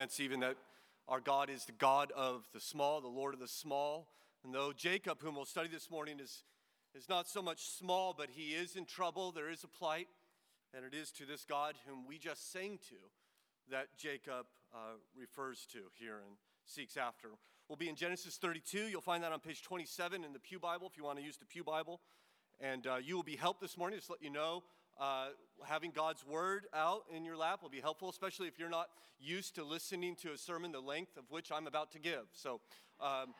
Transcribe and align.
It's 0.00 0.20
even 0.20 0.40
that 0.40 0.56
our 1.08 1.20
God 1.20 1.50
is 1.50 1.64
the 1.64 1.72
God 1.72 2.12
of 2.12 2.46
the 2.52 2.60
small, 2.60 3.00
the 3.00 3.08
Lord 3.08 3.34
of 3.34 3.40
the 3.40 3.48
small. 3.48 4.06
And 4.44 4.54
though 4.54 4.72
Jacob, 4.72 5.20
whom 5.20 5.34
we'll 5.34 5.44
study 5.44 5.68
this 5.68 5.90
morning, 5.90 6.20
is, 6.20 6.44
is 6.94 7.08
not 7.08 7.28
so 7.28 7.42
much 7.42 7.70
small, 7.70 8.14
but 8.16 8.28
he 8.30 8.50
is 8.50 8.76
in 8.76 8.84
trouble, 8.84 9.32
there 9.32 9.50
is 9.50 9.64
a 9.64 9.68
plight, 9.68 10.06
and 10.72 10.84
it 10.84 10.94
is 10.94 11.10
to 11.12 11.26
this 11.26 11.44
God 11.44 11.74
whom 11.86 12.06
we 12.06 12.16
just 12.16 12.52
sang 12.52 12.78
to 12.88 12.94
that 13.70 13.88
Jacob 13.98 14.46
uh, 14.72 14.98
refers 15.18 15.66
to 15.72 15.78
here 15.98 16.18
and 16.24 16.36
seeks 16.64 16.96
after. 16.96 17.30
We'll 17.68 17.76
be 17.76 17.88
in 17.88 17.96
Genesis 17.96 18.36
32. 18.36 18.86
You'll 18.88 19.00
find 19.00 19.24
that 19.24 19.32
on 19.32 19.40
page 19.40 19.62
27 19.62 20.22
in 20.22 20.32
the 20.32 20.38
Pew 20.38 20.60
Bible 20.60 20.86
if 20.90 20.96
you 20.96 21.02
want 21.02 21.18
to 21.18 21.24
use 21.24 21.38
the 21.38 21.44
Pew 21.44 21.64
Bible. 21.64 22.00
And 22.60 22.86
uh, 22.86 22.96
you 23.02 23.16
will 23.16 23.24
be 23.24 23.36
helped 23.36 23.60
this 23.60 23.76
morning, 23.76 23.98
just 23.98 24.10
let 24.10 24.22
you 24.22 24.30
know 24.30 24.62
uh, 24.98 25.28
having 25.64 25.90
God's 25.90 26.24
word 26.26 26.66
out 26.74 27.04
in 27.14 27.24
your 27.24 27.36
lap 27.36 27.62
will 27.62 27.70
be 27.70 27.80
helpful, 27.80 28.10
especially 28.10 28.48
if 28.48 28.58
you're 28.58 28.68
not 28.68 28.88
used 29.20 29.54
to 29.56 29.64
listening 29.64 30.16
to 30.16 30.32
a 30.32 30.38
sermon 30.38 30.72
the 30.72 30.80
length 30.80 31.16
of 31.16 31.24
which 31.30 31.50
I'm 31.52 31.66
about 31.66 31.92
to 31.92 31.98
give. 31.98 32.26
So, 32.32 32.60
um, 33.00 33.34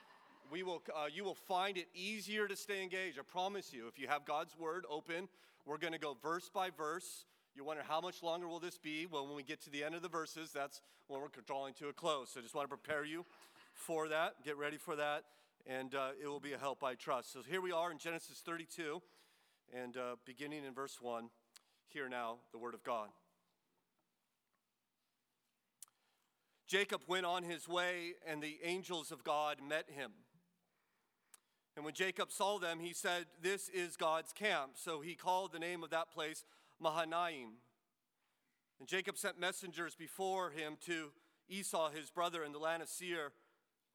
we 0.51 0.63
will, 0.63 0.83
uh, 0.97 1.07
you 1.13 1.25
will 1.25 1.35
find 1.35 1.77
it 1.77 1.89
easier 1.95 2.49
to 2.49 2.57
stay 2.57 2.83
engaged. 2.83 3.19
I 3.19 3.23
promise 3.23 3.73
you. 3.73 3.87
If 3.87 3.99
you 3.99 4.09
have 4.09 4.25
God's 4.25 4.57
word 4.59 4.87
open, 4.89 5.29
we're 5.67 5.79
going 5.79 5.93
to 5.93 5.99
go 5.99 6.17
verse 6.23 6.49
by 6.53 6.71
verse. 6.71 7.27
You 7.55 7.65
wonder 7.65 7.83
how 7.87 8.01
much 8.01 8.23
longer 8.23 8.49
will 8.49 8.61
this 8.61 8.79
be? 8.79 9.07
Well, 9.07 9.27
when 9.27 9.37
we 9.37 9.43
get 9.43 9.61
to 9.63 9.71
the 9.71 9.85
end 9.85 9.95
of 9.95 10.03
the 10.03 10.09
verses, 10.09 10.51
that's 10.53 10.81
when 11.09 11.21
we're 11.21 11.29
drawing 11.47 11.75
to 11.75 11.89
a 11.89 11.93
close. 11.93 12.31
So, 12.31 12.41
I 12.41 12.43
just 12.43 12.55
want 12.55 12.71
to 12.71 12.77
prepare 12.77 13.05
you 13.05 13.27
for 13.75 14.09
that. 14.09 14.35
Get 14.45 14.57
ready 14.57 14.77
for 14.77 14.97
that, 14.97 15.25
and 15.67 15.95
uh, 15.95 16.11
it 16.23 16.29
will 16.29 16.41
be 16.41 16.53
a 16.55 16.59
help, 16.59 16.83
I 16.83 16.95
trust. 16.95 17.33
So, 17.33 17.41
here 17.47 17.61
we 17.61 17.73
are 17.73 17.91
in 17.91 17.99
Genesis 17.99 18.41
32, 18.45 19.03
and 19.75 19.97
uh, 19.97 20.17
beginning 20.25 20.65
in 20.65 20.73
verse 20.73 20.99
1. 21.01 21.29
Hear 21.91 22.09
now 22.09 22.37
the 22.53 22.59
word 22.59 22.75
of 22.75 22.85
God. 22.85 23.09
Jacob 26.67 27.01
went 27.07 27.25
on 27.25 27.45
his 27.45 27.67
way, 27.67 28.13
and 28.27 28.43
the 28.43 28.59
angels 28.63 29.11
of 29.11 29.25
God 29.25 29.57
met 29.67 29.87
him. 29.89 30.11
And 31.77 31.85
when 31.85 31.95
Jacob 31.95 32.31
saw 32.31 32.59
them, 32.59 32.79
he 32.79 32.93
said, 32.93 33.25
This 33.41 33.71
is 33.71 33.97
God's 33.97 34.33
camp. 34.33 34.73
So 34.75 35.01
he 35.01 35.15
called 35.15 35.53
the 35.53 35.59
name 35.59 35.83
of 35.83 35.91
that 35.91 36.13
place 36.13 36.45
Mahanaim. 36.79 37.53
And 38.81 38.87
Jacob 38.87 39.17
sent 39.17 39.41
messengers 39.41 39.95
before 39.95 40.51
him 40.51 40.77
to 40.85 41.11
Esau, 41.49 41.91
his 41.91 42.11
brother, 42.11 42.45
in 42.45 42.53
the 42.53 42.59
land 42.59 42.83
of 42.83 42.89
Seir, 42.89 43.33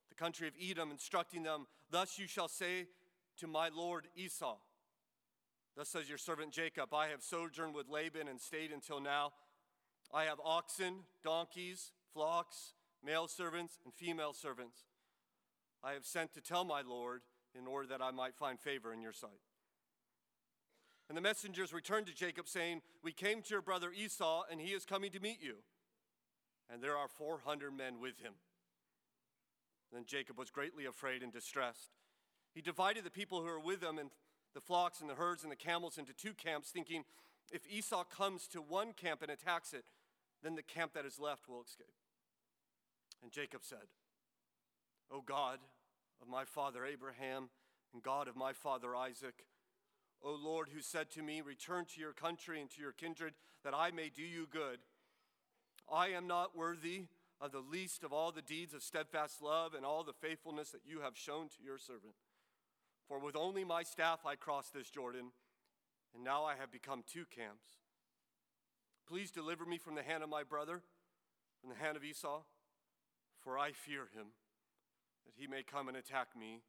the 0.09 0.15
country 0.15 0.47
of 0.47 0.53
Edom, 0.59 0.89
instructing 0.89 1.43
them, 1.43 1.67
Thus 1.91 2.17
you 2.17 2.25
shall 2.25 2.47
say 2.47 2.87
to 3.37 3.47
my 3.47 3.69
lord 3.69 4.07
Esau, 4.15 4.57
Thus 5.75 5.89
says 5.89 6.07
your 6.07 6.17
servant 6.17 6.51
Jacob 6.51 6.93
I 6.93 7.07
have 7.07 7.23
sojourned 7.23 7.73
with 7.73 7.89
Laban 7.89 8.27
and 8.27 8.39
stayed 8.39 8.71
until 8.71 8.99
now. 8.99 9.33
I 10.13 10.25
have 10.25 10.39
oxen, 10.43 11.05
donkeys, 11.23 11.91
flocks, 12.13 12.73
male 13.03 13.27
servants, 13.27 13.79
and 13.83 13.93
female 13.93 14.33
servants. 14.33 14.83
I 15.83 15.93
have 15.93 16.05
sent 16.05 16.33
to 16.33 16.41
tell 16.41 16.63
my 16.63 16.81
Lord 16.81 17.21
in 17.57 17.67
order 17.67 17.87
that 17.87 18.01
I 18.01 18.11
might 18.11 18.35
find 18.35 18.59
favor 18.59 18.93
in 18.93 19.01
your 19.01 19.11
sight. 19.11 19.41
And 21.09 21.17
the 21.17 21.21
messengers 21.21 21.73
returned 21.73 22.07
to 22.07 22.13
Jacob, 22.13 22.47
saying, 22.47 22.81
We 23.03 23.11
came 23.11 23.41
to 23.41 23.49
your 23.49 23.61
brother 23.61 23.91
Esau, 23.91 24.43
and 24.49 24.61
he 24.61 24.69
is 24.69 24.85
coming 24.85 25.11
to 25.11 25.19
meet 25.19 25.41
you. 25.41 25.55
And 26.71 26.81
there 26.81 26.97
are 26.97 27.07
400 27.07 27.71
men 27.71 27.99
with 27.99 28.19
him. 28.19 28.33
Then 29.91 30.05
Jacob 30.05 30.39
was 30.39 30.49
greatly 30.49 30.85
afraid 30.85 31.21
and 31.21 31.31
distressed. 31.31 31.91
He 32.55 32.61
divided 32.61 33.03
the 33.03 33.11
people 33.11 33.41
who 33.41 33.47
were 33.47 33.59
with 33.59 33.83
him 33.83 33.99
and 33.99 34.09
the 34.53 34.61
flocks 34.61 35.01
and 35.01 35.09
the 35.09 35.15
herds 35.15 35.43
and 35.43 35.51
the 35.51 35.55
camels 35.55 35.97
into 35.97 36.13
two 36.13 36.33
camps, 36.33 36.69
thinking, 36.69 37.03
if 37.51 37.61
Esau 37.69 38.03
comes 38.03 38.47
to 38.47 38.61
one 38.61 38.93
camp 38.93 39.21
and 39.21 39.31
attacks 39.31 39.73
it, 39.73 39.85
then 40.41 40.55
the 40.55 40.63
camp 40.63 40.93
that 40.93 41.05
is 41.05 41.19
left 41.19 41.47
will 41.47 41.61
escape. 41.61 41.87
And 43.21 43.31
Jacob 43.31 43.61
said, 43.63 43.87
O 45.11 45.21
God 45.21 45.59
of 46.21 46.27
my 46.27 46.45
father 46.45 46.85
Abraham 46.85 47.49
and 47.93 48.03
God 48.03 48.27
of 48.27 48.35
my 48.35 48.53
father 48.53 48.95
Isaac, 48.95 49.45
O 50.23 50.37
Lord, 50.41 50.69
who 50.73 50.81
said 50.81 51.11
to 51.11 51.21
me, 51.21 51.41
Return 51.41 51.85
to 51.93 51.99
your 51.99 52.13
country 52.13 52.61
and 52.61 52.69
to 52.71 52.81
your 52.81 52.91
kindred, 52.91 53.33
that 53.63 53.73
I 53.73 53.91
may 53.91 54.09
do 54.09 54.23
you 54.23 54.47
good. 54.49 54.79
I 55.91 56.07
am 56.09 56.27
not 56.27 56.55
worthy 56.55 57.05
of 57.41 57.51
the 57.51 57.59
least 57.59 58.03
of 58.03 58.13
all 58.13 58.31
the 58.31 58.41
deeds 58.41 58.73
of 58.73 58.83
steadfast 58.83 59.41
love 59.41 59.73
and 59.73 59.85
all 59.85 60.03
the 60.03 60.13
faithfulness 60.13 60.69
that 60.69 60.85
you 60.85 61.01
have 61.01 61.17
shown 61.17 61.49
to 61.49 61.63
your 61.63 61.77
servant. 61.77 62.13
For 63.13 63.19
with 63.19 63.35
only 63.35 63.63
my 63.63 63.83
staff 63.83 64.25
I 64.25 64.33
crossed 64.33 64.73
this 64.73 64.89
Jordan, 64.89 65.27
and 66.15 66.23
now 66.23 66.45
I 66.45 66.55
have 66.55 66.71
become 66.71 67.03
two 67.05 67.25
camps. 67.29 67.77
Please 69.07 69.29
deliver 69.29 69.67
me 69.67 69.77
from 69.77 69.93
the 69.93 70.01
hand 70.01 70.23
of 70.23 70.29
my 70.29 70.41
brother, 70.41 70.81
from 71.61 71.69
the 71.69 71.75
hand 71.75 71.95
of 71.95 72.03
Esau, 72.03 72.41
for 73.39 73.55
I 73.55 73.71
fear 73.71 74.07
him, 74.15 74.33
that 75.27 75.35
he 75.35 75.45
may 75.45 75.61
come 75.61 75.89
and 75.89 75.95
attack 75.95 76.29
me, 76.35 76.61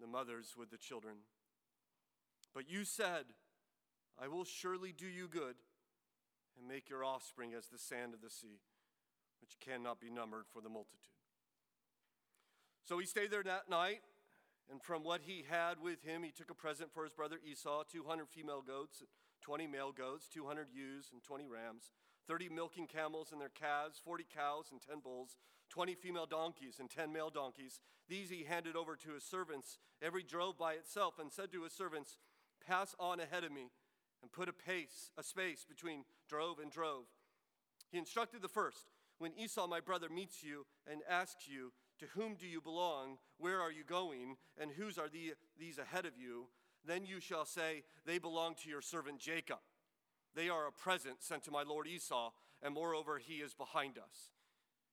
the 0.00 0.08
mothers 0.08 0.54
with 0.58 0.72
the 0.72 0.76
children. 0.76 1.18
But 2.52 2.68
you 2.68 2.84
said, 2.84 3.26
I 4.20 4.26
will 4.26 4.44
surely 4.44 4.90
do 4.90 5.06
you 5.06 5.28
good 5.28 5.54
and 6.58 6.66
make 6.66 6.90
your 6.90 7.04
offspring 7.04 7.54
as 7.56 7.68
the 7.68 7.78
sand 7.78 8.12
of 8.12 8.22
the 8.22 8.30
sea, 8.30 8.58
which 9.40 9.60
cannot 9.60 10.00
be 10.00 10.10
numbered 10.10 10.46
for 10.52 10.60
the 10.60 10.68
multitude. 10.68 10.98
So 12.82 12.98
he 12.98 13.06
stayed 13.06 13.30
there 13.30 13.44
that 13.44 13.70
night 13.70 14.00
and 14.70 14.82
from 14.82 15.04
what 15.04 15.20
he 15.22 15.44
had 15.48 15.80
with 15.80 16.02
him, 16.02 16.22
he 16.22 16.32
took 16.32 16.50
a 16.50 16.54
present 16.54 16.92
for 16.92 17.04
his 17.04 17.12
brother 17.12 17.38
Esau 17.44 17.84
200 17.84 18.28
female 18.28 18.62
goats, 18.66 19.02
20 19.42 19.66
male 19.66 19.92
goats, 19.92 20.28
200 20.32 20.68
ewes, 20.74 21.10
and 21.12 21.22
20 21.22 21.46
rams, 21.46 21.90
30 22.26 22.48
milking 22.48 22.86
camels 22.86 23.30
and 23.30 23.40
their 23.40 23.48
calves, 23.48 24.00
40 24.04 24.26
cows 24.34 24.66
and 24.72 24.80
10 24.80 25.00
bulls, 25.00 25.36
20 25.70 25.94
female 25.94 26.26
donkeys 26.26 26.78
and 26.80 26.90
10 26.90 27.12
male 27.12 27.30
donkeys. 27.30 27.80
These 28.08 28.30
he 28.30 28.44
handed 28.44 28.76
over 28.76 28.96
to 28.96 29.14
his 29.14 29.24
servants, 29.24 29.78
every 30.02 30.22
drove 30.22 30.58
by 30.58 30.74
itself, 30.74 31.18
and 31.20 31.32
said 31.32 31.52
to 31.52 31.62
his 31.62 31.72
servants, 31.72 32.18
Pass 32.66 32.96
on 32.98 33.20
ahead 33.20 33.44
of 33.44 33.52
me 33.52 33.70
and 34.22 34.32
put 34.32 34.48
a 34.48 34.52
pace, 34.52 35.12
a 35.16 35.22
space 35.22 35.64
between 35.68 36.04
drove 36.28 36.58
and 36.58 36.70
drove. 36.70 37.04
He 37.90 37.98
instructed 37.98 38.42
the 38.42 38.48
first, 38.48 38.90
When 39.18 39.32
Esau, 39.38 39.66
my 39.68 39.80
brother, 39.80 40.08
meets 40.08 40.42
you 40.42 40.66
and 40.90 41.02
asks 41.08 41.46
you, 41.46 41.72
to 41.98 42.06
whom 42.14 42.34
do 42.34 42.46
you 42.46 42.60
belong? 42.60 43.18
Where 43.38 43.60
are 43.60 43.72
you 43.72 43.84
going? 43.84 44.36
And 44.60 44.70
whose 44.70 44.98
are 44.98 45.08
the, 45.08 45.34
these 45.58 45.78
ahead 45.78 46.06
of 46.06 46.16
you? 46.16 46.46
Then 46.86 47.04
you 47.04 47.20
shall 47.20 47.44
say, 47.44 47.82
They 48.04 48.18
belong 48.18 48.54
to 48.62 48.68
your 48.68 48.82
servant 48.82 49.18
Jacob. 49.18 49.58
They 50.34 50.48
are 50.48 50.66
a 50.66 50.72
present 50.72 51.22
sent 51.22 51.44
to 51.44 51.50
my 51.50 51.62
lord 51.62 51.86
Esau, 51.86 52.30
and 52.62 52.74
moreover, 52.74 53.18
he 53.18 53.36
is 53.36 53.54
behind 53.54 53.98
us. 53.98 54.30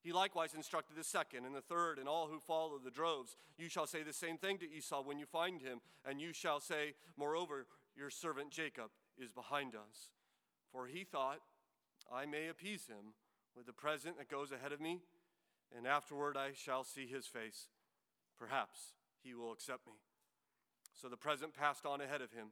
He 0.01 0.11
likewise 0.11 0.53
instructed 0.53 0.97
the 0.97 1.03
second 1.03 1.45
and 1.45 1.55
the 1.55 1.61
third 1.61 1.97
and 1.97 2.09
all 2.09 2.27
who 2.27 2.39
follow 2.39 2.77
the 2.77 2.91
droves. 2.91 3.37
You 3.57 3.69
shall 3.69 3.87
say 3.87 4.03
the 4.03 4.13
same 4.13 4.37
thing 4.37 4.57
to 4.57 4.69
Esau 4.69 5.01
when 5.01 5.17
you 5.17 5.25
find 5.25 5.61
him, 5.61 5.79
and 6.05 6.19
you 6.19 6.33
shall 6.33 6.59
say, 6.59 6.95
Moreover, 7.17 7.67
your 7.95 8.09
servant 8.09 8.51
Jacob 8.51 8.89
is 9.17 9.31
behind 9.31 9.75
us. 9.75 10.11
For 10.71 10.87
he 10.87 11.03
thought, 11.03 11.39
I 12.11 12.25
may 12.25 12.47
appease 12.47 12.87
him 12.87 13.13
with 13.55 13.65
the 13.65 13.73
present 13.73 14.17
that 14.17 14.29
goes 14.29 14.51
ahead 14.51 14.71
of 14.71 14.81
me 14.81 14.99
and 15.75 15.87
afterward 15.87 16.37
I 16.37 16.51
shall 16.53 16.83
see 16.83 17.07
his 17.07 17.25
face. 17.25 17.67
Perhaps 18.37 18.93
he 19.23 19.33
will 19.33 19.51
accept 19.51 19.87
me. 19.87 19.93
So 20.93 21.07
the 21.07 21.17
present 21.17 21.53
passed 21.53 21.85
on 21.85 22.01
ahead 22.01 22.21
of 22.21 22.31
him, 22.31 22.47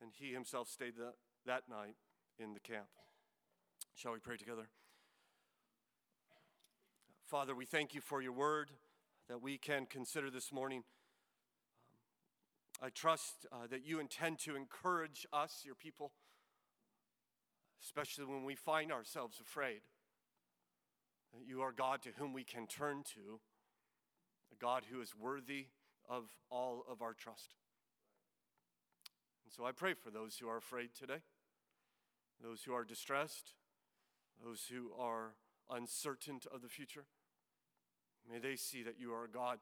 and 0.00 0.12
he 0.14 0.32
himself 0.32 0.68
stayed 0.68 0.96
that, 0.96 1.14
that 1.46 1.68
night 1.68 1.96
in 2.38 2.54
the 2.54 2.60
camp. 2.60 2.86
Shall 3.94 4.12
we 4.12 4.18
pray 4.18 4.36
together? 4.36 4.68
Father, 7.26 7.54
we 7.54 7.64
thank 7.64 7.94
you 7.94 8.00
for 8.00 8.20
your 8.20 8.32
word 8.32 8.70
that 9.28 9.40
we 9.40 9.56
can 9.56 9.86
consider 9.86 10.30
this 10.30 10.52
morning. 10.52 10.84
Um, 11.90 12.86
I 12.86 12.90
trust 12.90 13.46
uh, 13.50 13.66
that 13.70 13.86
you 13.86 13.98
intend 13.98 14.38
to 14.40 14.56
encourage 14.56 15.26
us, 15.32 15.62
your 15.64 15.74
people, 15.74 16.12
especially 17.82 18.26
when 18.26 18.44
we 18.44 18.54
find 18.54 18.92
ourselves 18.92 19.40
afraid. 19.40 19.80
You 21.46 21.62
are 21.62 21.72
God 21.72 22.02
to 22.02 22.10
whom 22.16 22.32
we 22.32 22.44
can 22.44 22.66
turn 22.66 23.02
to, 23.14 23.40
a 24.52 24.56
God 24.60 24.84
who 24.90 25.00
is 25.00 25.14
worthy 25.16 25.66
of 26.08 26.24
all 26.50 26.84
of 26.90 27.02
our 27.02 27.14
trust. 27.14 27.54
And 29.44 29.52
so 29.52 29.64
I 29.64 29.72
pray 29.72 29.94
for 29.94 30.10
those 30.10 30.36
who 30.38 30.48
are 30.48 30.56
afraid 30.56 30.90
today, 30.98 31.22
those 32.42 32.62
who 32.62 32.74
are 32.74 32.84
distressed, 32.84 33.54
those 34.44 34.66
who 34.70 34.90
are 34.98 35.34
uncertain 35.70 36.40
of 36.52 36.62
the 36.62 36.68
future. 36.68 37.04
May 38.30 38.38
they 38.38 38.56
see 38.56 38.82
that 38.82 38.98
you 38.98 39.12
are 39.12 39.24
a 39.24 39.30
God 39.30 39.58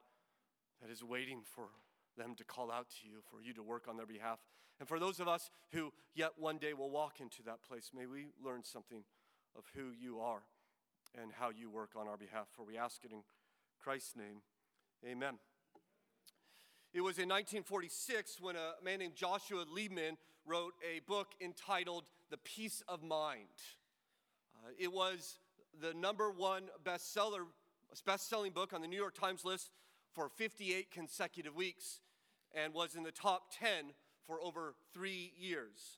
that 0.81 0.91
is 0.91 1.03
waiting 1.03 1.41
for 1.43 1.69
them 2.17 2.35
to 2.35 2.43
call 2.43 2.71
out 2.71 2.87
to 2.89 3.07
you, 3.07 3.19
for 3.29 3.41
you 3.41 3.53
to 3.53 3.63
work 3.63 3.87
on 3.87 3.97
their 3.97 4.05
behalf. 4.05 4.39
And 4.79 4.87
for 4.87 4.99
those 4.99 5.19
of 5.19 5.27
us 5.27 5.49
who 5.71 5.91
yet 6.13 6.31
one 6.37 6.57
day 6.57 6.73
will 6.73 6.89
walk 6.89 7.19
into 7.19 7.41
that 7.43 7.61
place, 7.61 7.91
may 7.95 8.05
we 8.05 8.27
learn 8.43 8.63
something 8.63 9.03
of 9.55 9.63
who 9.75 9.91
you 9.99 10.19
are 10.19 10.43
and 11.21 11.31
how 11.31 11.49
you 11.49 11.69
work 11.69 11.91
on 11.95 12.07
our 12.07 12.17
behalf. 12.17 12.47
For 12.55 12.63
we 12.63 12.77
ask 12.77 13.03
it 13.03 13.11
in 13.11 13.23
Christ's 13.81 14.15
name. 14.15 14.41
Amen. 15.05 15.35
It 16.93 17.01
was 17.01 17.17
in 17.17 17.27
1946 17.29 18.39
when 18.39 18.55
a 18.55 18.73
man 18.83 18.99
named 18.99 19.15
Joshua 19.15 19.65
Liebman 19.65 20.17
wrote 20.45 20.73
a 20.83 20.99
book 21.07 21.29
entitled 21.41 22.03
The 22.29 22.37
Peace 22.37 22.83
of 22.87 23.01
Mind. 23.01 23.47
Uh, 24.55 24.69
it 24.77 24.91
was 24.91 25.39
the 25.81 25.93
number 25.93 26.29
one 26.29 26.63
bestseller, 26.83 27.45
best-selling 28.05 28.51
book 28.51 28.73
on 28.73 28.81
the 28.81 28.87
New 28.87 28.97
York 28.97 29.17
Times 29.17 29.43
list 29.43 29.71
for 30.13 30.29
58 30.29 30.91
consecutive 30.91 31.55
weeks 31.55 31.99
and 32.53 32.73
was 32.73 32.95
in 32.95 33.03
the 33.03 33.11
top 33.11 33.51
10 33.59 33.93
for 34.27 34.39
over 34.41 34.75
three 34.93 35.33
years. 35.37 35.97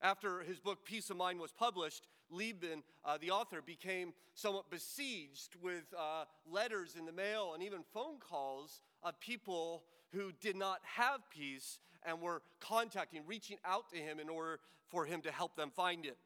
After 0.00 0.40
his 0.40 0.60
book 0.60 0.84
Peace 0.84 1.10
of 1.10 1.16
Mind 1.16 1.40
was 1.40 1.52
published, 1.52 2.06
Liebman, 2.32 2.82
uh, 3.04 3.18
the 3.20 3.30
author, 3.30 3.62
became 3.62 4.12
somewhat 4.34 4.70
besieged 4.70 5.56
with 5.62 5.84
uh, 5.96 6.24
letters 6.50 6.96
in 6.98 7.06
the 7.06 7.12
mail 7.12 7.52
and 7.54 7.62
even 7.62 7.82
phone 7.92 8.18
calls 8.18 8.80
of 9.02 9.18
people 9.20 9.84
who 10.12 10.32
did 10.40 10.56
not 10.56 10.80
have 10.82 11.20
peace 11.30 11.78
and 12.04 12.20
were 12.20 12.42
contacting, 12.60 13.22
reaching 13.26 13.58
out 13.64 13.88
to 13.90 13.96
him 13.96 14.18
in 14.18 14.28
order 14.28 14.60
for 14.88 15.04
him 15.04 15.20
to 15.22 15.30
help 15.30 15.56
them 15.56 15.70
find 15.70 16.04
it. 16.04 16.16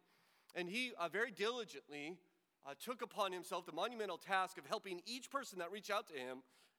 And 0.55 0.69
he 0.69 0.93
uh, 0.99 1.09
very 1.09 1.31
diligently 1.31 2.17
uh, 2.67 2.75
took 2.83 3.03
upon 3.03 3.33
himself 3.33 3.67
the 3.67 3.73
monumental 3.73 4.17
task 4.17 4.59
of 4.59 4.67
helping 4.67 5.01
each 5.07 5.31
person 5.31 5.59
that 5.59 5.71
reached 5.71 5.91
out 5.91 6.07
to 6.09 6.15
him 6.15 6.39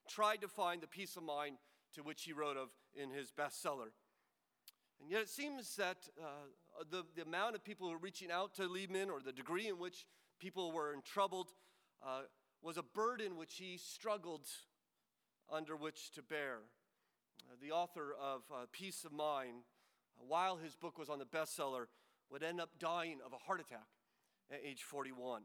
try 0.10 0.36
to 0.38 0.48
find 0.48 0.82
the 0.82 0.88
peace 0.88 1.16
of 1.16 1.24
mind 1.24 1.58
to 1.96 2.04
which 2.04 2.24
he 2.24 2.34
wrote 2.34 2.58
of 2.58 2.70
in 2.96 3.10
his 3.10 3.32
bestseller. 3.32 3.90
And 5.02 5.10
yet 5.10 5.22
it 5.22 5.30
seems 5.30 5.76
that 5.76 5.98
uh, 6.22 6.26
the, 6.90 7.04
the 7.16 7.22
amount 7.22 7.56
of 7.56 7.64
people 7.64 7.88
who 7.88 7.94
are 7.94 8.00
reaching 8.00 8.32
out 8.32 8.56
to 8.56 8.64
Liebman 8.64 9.10
or 9.10 9.20
the 9.22 9.32
degree 9.32 9.68
in 9.68 9.78
which 9.78 10.06
people 10.40 10.72
were 10.72 10.94
in 10.94 11.02
troubled 11.02 11.50
uh, 12.06 12.22
was 12.62 12.78
a 12.78 12.84
burden 12.84 13.38
which 13.38 13.56
he 13.56 13.78
struggled 13.78 14.48
under 15.52 15.76
which 15.76 16.12
to 16.12 16.22
bear. 16.24 16.60
Uh, 17.48 17.56
the 17.62 17.72
author 17.72 18.16
of 18.22 18.42
uh, 18.52 18.66
Peace 18.72 19.04
of 19.06 19.12
Mind, 19.12 19.64
uh, 20.20 20.24
while 20.28 20.58
his 20.58 20.76
book 20.76 20.98
was 20.98 21.10
on 21.10 21.20
the 21.20 21.26
bestseller, 21.26 21.86
would 22.32 22.44
end 22.44 22.60
up 22.60 22.70
dying 22.80 23.20
of 23.26 23.34
a 23.34 23.38
heart 23.38 23.60
attack 23.60 23.86
at 24.52 24.60
age 24.66 24.84
41. 24.84 25.44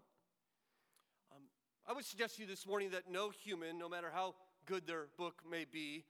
Um, 1.35 1.43
I 1.87 1.93
would 1.93 2.05
suggest 2.05 2.37
to 2.37 2.43
you 2.43 2.49
this 2.49 2.67
morning 2.67 2.91
that 2.91 3.11
no 3.11 3.31
human, 3.31 3.79
no 3.79 3.89
matter 3.89 4.11
how 4.13 4.35
good 4.65 4.87
their 4.87 5.09
book 5.19 5.43
may 5.49 5.67
be, 5.71 6.05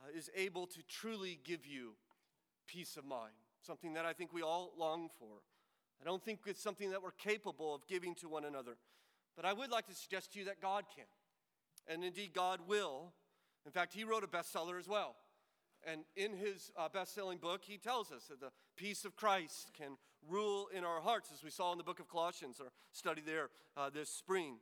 uh, 0.00 0.16
is 0.16 0.30
able 0.34 0.66
to 0.68 0.78
truly 0.88 1.38
give 1.44 1.66
you 1.66 1.92
peace 2.66 2.96
of 2.96 3.04
mind, 3.04 3.34
something 3.60 3.94
that 3.94 4.04
I 4.04 4.12
think 4.12 4.32
we 4.32 4.42
all 4.42 4.72
long 4.76 5.08
for. 5.18 5.42
I 6.00 6.04
don't 6.04 6.22
think 6.22 6.40
it's 6.46 6.62
something 6.62 6.90
that 6.90 7.02
we're 7.02 7.12
capable 7.12 7.74
of 7.74 7.86
giving 7.86 8.14
to 8.16 8.28
one 8.28 8.44
another. 8.44 8.76
But 9.34 9.44
I 9.44 9.52
would 9.52 9.70
like 9.70 9.86
to 9.86 9.94
suggest 9.94 10.32
to 10.32 10.38
you 10.38 10.44
that 10.46 10.60
God 10.60 10.84
can. 10.94 11.04
And 11.86 12.04
indeed, 12.04 12.32
God 12.34 12.60
will. 12.66 13.12
In 13.64 13.72
fact, 13.72 13.94
he 13.94 14.04
wrote 14.04 14.24
a 14.24 14.26
bestseller 14.26 14.78
as 14.78 14.88
well. 14.88 15.16
And 15.86 16.02
in 16.16 16.36
his 16.36 16.70
uh, 16.76 16.88
best 16.88 17.14
selling 17.14 17.38
book, 17.38 17.62
he 17.64 17.76
tells 17.76 18.10
us 18.10 18.24
that 18.24 18.40
the 18.40 18.50
peace 18.76 19.04
of 19.04 19.14
Christ 19.14 19.70
can 19.76 19.96
rule 20.28 20.68
in 20.74 20.84
our 20.84 21.00
hearts, 21.00 21.30
as 21.32 21.44
we 21.44 21.50
saw 21.50 21.70
in 21.72 21.78
the 21.78 21.84
book 21.84 22.00
of 22.00 22.08
Colossians, 22.08 22.60
or 22.60 22.68
study 22.92 23.22
there 23.24 23.50
uh, 23.76 23.90
this 23.90 24.10
spring. 24.10 24.56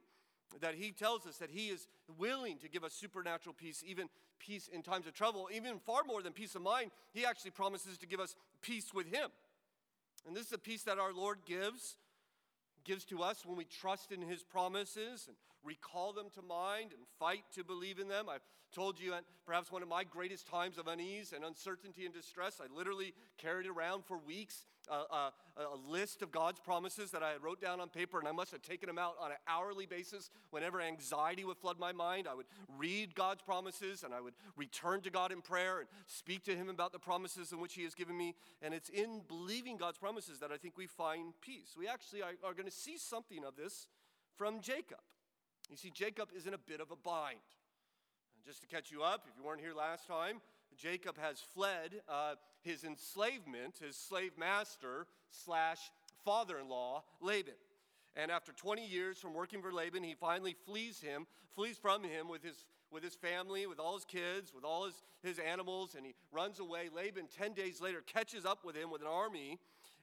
That 0.60 0.74
he 0.74 0.92
tells 0.92 1.26
us 1.26 1.38
that 1.38 1.50
he 1.50 1.68
is 1.68 1.88
willing 2.18 2.58
to 2.58 2.68
give 2.68 2.84
us 2.84 2.92
supernatural 2.92 3.54
peace, 3.54 3.82
even 3.86 4.08
peace 4.46 4.68
in 4.72 4.82
times 4.82 5.06
of 5.06 5.14
trouble, 5.14 5.48
even 5.52 5.78
far 5.78 6.02
more 6.04 6.22
than 6.22 6.32
peace 6.32 6.54
of 6.54 6.62
mind. 6.62 6.90
He 7.12 7.24
actually 7.24 7.52
promises 7.52 7.98
to 7.98 8.06
give 8.06 8.20
us 8.20 8.34
peace 8.62 8.92
with 8.92 9.06
him. 9.06 9.30
And 10.26 10.36
this 10.36 10.46
is 10.46 10.52
a 10.52 10.58
peace 10.58 10.82
that 10.84 10.98
our 10.98 11.12
Lord 11.12 11.38
gives 11.46 11.96
gives 12.84 13.04
to 13.06 13.22
us 13.22 13.46
when 13.46 13.56
we 13.56 13.64
trust 13.64 14.12
in 14.12 14.20
his 14.20 14.42
promises 14.42 15.24
and 15.26 15.36
recall 15.64 16.12
them 16.12 16.26
to 16.34 16.42
mind 16.42 16.92
and 16.92 17.06
fight 17.18 17.44
to 17.54 17.64
believe 17.64 17.98
in 17.98 18.08
them. 18.08 18.28
I've 18.28 18.42
told 18.74 19.00
you 19.00 19.14
at 19.14 19.24
perhaps 19.46 19.70
one 19.70 19.82
of 19.82 19.88
my 19.88 20.04
greatest 20.04 20.46
times 20.46 20.78
of 20.78 20.88
unease 20.88 21.32
and 21.32 21.44
uncertainty 21.44 22.04
and 22.04 22.14
distress, 22.14 22.60
I 22.60 22.74
literally 22.74 23.14
carried 23.38 23.66
around 23.66 24.04
for 24.04 24.18
weeks 24.18 24.64
uh, 24.90 25.04
uh, 25.10 25.30
a 25.56 25.90
list 25.90 26.20
of 26.20 26.30
God's 26.30 26.60
promises 26.60 27.10
that 27.12 27.22
I 27.22 27.36
wrote 27.42 27.60
down 27.60 27.80
on 27.80 27.88
paper, 27.88 28.18
and 28.18 28.28
I 28.28 28.32
must 28.32 28.50
have 28.50 28.62
taken 28.62 28.86
them 28.86 28.98
out 28.98 29.14
on 29.20 29.30
an 29.30 29.38
hourly 29.48 29.86
basis. 29.86 30.30
Whenever 30.50 30.80
anxiety 30.80 31.44
would 31.44 31.56
flood 31.56 31.78
my 31.78 31.92
mind, 31.92 32.26
I 32.30 32.34
would 32.34 32.46
read 32.76 33.14
God's 33.14 33.42
promises 33.42 34.02
and 34.02 34.12
I 34.12 34.20
would 34.20 34.34
return 34.56 35.00
to 35.02 35.10
God 35.10 35.32
in 35.32 35.40
prayer 35.40 35.80
and 35.80 35.88
speak 36.06 36.44
to 36.44 36.56
Him 36.56 36.68
about 36.68 36.92
the 36.92 36.98
promises 36.98 37.52
in 37.52 37.60
which 37.60 37.74
He 37.74 37.84
has 37.84 37.94
given 37.94 38.16
me. 38.16 38.34
And 38.60 38.74
it's 38.74 38.88
in 38.88 39.22
believing 39.26 39.76
God's 39.76 39.98
promises 39.98 40.40
that 40.40 40.52
I 40.52 40.56
think 40.56 40.76
we 40.76 40.86
find 40.86 41.32
peace. 41.40 41.74
We 41.78 41.88
actually 41.88 42.22
are, 42.22 42.32
are 42.44 42.54
going 42.54 42.66
to 42.68 42.74
see 42.74 42.98
something 42.98 43.44
of 43.44 43.56
this 43.56 43.86
from 44.36 44.60
Jacob. 44.60 44.98
You 45.70 45.76
see, 45.76 45.90
Jacob 45.90 46.28
is 46.36 46.46
in 46.46 46.54
a 46.54 46.58
bit 46.58 46.80
of 46.80 46.90
a 46.90 46.96
bind. 46.96 47.38
And 48.36 48.44
just 48.44 48.60
to 48.62 48.66
catch 48.66 48.90
you 48.90 49.02
up, 49.02 49.26
if 49.28 49.36
you 49.36 49.44
weren't 49.44 49.60
here 49.60 49.74
last 49.74 50.06
time, 50.06 50.40
Jacob 50.76 51.16
has 51.18 51.40
fled 51.40 52.02
uh, 52.08 52.34
his 52.62 52.84
enslavement, 52.84 53.78
his 53.84 53.96
slave 53.96 54.32
master 54.38 55.06
slash 55.30 55.78
father 56.24 56.58
in 56.58 56.68
law, 56.68 57.04
Laban. 57.20 57.54
And 58.16 58.30
after 58.30 58.52
20 58.52 58.86
years 58.86 59.18
from 59.18 59.34
working 59.34 59.60
for 59.62 59.72
Laban, 59.72 60.02
he 60.02 60.14
finally 60.14 60.54
flees 60.66 61.00
him, 61.00 61.26
flees 61.54 61.76
from 61.76 62.04
him 62.04 62.28
with 62.28 62.44
his, 62.44 62.64
with 62.92 63.02
his 63.02 63.14
family, 63.14 63.66
with 63.66 63.80
all 63.80 63.94
his 63.94 64.04
kids, 64.04 64.52
with 64.54 64.64
all 64.64 64.84
his, 64.84 65.02
his 65.22 65.38
animals, 65.38 65.94
and 65.96 66.06
he 66.06 66.14
runs 66.32 66.60
away. 66.60 66.88
Laban, 66.94 67.26
10 67.36 67.54
days 67.54 67.80
later, 67.80 68.02
catches 68.06 68.44
up 68.44 68.64
with 68.64 68.76
him 68.76 68.90
with 68.90 69.00
an 69.00 69.08
army 69.08 69.58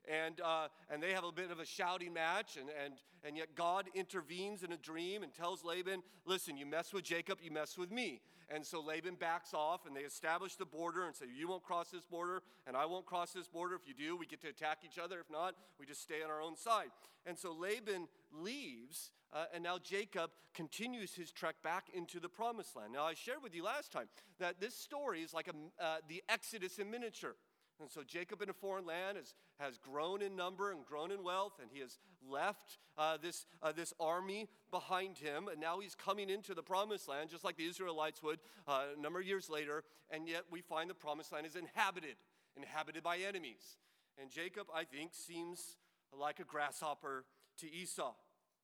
and, 0.08 0.40
uh, 0.42 0.68
and 0.90 1.02
they 1.02 1.12
have 1.12 1.24
a 1.24 1.32
bit 1.32 1.52
of 1.52 1.60
a 1.60 1.66
shouting 1.66 2.14
match, 2.14 2.58
and, 2.58 2.70
and, 2.84 2.96
and 3.24 3.38
yet 3.38 3.56
God 3.56 3.86
intervenes 3.94 4.64
in 4.64 4.72
a 4.72 4.78
dream 4.78 5.24
and 5.24 5.34
tells 5.34 5.64
Laban, 5.64 6.02
Listen, 6.26 6.58
you 6.58 6.66
mess 6.66 6.94
with 6.94 7.04
Jacob, 7.04 7.40
you 7.42 7.52
mess 7.52 7.78
with 7.78 7.92
me. 7.92 8.22
And 8.54 8.66
so 8.66 8.82
Laban 8.82 9.16
backs 9.16 9.54
off, 9.54 9.86
and 9.86 9.96
they 9.96 10.02
establish 10.02 10.56
the 10.56 10.66
border 10.66 11.06
and 11.06 11.16
say, 11.16 11.26
You 11.34 11.48
won't 11.48 11.64
cross 11.64 11.90
this 11.90 12.06
border, 12.06 12.42
and 12.68 12.76
I 12.76 12.86
won't 12.86 13.06
cross 13.06 13.32
this 13.32 13.48
border. 13.48 13.76
If 13.76 13.88
you 13.88 13.94
do, 13.94 14.18
we 14.18 14.26
get 14.26 14.42
to 14.42 14.50
attack 14.50 14.80
each 14.86 15.00
other. 15.00 15.20
If 15.20 15.30
not, 15.30 15.56
we 15.80 15.86
just 15.86 16.02
stay 16.02 16.22
on 16.24 16.30
our 16.30 16.42
own 16.42 16.58
side. 16.58 16.90
And 17.26 17.38
so 17.38 17.54
Laban 17.54 18.08
leaves, 18.34 19.12
uh, 19.32 19.46
and 19.54 19.64
now 19.64 19.78
Jacob 19.78 20.32
continues 20.54 21.14
his 21.14 21.32
trek 21.32 21.56
back 21.64 21.86
into 21.94 22.20
the 22.20 22.28
promised 22.28 22.76
land. 22.76 22.94
Now, 22.94 23.04
I 23.04 23.14
shared 23.14 23.44
with 23.44 23.56
you 23.56 23.64
last 23.64 23.92
time 23.92 24.08
that 24.40 24.60
this 24.60 24.76
story 24.76 25.22
is 25.22 25.34
like 25.34 25.48
a, 25.48 25.84
uh, 25.84 25.98
the 26.10 26.22
Exodus 26.28 26.80
in 26.80 26.92
miniature. 26.92 27.36
And 27.82 27.90
so 27.90 28.04
Jacob 28.04 28.42
in 28.42 28.50
a 28.50 28.54
foreign 28.54 28.86
land 28.86 29.18
has, 29.18 29.34
has 29.60 29.78
grown 29.78 30.22
in 30.22 30.36
number 30.36 30.72
and 30.72 30.86
grown 30.86 31.12
in 31.12 31.24
wealth, 31.24 31.54
and 31.62 31.70
he 31.74 31.80
has 31.80 31.98
left 32.30 32.78
uh, 32.98 33.18
this, 33.22 33.46
uh, 33.62 33.72
this 33.72 33.94
army 34.00 34.48
behind 34.70 35.18
him, 35.18 35.48
and 35.48 35.60
now 35.60 35.80
he's 35.80 35.96
coming 35.96 36.30
into 36.30 36.54
the 36.54 36.62
promised 36.62 37.08
land, 37.08 37.30
just 37.30 37.44
like 37.44 37.58
the 37.58 37.66
Israelites 37.66 38.22
would 38.22 38.40
uh, 38.68 38.84
a 38.98 39.02
number 39.02 39.20
of 39.20 39.26
years 39.26 39.50
later, 39.50 39.84
and 40.10 40.28
yet 40.28 40.44
we 40.52 40.62
find 40.62 40.90
the 40.90 40.94
promised 40.94 41.32
land 41.32 41.46
is 41.46 41.56
inhabited, 41.56 42.16
inhabited 42.56 43.04
by 43.04 43.18
enemies. 43.18 43.78
And 44.22 44.30
Jacob, 44.30 44.68
I 44.74 44.84
think, 44.84 45.14
seems 45.14 45.78
like 46.18 46.40
a 46.40 46.44
grasshopper 46.44 47.26
to 47.60 47.74
Esau. 47.74 48.14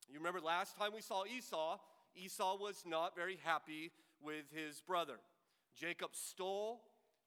You 0.09 0.19
remember 0.19 0.39
last 0.39 0.77
time 0.77 0.91
we 0.93 1.01
saw 1.01 1.25
Esau, 1.25 1.77
Esau 2.15 2.57
was 2.57 2.83
not 2.85 3.15
very 3.15 3.39
happy 3.43 3.91
with 4.21 4.45
his 4.53 4.81
brother. 4.81 5.19
Jacob 5.75 6.11
stole 6.13 6.81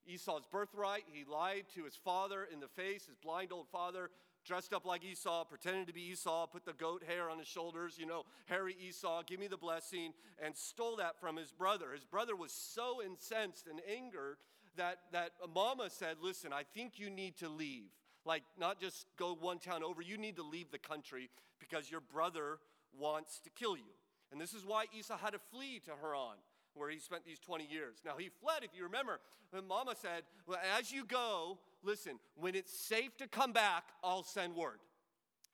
Esau's 0.06 0.46
birthright. 0.50 1.04
He 1.12 1.24
lied 1.24 1.64
to 1.74 1.84
his 1.84 1.96
father 1.96 2.46
in 2.52 2.60
the 2.60 2.68
face, 2.68 3.06
his 3.06 3.16
blind 3.16 3.52
old 3.52 3.68
father, 3.68 4.10
dressed 4.44 4.72
up 4.72 4.84
like 4.84 5.04
Esau, 5.04 5.44
pretended 5.44 5.86
to 5.86 5.92
be 5.92 6.10
Esau, 6.10 6.46
put 6.46 6.64
the 6.64 6.72
goat 6.72 7.02
hair 7.06 7.30
on 7.30 7.38
his 7.38 7.48
shoulders, 7.48 7.96
you 7.98 8.06
know, 8.06 8.24
hairy 8.46 8.76
Esau, 8.80 9.22
give 9.26 9.38
me 9.38 9.46
the 9.46 9.56
blessing, 9.56 10.12
and 10.42 10.56
stole 10.56 10.96
that 10.96 11.20
from 11.20 11.36
his 11.36 11.52
brother. 11.52 11.92
His 11.92 12.04
brother 12.04 12.36
was 12.36 12.52
so 12.52 13.02
incensed 13.02 13.66
and 13.66 13.80
angered 13.88 14.38
that, 14.76 14.98
that 15.12 15.32
mama 15.54 15.90
said, 15.90 16.16
Listen, 16.22 16.52
I 16.52 16.62
think 16.74 16.98
you 16.98 17.10
need 17.10 17.36
to 17.38 17.48
leave. 17.48 17.90
Like, 18.24 18.42
not 18.58 18.80
just 18.80 19.06
go 19.16 19.34
one 19.34 19.58
town 19.58 19.82
over, 19.82 20.02
you 20.02 20.18
need 20.18 20.36
to 20.36 20.42
leave 20.42 20.70
the 20.70 20.78
country 20.78 21.30
because 21.58 21.90
your 21.90 22.00
brother 22.00 22.58
wants 22.98 23.40
to 23.40 23.50
kill 23.50 23.76
you. 23.76 23.94
And 24.30 24.40
this 24.40 24.54
is 24.54 24.64
why 24.64 24.84
Esau 24.96 25.16
had 25.16 25.32
to 25.32 25.40
flee 25.50 25.80
to 25.86 25.92
Haran 26.00 26.36
where 26.74 26.90
he 26.90 26.98
spent 26.98 27.24
these 27.24 27.38
20 27.38 27.66
years. 27.70 27.98
Now, 28.04 28.16
he 28.18 28.28
fled, 28.40 28.62
if 28.62 28.70
you 28.76 28.84
remember, 28.84 29.20
when 29.50 29.66
Mama 29.66 29.94
said, 30.00 30.22
Well, 30.46 30.58
as 30.78 30.92
you 30.92 31.04
go, 31.04 31.58
listen, 31.82 32.18
when 32.36 32.54
it's 32.54 32.72
safe 32.72 33.16
to 33.18 33.26
come 33.26 33.52
back, 33.52 33.84
I'll 34.02 34.24
send 34.24 34.54
word. 34.54 34.78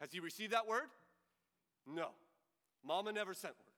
Has 0.01 0.13
he 0.13 0.21
received 0.21 0.53
that 0.53 0.67
word? 0.67 0.89
No. 1.87 2.11
Mama 2.85 3.13
never 3.13 3.35
sent 3.35 3.55
word. 3.55 3.73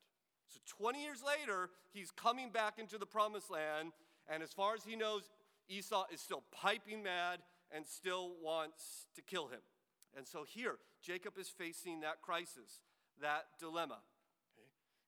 So 0.49 0.61
20 0.83 1.03
years 1.03 1.23
later, 1.25 1.71
he's 1.93 2.11
coming 2.11 2.51
back 2.51 2.79
into 2.79 2.99
the 2.99 3.07
promised 3.07 3.51
land, 3.51 3.93
and 4.29 4.43
as 4.43 4.53
far 4.53 4.75
as 4.75 4.83
he 4.85 4.97
knows, 4.97 5.29
Esau 5.69 6.07
is 6.13 6.21
still 6.21 6.43
piping 6.53 7.03
mad 7.03 7.41
and 7.71 7.87
still 7.87 8.33
wants 8.43 9.07
to 9.15 9.23
kill 9.23 9.49
him. 9.49 9.61
And 10.17 10.27
so 10.27 10.45
here, 10.45 10.77
Jacob 11.03 11.39
is 11.39 11.49
facing 11.49 12.01
that 12.01 12.23
crisis, 12.23 12.81
that 13.21 13.45
dilemma. 13.61 13.99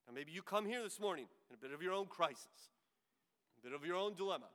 Now, 0.07 0.15
maybe 0.15 0.33
you 0.33 0.43
come 0.43 0.67
here 0.67 0.83
this 0.83 1.01
morning 1.01 1.27
in 1.51 1.55
a 1.55 1.59
bit 1.59 1.73
of 1.73 1.83
your 1.83 1.93
own 1.93 2.07
crisis, 2.07 2.71
a 3.59 3.69
bit 3.69 3.75
of 3.75 3.85
your 3.85 3.97
own 3.97 4.15
dilemma. 4.15 4.47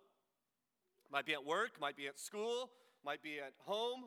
It 1.06 1.12
might 1.12 1.26
be 1.26 1.34
at 1.34 1.46
work, 1.46 1.80
might 1.80 1.98
be 1.98 2.08
at 2.08 2.20
school, 2.20 2.72
might 3.04 3.22
be 3.22 3.40
at 3.40 3.54
home, 3.66 4.06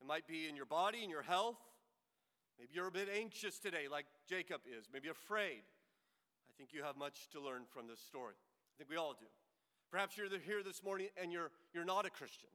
it 0.00 0.06
might 0.06 0.26
be 0.26 0.48
in 0.48 0.56
your 0.56 0.66
body, 0.66 1.04
in 1.04 1.10
your 1.10 1.22
health. 1.22 1.58
Maybe 2.58 2.70
you're 2.72 2.88
a 2.88 2.92
bit 2.92 3.08
anxious 3.14 3.58
today, 3.58 3.86
like 3.90 4.06
Jacob 4.28 4.62
is, 4.66 4.86
maybe 4.92 5.08
afraid. 5.08 5.62
I 6.48 6.52
think 6.56 6.70
you 6.72 6.82
have 6.82 6.96
much 6.96 7.28
to 7.32 7.40
learn 7.40 7.62
from 7.72 7.86
this 7.86 8.00
story. 8.00 8.34
I 8.34 8.72
think 8.78 8.90
we 8.90 8.96
all 8.96 9.12
do. 9.12 9.26
Perhaps 9.90 10.16
you're 10.16 10.26
here 10.44 10.62
this 10.62 10.82
morning 10.82 11.08
and 11.20 11.30
you're, 11.30 11.50
you're 11.74 11.84
not 11.84 12.06
a 12.06 12.10
Christian. 12.10 12.48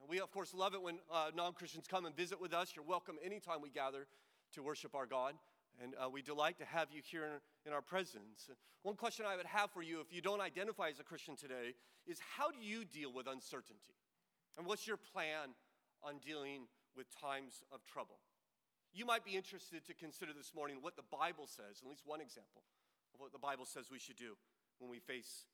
And 0.00 0.08
we, 0.08 0.20
of 0.20 0.30
course, 0.30 0.54
love 0.54 0.74
it 0.74 0.80
when 0.80 0.98
uh, 1.12 1.30
non 1.34 1.52
Christians 1.52 1.86
come 1.86 2.06
and 2.06 2.16
visit 2.16 2.40
with 2.40 2.54
us. 2.54 2.72
You're 2.74 2.84
welcome 2.84 3.16
anytime 3.24 3.60
we 3.60 3.70
gather 3.70 4.06
to 4.54 4.62
worship 4.62 4.94
our 4.94 5.06
God. 5.06 5.34
And 5.82 5.94
uh, 5.96 6.10
we 6.10 6.20
delight 6.20 6.58
to 6.58 6.64
have 6.66 6.88
you 6.92 7.00
here 7.02 7.24
in, 7.66 7.72
our 7.72 7.80
presence. 7.80 8.50
One 8.82 8.96
question 8.96 9.24
I 9.26 9.36
would 9.36 9.46
have 9.46 9.70
for 9.70 9.82
you, 9.82 10.00
if 10.00 10.12
you 10.12 10.20
don't 10.20 10.40
identify 10.40 10.88
as 10.88 11.00
a 11.00 11.04
Christian 11.04 11.36
today, 11.36 11.74
is 12.06 12.18
how 12.36 12.50
do 12.50 12.58
you 12.60 12.84
deal 12.84 13.12
with 13.12 13.26
uncertainty? 13.26 13.96
And 14.58 14.66
what's 14.66 14.86
your 14.86 14.98
plan 14.98 15.56
on 16.02 16.18
dealing 16.18 16.68
with 16.96 17.06
times 17.18 17.62
of 17.72 17.80
trouble? 17.86 18.20
You 18.92 19.06
might 19.06 19.24
be 19.24 19.36
interested 19.36 19.86
to 19.86 19.94
consider 19.94 20.32
this 20.36 20.52
morning 20.54 20.78
what 20.80 20.96
the 20.96 21.06
Bible 21.10 21.46
says, 21.46 21.80
at 21.82 21.88
least 21.88 22.02
one 22.04 22.20
example 22.20 22.62
of 23.14 23.20
what 23.20 23.32
the 23.32 23.38
Bible 23.38 23.64
says 23.64 23.86
we 23.90 23.98
should 23.98 24.16
do 24.16 24.36
when 24.78 24.90
we 24.90 24.98
face 24.98 25.46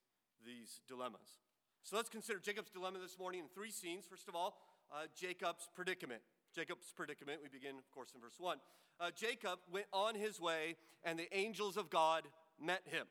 these 0.45 0.81
dilemmas. 0.89 1.39
So 1.83 1.97
let's 1.97 2.09
consider 2.09 2.41
Jacob's 2.41 2.71
dilemma 2.71 2.99
this 2.99 3.19
morning 3.19 3.41
in 3.41 3.49
three 3.55 3.71
scenes. 3.71 4.07
First 4.11 4.27
of 4.27 4.35
all, 4.35 4.59
uh, 4.91 5.07
Jacob's 5.15 5.69
predicament. 5.75 6.23
Jacob's 6.57 6.91
predicament, 6.97 7.41
we 7.43 7.51
begin, 7.51 7.77
of 7.77 7.91
course, 7.91 8.09
in 8.15 8.21
verse 8.23 8.37
1. 8.39 8.57
Uh, 8.99 9.11
Jacob 9.15 9.59
went 9.71 9.85
on 9.93 10.15
his 10.15 10.41
way, 10.41 10.77
and 11.05 11.19
the 11.19 11.29
angels 11.37 11.77
of 11.77 11.91
God 11.91 12.23
met 12.59 12.81
him. 12.87 13.07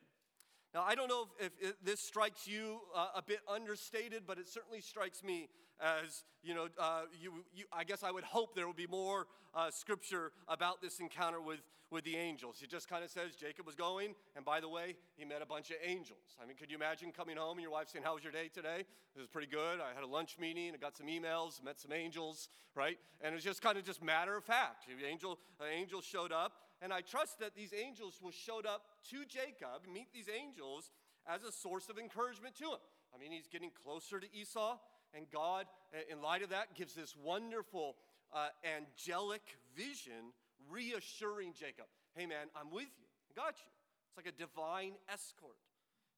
Now, 0.75 0.83
I 0.85 0.93
don't 0.93 1.07
know 1.07 1.29
if, 1.39 1.51
if 1.61 1.81
this 1.85 2.01
strikes 2.01 2.45
you 2.45 2.81
uh, 2.93 3.07
a 3.15 3.21
bit 3.21 3.39
understated, 3.47 4.23
but 4.27 4.37
it 4.37 4.49
certainly 4.49 4.81
strikes 4.81 5.23
me 5.23 5.47
as, 5.79 6.25
you 6.43 6.53
know, 6.53 6.67
uh, 6.77 7.03
you, 7.17 7.45
you, 7.55 7.63
I 7.71 7.85
guess 7.85 8.03
I 8.03 8.11
would 8.11 8.25
hope 8.25 8.55
there 8.55 8.67
would 8.67 8.75
be 8.75 8.85
more 8.85 9.27
uh, 9.53 9.71
scripture 9.71 10.33
about 10.49 10.81
this 10.81 10.99
encounter 10.99 11.39
with, 11.39 11.61
with 11.91 12.03
the 12.03 12.17
angels. 12.17 12.59
It 12.61 12.69
just 12.69 12.89
kind 12.89 13.05
of 13.05 13.09
says 13.09 13.37
Jacob 13.39 13.65
was 13.65 13.75
going, 13.75 14.15
and 14.35 14.43
by 14.43 14.59
the 14.59 14.67
way, 14.67 14.97
he 15.15 15.23
met 15.23 15.41
a 15.41 15.45
bunch 15.45 15.69
of 15.69 15.77
angels. 15.81 16.35
I 16.43 16.45
mean, 16.45 16.57
could 16.57 16.69
you 16.69 16.75
imagine 16.75 17.13
coming 17.13 17.37
home 17.37 17.53
and 17.53 17.61
your 17.61 17.71
wife 17.71 17.87
saying, 17.87 18.03
How 18.03 18.15
was 18.15 18.23
your 18.23 18.33
day 18.33 18.49
today? 18.53 18.83
It 19.15 19.19
was 19.19 19.29
pretty 19.29 19.47
good. 19.47 19.79
I 19.79 19.95
had 19.95 20.03
a 20.03 20.07
lunch 20.07 20.35
meeting, 20.37 20.73
I 20.73 20.77
got 20.77 20.97
some 20.97 21.07
emails, 21.07 21.63
met 21.63 21.79
some 21.79 21.93
angels, 21.93 22.49
right? 22.75 22.97
And 23.21 23.31
it 23.31 23.35
was 23.35 23.45
just 23.45 23.61
kind 23.61 23.77
of 23.77 23.85
just 23.85 24.03
matter 24.03 24.35
of 24.35 24.43
fact. 24.43 24.87
The 24.87 25.07
angel, 25.07 25.39
angel 25.73 26.01
showed 26.01 26.33
up, 26.33 26.51
and 26.81 26.93
I 26.93 27.01
trust 27.01 27.39
that 27.39 27.55
these 27.55 27.73
angels 27.73 28.19
will 28.21 28.31
showed 28.31 28.65
up 28.65 28.83
to 29.11 29.25
Jacob, 29.25 29.87
meet 29.91 30.13
these 30.13 30.29
angels 30.29 30.91
as 31.27 31.43
a 31.43 31.51
source 31.51 31.89
of 31.89 31.97
encouragement 31.97 32.55
to 32.55 32.65
him. 32.65 32.83
I 33.13 33.17
mean, 33.17 33.31
he's 33.31 33.47
getting 33.47 33.71
closer 33.83 34.19
to 34.19 34.27
Esau. 34.35 34.77
And 35.13 35.25
God, 35.31 35.65
in 36.11 36.21
light 36.21 36.43
of 36.43 36.49
that, 36.49 36.75
gives 36.75 36.93
this 36.93 37.15
wonderful 37.15 37.95
uh, 38.33 38.49
angelic 38.65 39.41
vision, 39.75 40.33
reassuring 40.69 41.53
Jacob 41.53 41.85
hey, 42.15 42.25
man, 42.25 42.47
I'm 42.55 42.71
with 42.71 42.89
you. 42.95 43.07
I 43.27 43.35
got 43.35 43.59
you. 43.59 43.71
It's 44.07 44.17
like 44.17 44.31
a 44.31 44.35
divine 44.39 44.95
escort. 45.11 45.59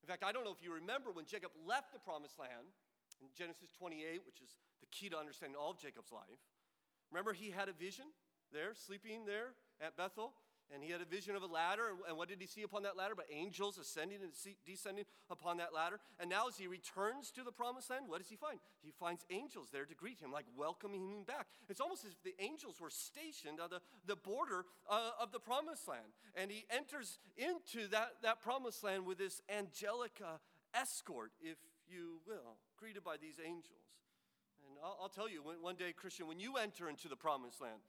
In 0.05 0.07
fact, 0.07 0.23
I 0.23 0.31
don't 0.31 0.45
know 0.45 0.53
if 0.53 0.61
you 0.61 0.71
remember 0.71 1.09
when 1.11 1.25
Jacob 1.25 1.49
left 1.65 1.91
the 1.91 1.99
promised 1.99 2.37
land 2.37 2.69
in 3.19 3.27
Genesis 3.33 3.73
28, 3.73 4.21
which 4.23 4.39
is 4.45 4.61
the 4.79 4.87
key 4.93 5.09
to 5.09 5.17
understanding 5.17 5.57
all 5.57 5.73
of 5.73 5.81
Jacob's 5.81 6.13
life. 6.13 6.39
Remember, 7.09 7.33
he 7.33 7.49
had 7.49 7.67
a 7.67 7.73
vision 7.73 8.05
there, 8.53 8.77
sleeping 8.77 9.25
there 9.25 9.57
at 9.81 9.97
Bethel? 9.97 10.37
And 10.73 10.83
he 10.83 10.91
had 10.91 11.01
a 11.01 11.05
vision 11.05 11.35
of 11.35 11.43
a 11.43 11.47
ladder. 11.47 11.89
And 12.07 12.17
what 12.17 12.29
did 12.29 12.39
he 12.39 12.47
see 12.47 12.63
upon 12.63 12.83
that 12.83 12.97
ladder? 12.97 13.15
But 13.15 13.25
angels 13.31 13.77
ascending 13.77 14.19
and 14.21 14.31
descending 14.65 15.05
upon 15.29 15.57
that 15.57 15.73
ladder. 15.73 15.99
And 16.19 16.29
now, 16.29 16.47
as 16.47 16.57
he 16.57 16.67
returns 16.67 17.31
to 17.31 17.43
the 17.43 17.51
promised 17.51 17.89
land, 17.89 18.05
what 18.07 18.19
does 18.19 18.29
he 18.29 18.35
find? 18.35 18.59
He 18.81 18.91
finds 18.91 19.25
angels 19.29 19.69
there 19.71 19.85
to 19.85 19.95
greet 19.95 20.19
him, 20.19 20.31
like 20.31 20.45
welcoming 20.55 21.07
him 21.07 21.23
back. 21.23 21.47
It's 21.69 21.81
almost 21.81 22.05
as 22.05 22.11
if 22.11 22.23
the 22.23 22.35
angels 22.43 22.81
were 22.81 22.89
stationed 22.89 23.59
on 23.59 23.69
the, 23.69 23.81
the 24.05 24.15
border 24.15 24.65
uh, 24.89 25.11
of 25.21 25.31
the 25.31 25.39
promised 25.39 25.87
land. 25.87 26.13
And 26.35 26.51
he 26.51 26.65
enters 26.69 27.19
into 27.37 27.87
that, 27.89 28.15
that 28.23 28.41
promised 28.41 28.83
land 28.83 29.05
with 29.05 29.17
this 29.17 29.41
angelic 29.49 30.21
escort, 30.73 31.31
if 31.41 31.57
you 31.89 32.19
will, 32.27 32.57
greeted 32.77 33.03
by 33.03 33.17
these 33.17 33.39
angels. 33.43 33.87
And 34.67 34.77
I'll, 34.83 34.97
I'll 35.03 35.09
tell 35.09 35.29
you, 35.29 35.41
one 35.61 35.75
day, 35.75 35.93
Christian, 35.95 36.27
when 36.27 36.39
you 36.39 36.57
enter 36.57 36.89
into 36.89 37.07
the 37.07 37.15
promised 37.15 37.61
land, 37.61 37.79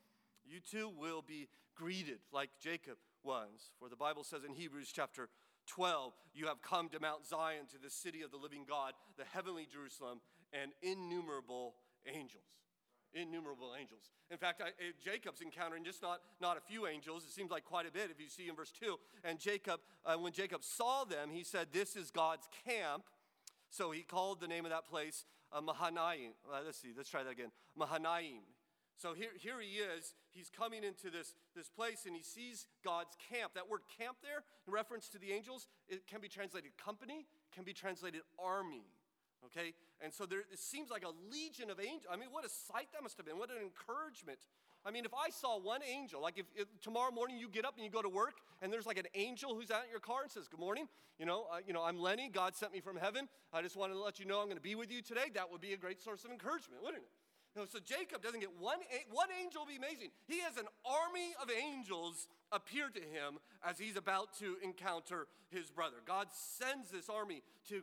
you 0.49 0.61
too 0.61 0.91
will 0.99 1.23
be 1.23 1.49
greeted 1.77 2.19
like 2.33 2.51
Jacob 2.61 2.97
was. 3.23 3.71
For 3.79 3.89
the 3.89 3.97
Bible 3.97 4.25
says 4.25 4.45
in 4.45 4.53
Hebrews 4.53 4.91
chapter 4.93 5.29
12, 5.67 6.13
you 6.35 6.47
have 6.47 6.63
come 6.63 6.89
to 6.89 7.01
Mount 7.01 7.27
Zion, 7.27 7.67
to 7.73 7.79
the 7.83 7.91
city 7.91 8.23
of 8.23 8.31
the 8.31 8.37
living 8.37 8.65
God, 8.69 8.95
the 9.17 9.25
heavenly 9.25 9.67
Jerusalem, 9.71 10.21
and 10.53 10.73
innumerable 10.83 11.75
angels. 12.07 12.43
Innumerable 13.15 13.75
angels. 13.79 14.11
In 14.31 14.37
fact, 14.37 14.63
I, 14.63 14.71
Jacob's 15.03 15.41
encountering 15.41 15.85
just 15.85 16.03
not, 16.03 16.21
not 16.41 16.57
a 16.57 16.61
few 16.61 16.87
angels, 16.87 17.25
it 17.25 17.31
seems 17.31 17.51
like 17.51 17.65
quite 17.65 17.87
a 17.87 17.91
bit 17.91 18.11
if 18.11 18.21
you 18.21 18.29
see 18.29 18.49
in 18.49 18.57
verse 18.57 18.73
2. 18.79 18.97
And 19.25 19.39
Jacob, 19.39 19.81
uh, 20.05 20.17
when 20.17 20.33
Jacob 20.33 20.63
saw 20.63 21.05
them, 21.05 21.31
he 21.31 21.43
said, 21.43 21.69
This 21.73 21.97
is 21.97 22.11
God's 22.11 22.49
camp. 22.67 23.05
So 23.71 23.91
he 23.91 24.03
called 24.03 24.41
the 24.41 24.49
name 24.49 24.65
of 24.65 24.71
that 24.71 24.87
place 24.87 25.25
uh, 25.53 25.61
Mahanaim. 25.61 26.33
Uh, 26.51 26.61
let's 26.65 26.79
see, 26.79 26.93
let's 26.97 27.09
try 27.09 27.23
that 27.23 27.33
again. 27.33 27.51
Mahanaim. 27.77 28.43
So 28.99 29.15
here, 29.15 29.31
here 29.39 29.61
he 29.61 29.79
is. 29.79 30.13
He's 30.33 30.51
coming 30.51 30.83
into 30.83 31.09
this, 31.09 31.35
this 31.55 31.69
place 31.69 32.05
and 32.05 32.17
he 32.17 32.23
sees 32.23 32.67
God's 32.85 33.17
camp. 33.31 33.55
That 33.55 33.71
word 33.71 33.83
camp 33.97 34.19
there, 34.23 34.43
in 34.67 34.73
reference 34.73 35.09
to 35.11 35.19
the 35.19 35.31
angels, 35.31 35.69
it 35.89 36.07
can 36.09 36.21
be 36.21 36.29
translated 36.29 36.73
company, 36.77 37.25
can 37.55 37.63
be 37.63 37.73
translated 37.73 38.23
army. 38.43 38.83
Okay? 39.47 39.73
And 40.03 40.13
so 40.13 40.27
there, 40.27 40.41
it 40.41 40.59
seems 40.59 40.91
like 40.91 41.05
a 41.05 41.15
legion 41.33 41.71
of 41.71 41.79
angels. 41.79 42.11
I 42.11 42.17
mean, 42.17 42.29
what 42.33 42.45
a 42.45 42.49
sight 42.49 42.89
that 42.93 43.03
must 43.03 43.17
have 43.19 43.27
been. 43.27 43.39
What 43.39 43.51
an 43.51 43.63
encouragement. 43.63 44.41
I 44.85 44.91
mean, 44.91 45.05
if 45.05 45.15
I 45.15 45.31
saw 45.31 45.61
one 45.61 45.81
angel, 45.83 46.21
like 46.21 46.39
if, 46.39 46.47
if, 46.57 46.67
tomorrow 46.81 47.13
morning 47.13 47.39
you 47.39 47.49
get 47.49 47.65
up 47.65 47.75
and 47.77 47.85
you 47.85 47.91
go 47.91 48.03
to 48.03 48.09
work 48.09 48.35
and 48.63 48.73
there's 48.73 48.87
like 48.87 48.99
an 48.99 49.11
angel 49.15 49.55
who's 49.55 49.71
out 49.71 49.85
in 49.85 49.91
your 49.91 50.01
car 50.01 50.23
and 50.23 50.31
says, 50.31 50.49
Good 50.49 50.61
morning, 50.61 50.89
you 51.19 51.27
know, 51.27 51.47
uh, 51.53 51.59
you 51.65 51.73
know, 51.73 51.83
I'm 51.83 51.99
Lenny, 51.99 52.31
God 52.33 52.57
sent 52.57 52.73
me 52.73 52.81
from 52.81 52.97
heaven. 52.97 53.29
I 53.53 53.63
just 53.63 53.77
wanted 53.77 53.95
to 53.95 54.03
let 54.03 54.19
you 54.19 54.25
know 54.25 54.41
I'm 54.41 54.47
going 54.47 54.57
to 54.57 54.63
be 54.63 54.75
with 54.75 54.91
you 54.91 55.03
today. 55.03 55.31
That 55.35 55.51
would 55.53 55.61
be 55.61 55.73
a 55.73 55.77
great 55.77 56.01
source 56.03 56.25
of 56.25 56.31
encouragement, 56.31 56.83
wouldn't 56.83 57.03
it? 57.03 57.09
No, 57.59 57.65
so 57.67 57.81
Jacob 57.85 58.23
doesn't 58.23 58.39
get 58.39 58.55
one, 58.61 58.79
one 59.11 59.27
angel 59.43 59.67
be 59.67 59.75
amazing. 59.75 60.11
He 60.29 60.39
has 60.39 60.57
an 60.59 60.71
army 60.87 61.35
of 61.43 61.51
angels 61.51 62.29
appear 62.53 62.89
to 62.89 63.01
him 63.01 63.43
as 63.67 63.81
he's 63.81 63.97
about 63.97 64.39
to 64.39 64.55
encounter 64.63 65.27
his 65.51 65.69
brother. 65.69 65.97
God 66.07 66.29
sends 66.31 66.93
this 66.93 67.09
army 67.09 67.43
to, 67.69 67.83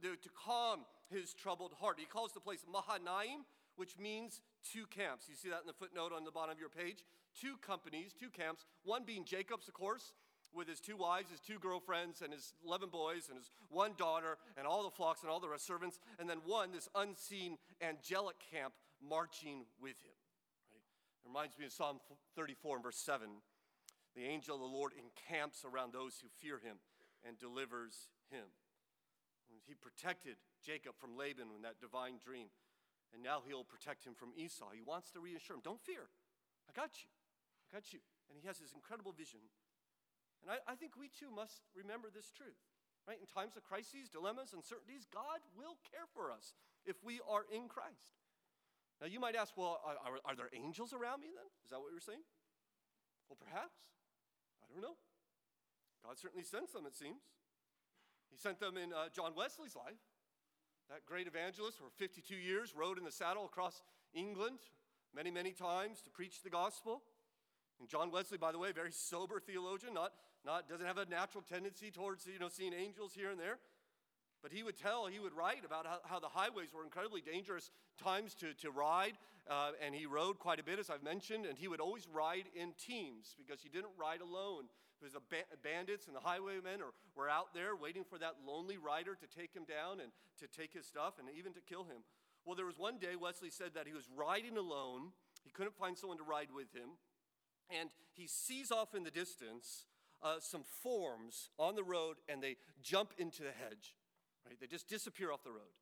to 0.00 0.28
calm 0.32 0.86
his 1.10 1.34
troubled 1.34 1.74
heart. 1.78 1.96
He 1.98 2.06
calls 2.06 2.32
the 2.32 2.40
place 2.40 2.64
Mahanaim, 2.72 3.44
which 3.76 3.98
means 3.98 4.40
two 4.64 4.86
camps. 4.86 5.26
You 5.28 5.34
see 5.34 5.50
that 5.50 5.60
in 5.60 5.66
the 5.66 5.74
footnote 5.74 6.12
on 6.16 6.24
the 6.24 6.30
bottom 6.30 6.52
of 6.52 6.58
your 6.58 6.70
page. 6.70 7.04
Two 7.38 7.56
companies, 7.60 8.14
two 8.18 8.30
camps, 8.30 8.64
one 8.84 9.04
being 9.04 9.26
Jacob's, 9.26 9.68
of 9.68 9.74
course, 9.74 10.14
with 10.54 10.66
his 10.66 10.80
two 10.80 10.96
wives, 10.96 11.30
his 11.30 11.40
two 11.40 11.58
girlfriends, 11.58 12.22
and 12.22 12.32
his 12.32 12.54
11 12.64 12.88
boys, 12.88 13.28
and 13.28 13.36
his 13.36 13.50
one 13.68 13.92
daughter, 13.98 14.38
and 14.56 14.66
all 14.66 14.82
the 14.82 14.90
flocks 14.90 15.20
and 15.20 15.30
all 15.30 15.40
the 15.40 15.48
rest 15.48 15.66
servants, 15.66 15.98
and 16.18 16.30
then 16.30 16.38
one, 16.46 16.72
this 16.72 16.88
unseen 16.94 17.58
angelic 17.82 18.36
camp 18.50 18.72
marching 19.08 19.66
with 19.80 20.00
him. 20.02 20.16
Right? 20.72 20.80
It 20.80 21.28
reminds 21.28 21.58
me 21.58 21.66
of 21.66 21.72
Psalm 21.72 22.00
34 22.36 22.76
and 22.76 22.84
verse 22.84 22.98
7. 22.98 23.28
The 24.16 24.24
angel 24.24 24.56
of 24.56 24.62
the 24.62 24.70
Lord 24.70 24.92
encamps 24.94 25.64
around 25.64 25.92
those 25.92 26.22
who 26.22 26.28
fear 26.38 26.58
him 26.58 26.78
and 27.26 27.38
delivers 27.38 28.08
him. 28.30 28.46
He 29.66 29.74
protected 29.74 30.36
Jacob 30.64 30.94
from 30.98 31.16
Laban 31.16 31.48
in 31.54 31.62
that 31.62 31.80
divine 31.80 32.18
dream, 32.18 32.48
and 33.12 33.22
now 33.22 33.40
he'll 33.46 33.64
protect 33.64 34.04
him 34.04 34.14
from 34.14 34.34
Esau. 34.36 34.70
He 34.74 34.82
wants 34.82 35.10
to 35.12 35.20
reassure 35.20 35.56
him 35.56 35.62
don't 35.64 35.80
fear, 35.80 36.10
I 36.68 36.72
got 36.72 37.00
you. 37.00 37.10
I 37.70 37.80
got 37.80 37.92
you. 37.92 38.00
And 38.28 38.38
he 38.40 38.46
has 38.46 38.58
this 38.58 38.72
incredible 38.72 39.12
vision. 39.12 39.40
And 40.42 40.52
I, 40.52 40.72
I 40.72 40.74
think 40.76 40.96
we 40.96 41.08
too 41.08 41.30
must 41.32 41.64
remember 41.76 42.08
this 42.12 42.30
truth. 42.32 42.60
Right? 43.08 43.20
In 43.20 43.28
times 43.28 43.56
of 43.56 43.64
crises, 43.64 44.08
dilemmas, 44.08 44.56
uncertainties, 44.56 45.04
God 45.12 45.44
will 45.52 45.76
care 45.92 46.08
for 46.16 46.32
us 46.32 46.56
if 46.88 46.96
we 47.04 47.20
are 47.28 47.44
in 47.52 47.68
Christ. 47.68 48.16
Now, 49.04 49.10
you 49.12 49.20
might 49.20 49.36
ask, 49.36 49.52
well, 49.54 49.84
are, 49.84 50.16
are, 50.24 50.34
there 50.34 50.48
angels 50.56 50.94
around 50.94 51.20
me 51.20 51.28
then? 51.28 51.44
Is 51.60 51.68
that 51.68 51.76
what 51.76 51.92
you're 51.92 52.00
saying? 52.00 52.24
Well, 53.28 53.36
perhaps. 53.36 53.76
I 54.64 54.72
don't 54.72 54.80
know. 54.80 54.96
God 56.00 56.16
certainly 56.16 56.42
sends 56.42 56.72
them, 56.72 56.86
it 56.86 56.96
seems. 56.96 57.20
He 58.32 58.38
sent 58.38 58.58
them 58.60 58.78
in 58.78 58.94
uh, 58.94 59.12
John 59.12 59.36
Wesley's 59.36 59.76
life. 59.76 60.00
That 60.88 61.04
great 61.04 61.26
evangelist 61.26 61.76
for 61.76 61.92
52 61.98 62.34
years 62.34 62.72
rode 62.74 62.96
in 62.96 63.04
the 63.04 63.12
saddle 63.12 63.44
across 63.44 63.82
England 64.14 64.60
many, 65.14 65.30
many 65.30 65.52
times 65.52 66.00
to 66.00 66.10
preach 66.10 66.40
the 66.40 66.48
gospel. 66.48 67.02
And 67.80 67.90
John 67.90 68.10
Wesley, 68.10 68.38
by 68.38 68.52
the 68.52 68.58
way, 68.58 68.72
very 68.72 68.92
sober 68.92 69.38
theologian, 69.38 69.92
not, 69.92 70.12
not 70.46 70.66
doesn't 70.66 70.86
have 70.86 70.96
a 70.96 71.04
natural 71.04 71.44
tendency 71.44 71.90
towards 71.90 72.24
you 72.24 72.38
know 72.38 72.48
seeing 72.48 72.72
angels 72.72 73.12
here 73.12 73.30
and 73.30 73.38
there. 73.38 73.58
But 74.44 74.52
he 74.52 74.62
would 74.62 74.76
tell, 74.76 75.06
he 75.06 75.20
would 75.20 75.32
write 75.32 75.64
about 75.64 75.86
how, 75.86 76.00
how 76.04 76.20
the 76.20 76.28
highways 76.28 76.68
were 76.74 76.84
incredibly 76.84 77.22
dangerous 77.22 77.70
times 77.96 78.34
to, 78.34 78.52
to 78.60 78.70
ride. 78.70 79.14
Uh, 79.48 79.70
and 79.82 79.94
he 79.94 80.04
rode 80.04 80.38
quite 80.38 80.60
a 80.60 80.62
bit, 80.62 80.78
as 80.78 80.90
I've 80.90 81.02
mentioned. 81.02 81.46
And 81.46 81.56
he 81.56 81.66
would 81.66 81.80
always 81.80 82.06
ride 82.12 82.44
in 82.54 82.74
teams 82.76 83.34
because 83.38 83.62
he 83.62 83.70
didn't 83.70 83.92
ride 83.98 84.20
alone. 84.20 84.64
Was 85.00 85.12
the 85.12 85.20
ba- 85.30 85.48
bandits 85.62 86.08
and 86.08 86.14
the 86.14 86.20
highwaymen 86.20 86.82
are, 86.82 86.92
were 87.16 87.30
out 87.30 87.54
there 87.54 87.74
waiting 87.74 88.04
for 88.04 88.18
that 88.18 88.34
lonely 88.46 88.76
rider 88.76 89.14
to 89.14 89.26
take 89.26 89.54
him 89.54 89.64
down 89.64 90.00
and 90.00 90.12
to 90.40 90.46
take 90.46 90.74
his 90.74 90.84
stuff 90.84 91.14
and 91.18 91.26
even 91.34 91.54
to 91.54 91.60
kill 91.62 91.84
him. 91.84 92.04
Well, 92.44 92.54
there 92.54 92.66
was 92.66 92.78
one 92.78 92.98
day 92.98 93.16
Wesley 93.18 93.48
said 93.48 93.70
that 93.74 93.86
he 93.86 93.94
was 93.94 94.04
riding 94.14 94.58
alone. 94.58 95.12
He 95.42 95.50
couldn't 95.52 95.74
find 95.74 95.96
someone 95.96 96.18
to 96.18 96.24
ride 96.24 96.48
with 96.54 96.70
him. 96.74 97.00
And 97.70 97.88
he 98.12 98.26
sees 98.26 98.70
off 98.70 98.94
in 98.94 99.04
the 99.04 99.10
distance 99.10 99.86
uh, 100.22 100.36
some 100.40 100.64
forms 100.82 101.48
on 101.58 101.76
the 101.76 101.84
road 101.84 102.16
and 102.28 102.42
they 102.42 102.56
jump 102.82 103.14
into 103.16 103.42
the 103.42 103.52
hedge. 103.52 103.94
Right? 104.46 104.58
They 104.60 104.66
just 104.66 104.88
disappear 104.88 105.32
off 105.32 105.42
the 105.42 105.52
road. 105.52 105.72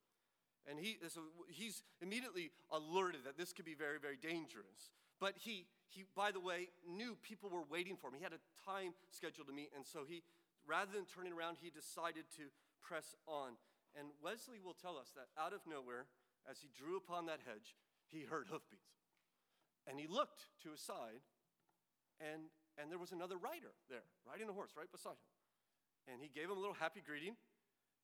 And 0.69 0.79
he, 0.79 0.99
so 1.09 1.23
he's 1.49 1.83
immediately 2.01 2.51
alerted 2.71 3.25
that 3.27 3.37
this 3.37 3.53
could 3.53 3.65
be 3.65 3.75
very, 3.75 3.99
very 3.99 4.17
dangerous. 4.17 4.95
But 5.19 5.35
he, 5.39 5.67
he, 5.91 6.05
by 6.15 6.31
the 6.31 6.39
way, 6.39 6.71
knew 6.87 7.17
people 7.23 7.51
were 7.51 7.67
waiting 7.67 7.97
for 7.97 8.09
him. 8.09 8.15
He 8.19 8.23
had 8.23 8.35
a 8.35 8.43
time 8.63 8.95
scheduled 9.11 9.49
to 9.49 9.53
meet, 9.53 9.71
and 9.75 9.87
so 9.87 10.07
he, 10.07 10.23
rather 10.67 10.91
than 10.95 11.07
turning 11.07 11.33
around, 11.33 11.59
he 11.61 11.71
decided 11.71 12.31
to 12.39 12.51
press 12.81 13.15
on. 13.27 13.59
And 13.99 14.15
Wesley 14.23 14.63
will 14.63 14.75
tell 14.75 14.97
us 14.97 15.11
that 15.19 15.31
out 15.35 15.53
of 15.53 15.67
nowhere, 15.67 16.07
as 16.49 16.63
he 16.63 16.71
drew 16.71 16.97
upon 16.97 17.27
that 17.27 17.43
hedge, 17.43 17.75
he 18.11 18.23
heard 18.23 18.47
hoofbeats. 18.47 19.03
And 19.87 19.99
he 19.99 20.07
looked 20.07 20.47
to 20.63 20.71
his 20.71 20.81
side, 20.81 21.27
and, 22.23 22.51
and 22.79 22.91
there 22.91 23.03
was 23.03 23.11
another 23.11 23.37
rider 23.37 23.75
there, 23.91 24.07
riding 24.23 24.49
a 24.49 24.55
horse 24.55 24.71
right 24.79 24.91
beside 24.91 25.19
him. 25.19 26.15
And 26.15 26.23
he 26.23 26.31
gave 26.31 26.51
him 26.51 26.59
a 26.59 26.61
little 26.63 26.79
happy 26.79 27.03
greeting, 27.03 27.35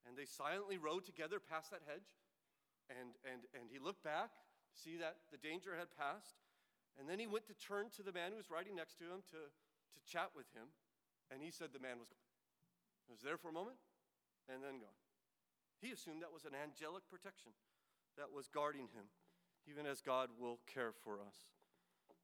and 0.07 0.17
they 0.17 0.27
silently 0.27 0.79
rode 0.79 1.05
together 1.05 1.41
past 1.41 1.71
that 1.71 1.83
hedge. 1.87 2.11
And, 2.89 3.17
and, 3.25 3.45
and 3.53 3.69
he 3.69 3.79
looked 3.79 4.03
back 4.03 4.33
to 4.33 4.75
see 4.77 4.97
that 4.99 5.17
the 5.33 5.41
danger 5.41 5.77
had 5.77 5.93
passed. 5.93 6.41
And 6.97 7.07
then 7.07 7.21
he 7.21 7.29
went 7.29 7.47
to 7.47 7.57
turn 7.57 7.93
to 7.97 8.03
the 8.03 8.13
man 8.13 8.33
who 8.33 8.41
was 8.41 8.51
riding 8.51 8.75
next 8.75 8.99
to 8.99 9.07
him 9.07 9.23
to, 9.31 9.41
to 9.49 9.99
chat 10.09 10.33
with 10.35 10.49
him. 10.57 10.73
And 11.31 11.45
he 11.45 11.53
said 11.53 11.71
the 11.71 11.83
man 11.83 12.01
was 12.01 12.09
gone. 12.09 12.33
He 13.07 13.13
was 13.13 13.21
there 13.21 13.37
for 13.37 13.49
a 13.49 13.57
moment 13.57 13.79
and 14.49 14.65
then 14.65 14.81
gone. 14.81 14.99
He 15.81 15.93
assumed 15.93 16.23
that 16.23 16.33
was 16.33 16.45
an 16.45 16.57
angelic 16.57 17.07
protection 17.07 17.53
that 18.17 18.33
was 18.35 18.49
guarding 18.49 18.91
him, 18.91 19.07
even 19.69 19.87
as 19.87 20.01
God 20.01 20.31
will 20.41 20.59
care 20.67 20.91
for 21.05 21.21
us. 21.21 21.47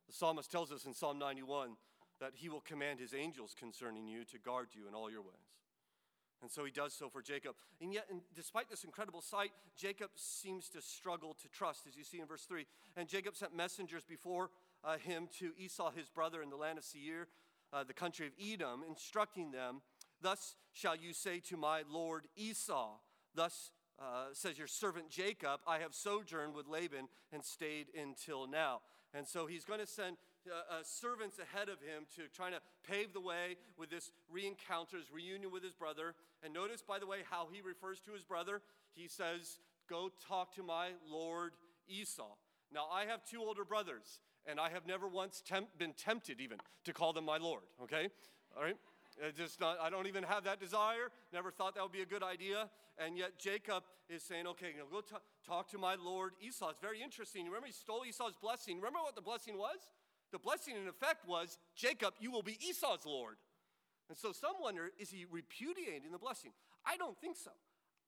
The 0.09 0.13
psalmist 0.13 0.51
tells 0.51 0.73
us 0.73 0.85
in 0.85 0.93
Psalm 0.93 1.19
91 1.19 1.77
that 2.21 2.33
he 2.35 2.49
will 2.49 2.61
command 2.61 2.99
his 2.99 3.15
angels 3.15 3.55
concerning 3.59 4.09
you 4.09 4.25
to 4.25 4.39
guard 4.39 4.69
you 4.73 4.89
in 4.89 4.95
all 4.95 5.11
your 5.11 5.23
ways. 5.23 5.55
And 6.45 6.53
so 6.53 6.63
he 6.67 6.71
does 6.71 6.93
so 6.93 7.09
for 7.09 7.23
Jacob. 7.23 7.55
And 7.81 7.91
yet, 7.91 8.05
and 8.11 8.21
despite 8.37 8.69
this 8.69 8.85
incredible 8.85 9.23
sight, 9.23 9.51
Jacob 9.79 10.11
seems 10.15 10.69
to 10.69 10.83
struggle 10.83 11.35
to 11.41 11.49
trust, 11.49 11.87
as 11.89 11.97
you 11.97 12.05
see 12.05 12.21
in 12.21 12.27
verse 12.27 12.45
3. 12.45 12.67
And 12.99 13.09
Jacob 13.09 13.35
sent 13.35 13.57
messengers 13.57 14.05
before 14.05 14.51
uh, 14.85 14.99
him 14.99 15.27
to 15.39 15.53
Esau, 15.57 15.91
his 15.91 16.11
brother, 16.11 16.43
in 16.43 16.51
the 16.51 16.57
land 16.57 16.77
of 16.77 16.85
Seir, 16.85 17.29
uh, 17.73 17.83
the 17.83 17.95
country 17.95 18.27
of 18.27 18.35
Edom, 18.39 18.83
instructing 18.87 19.53
them, 19.53 19.81
Thus 20.21 20.55
shall 20.75 20.95
you 20.95 21.15
say 21.15 21.41
to 21.49 21.57
my 21.57 21.83
lord 21.91 22.27
Esau, 22.37 22.99
Thus 23.35 23.73
uh, 23.99 24.27
says 24.35 24.59
your 24.59 24.67
servant 24.67 25.09
Jacob, 25.09 25.61
I 25.67 25.79
have 25.79 25.95
sojourned 25.95 26.55
with 26.55 26.69
Laban 26.69 27.09
and 27.33 27.43
stayed 27.43 27.87
until 27.99 28.47
now. 28.47 28.83
And 29.15 29.27
so 29.27 29.47
he's 29.47 29.65
going 29.65 29.81
to 29.81 29.87
send 29.87 30.19
uh, 30.47 30.75
uh, 30.75 30.83
servants 30.83 31.39
ahead 31.39 31.69
of 31.69 31.81
him 31.81 32.07
to 32.17 32.23
trying 32.35 32.53
to 32.53 32.61
pave 32.89 33.13
the 33.13 33.21
way 33.21 33.57
with 33.79 33.91
this 33.91 34.11
reencounter, 34.33 34.97
his 34.99 35.11
reunion 35.13 35.51
with 35.51 35.63
his 35.63 35.75
brother. 35.75 36.15
And 36.43 36.53
notice, 36.53 36.83
by 36.87 36.99
the 36.99 37.07
way, 37.07 37.19
how 37.31 37.49
he 37.51 37.61
refers 37.61 38.01
to 38.01 38.13
his 38.13 38.23
brother. 38.23 38.61
He 38.95 39.09
says, 39.09 39.59
Go 39.89 40.11
talk 40.29 40.55
to 40.57 40.63
my 40.63 40.91
lord 41.11 41.53
Esau. 41.89 42.35
Now, 42.73 42.87
I 42.93 43.05
have 43.05 43.25
two 43.25 43.41
older 43.41 43.65
brothers, 43.65 44.21
and 44.47 44.59
I 44.59 44.71
have 44.71 44.87
never 44.87 45.07
once 45.07 45.43
temp- 45.47 45.79
been 45.79 45.93
tempted 45.93 46.41
even 46.41 46.59
to 46.85 46.93
call 46.93 47.13
them 47.13 47.25
my 47.25 47.37
lord, 47.37 47.63
okay? 47.83 48.09
All 48.57 48.63
right? 48.63 48.77
It's 49.23 49.39
just 49.39 49.61
not, 49.61 49.79
I 49.81 49.91
don't 49.91 50.07
even 50.07 50.25
have 50.25 50.45
that 50.45 50.59
desire. 50.59 51.13
Never 51.33 51.51
thought 51.51 51.75
that 51.77 51.83
would 51.83 51.93
be 51.93 52.03
a 52.03 52.07
good 52.07 52.23
idea. 52.23 52.69
And 52.99 53.17
yet 53.17 53.39
Jacob 53.39 53.85
is 54.09 54.23
saying, 54.23 54.47
okay, 54.49 54.73
you 54.73 54.79
know, 54.79 54.87
go 54.91 55.01
t- 55.01 55.23
talk 55.47 55.69
to 55.71 55.79
my 55.79 55.95
Lord 55.95 56.33
Esau. 56.41 56.71
It's 56.71 56.81
very 56.81 57.01
interesting. 57.03 57.47
Remember, 57.47 57.67
he 57.67 57.73
stole 57.73 58.05
Esau's 58.07 58.37
blessing. 58.41 58.77
Remember 58.77 58.99
what 59.01 59.15
the 59.15 59.23
blessing 59.23 59.57
was? 59.57 59.79
The 60.35 60.41
blessing, 60.41 60.75
in 60.75 60.89
effect, 60.89 61.29
was 61.29 61.59
Jacob, 61.77 62.15
you 62.19 62.33
will 62.33 62.43
be 62.43 62.59
Esau's 62.59 63.07
Lord. 63.07 63.37
And 64.09 64.19
so 64.19 64.33
some 64.33 64.59
wonder, 64.61 64.91
is 64.99 65.09
he 65.09 65.27
repudiating 65.31 66.11
the 66.11 66.19
blessing? 66.19 66.51
I 66.85 66.97
don't 66.97 67.17
think 67.21 67.37
so. 67.37 67.53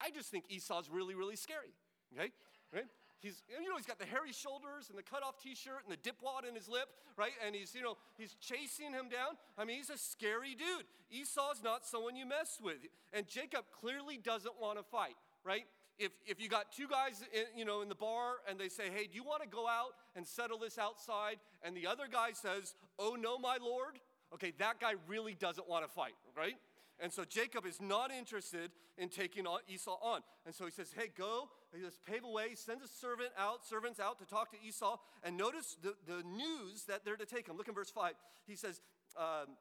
I 0.00 0.10
just 0.10 0.28
think 0.28 0.42
Esau's 0.48 0.90
really, 0.90 1.14
really 1.14 1.36
scary. 1.36 1.70
Okay? 2.12 2.32
Right? 2.74 2.86
He's, 3.20 3.44
you 3.48 3.68
know, 3.68 3.76
he's 3.76 3.86
got 3.86 4.00
the 4.00 4.06
hairy 4.06 4.32
shoulders 4.32 4.90
and 4.90 4.98
the 4.98 5.04
cut 5.04 5.22
off 5.22 5.40
t 5.40 5.54
shirt 5.54 5.84
and 5.84 5.92
the 5.92 6.02
dip 6.02 6.16
wad 6.20 6.44
in 6.44 6.56
his 6.56 6.68
lip, 6.68 6.88
right? 7.16 7.30
And 7.46 7.54
he's, 7.54 7.76
you 7.76 7.82
know, 7.82 7.96
he's 8.18 8.34
chasing 8.40 8.90
him 8.90 9.08
down. 9.08 9.38
I 9.56 9.64
mean, 9.64 9.76
he's 9.76 9.90
a 9.90 9.96
scary 9.96 10.56
dude. 10.56 10.82
Esau's 11.12 11.62
not 11.62 11.86
someone 11.86 12.16
you 12.16 12.26
mess 12.26 12.58
with. 12.60 12.78
And 13.12 13.28
Jacob 13.28 13.66
clearly 13.70 14.18
doesn't 14.18 14.60
want 14.60 14.78
to 14.78 14.84
fight, 14.84 15.14
right? 15.44 15.66
If, 15.98 16.12
if 16.26 16.40
you 16.40 16.48
got 16.48 16.72
two 16.72 16.88
guys 16.88 17.22
in, 17.32 17.58
you 17.58 17.64
know, 17.64 17.80
in 17.80 17.88
the 17.88 17.94
bar 17.94 18.36
and 18.48 18.58
they 18.58 18.68
say, 18.68 18.84
hey, 18.94 19.06
do 19.06 19.14
you 19.14 19.24
want 19.24 19.42
to 19.42 19.48
go 19.48 19.66
out 19.66 19.92
and 20.14 20.26
settle 20.26 20.58
this 20.58 20.78
outside? 20.78 21.36
And 21.62 21.76
the 21.76 21.86
other 21.86 22.04
guy 22.10 22.32
says, 22.32 22.74
oh, 22.98 23.16
no, 23.18 23.38
my 23.38 23.58
lord. 23.62 23.98
Okay, 24.34 24.52
that 24.58 24.80
guy 24.80 24.94
really 25.08 25.34
doesn't 25.34 25.68
want 25.68 25.86
to 25.86 25.90
fight, 25.90 26.14
right? 26.36 26.56
And 26.98 27.12
so 27.12 27.24
Jacob 27.24 27.66
is 27.66 27.80
not 27.80 28.10
interested 28.10 28.70
in 28.98 29.08
taking 29.08 29.46
Esau 29.68 29.98
on. 30.02 30.20
And 30.46 30.54
so 30.54 30.64
he 30.64 30.70
says, 30.70 30.92
Hey, 30.96 31.10
go. 31.16 31.48
He 31.74 31.82
says, 31.82 31.98
pave 32.06 32.24
a 32.24 32.30
way, 32.30 32.54
sends 32.54 32.82
a 32.82 32.88
servant 32.88 33.30
out, 33.38 33.66
servants 33.66 34.00
out 34.00 34.18
to 34.20 34.24
talk 34.24 34.50
to 34.52 34.56
Esau. 34.66 34.96
And 35.22 35.36
notice 35.36 35.76
the, 35.82 35.94
the 36.06 36.22
news 36.22 36.84
that 36.88 37.04
they're 37.04 37.16
to 37.16 37.26
take 37.26 37.48
him. 37.48 37.56
Look 37.58 37.68
in 37.68 37.74
verse 37.74 37.90
5. 37.90 38.14
He 38.46 38.56
says, 38.56 38.80
um, 39.14 39.56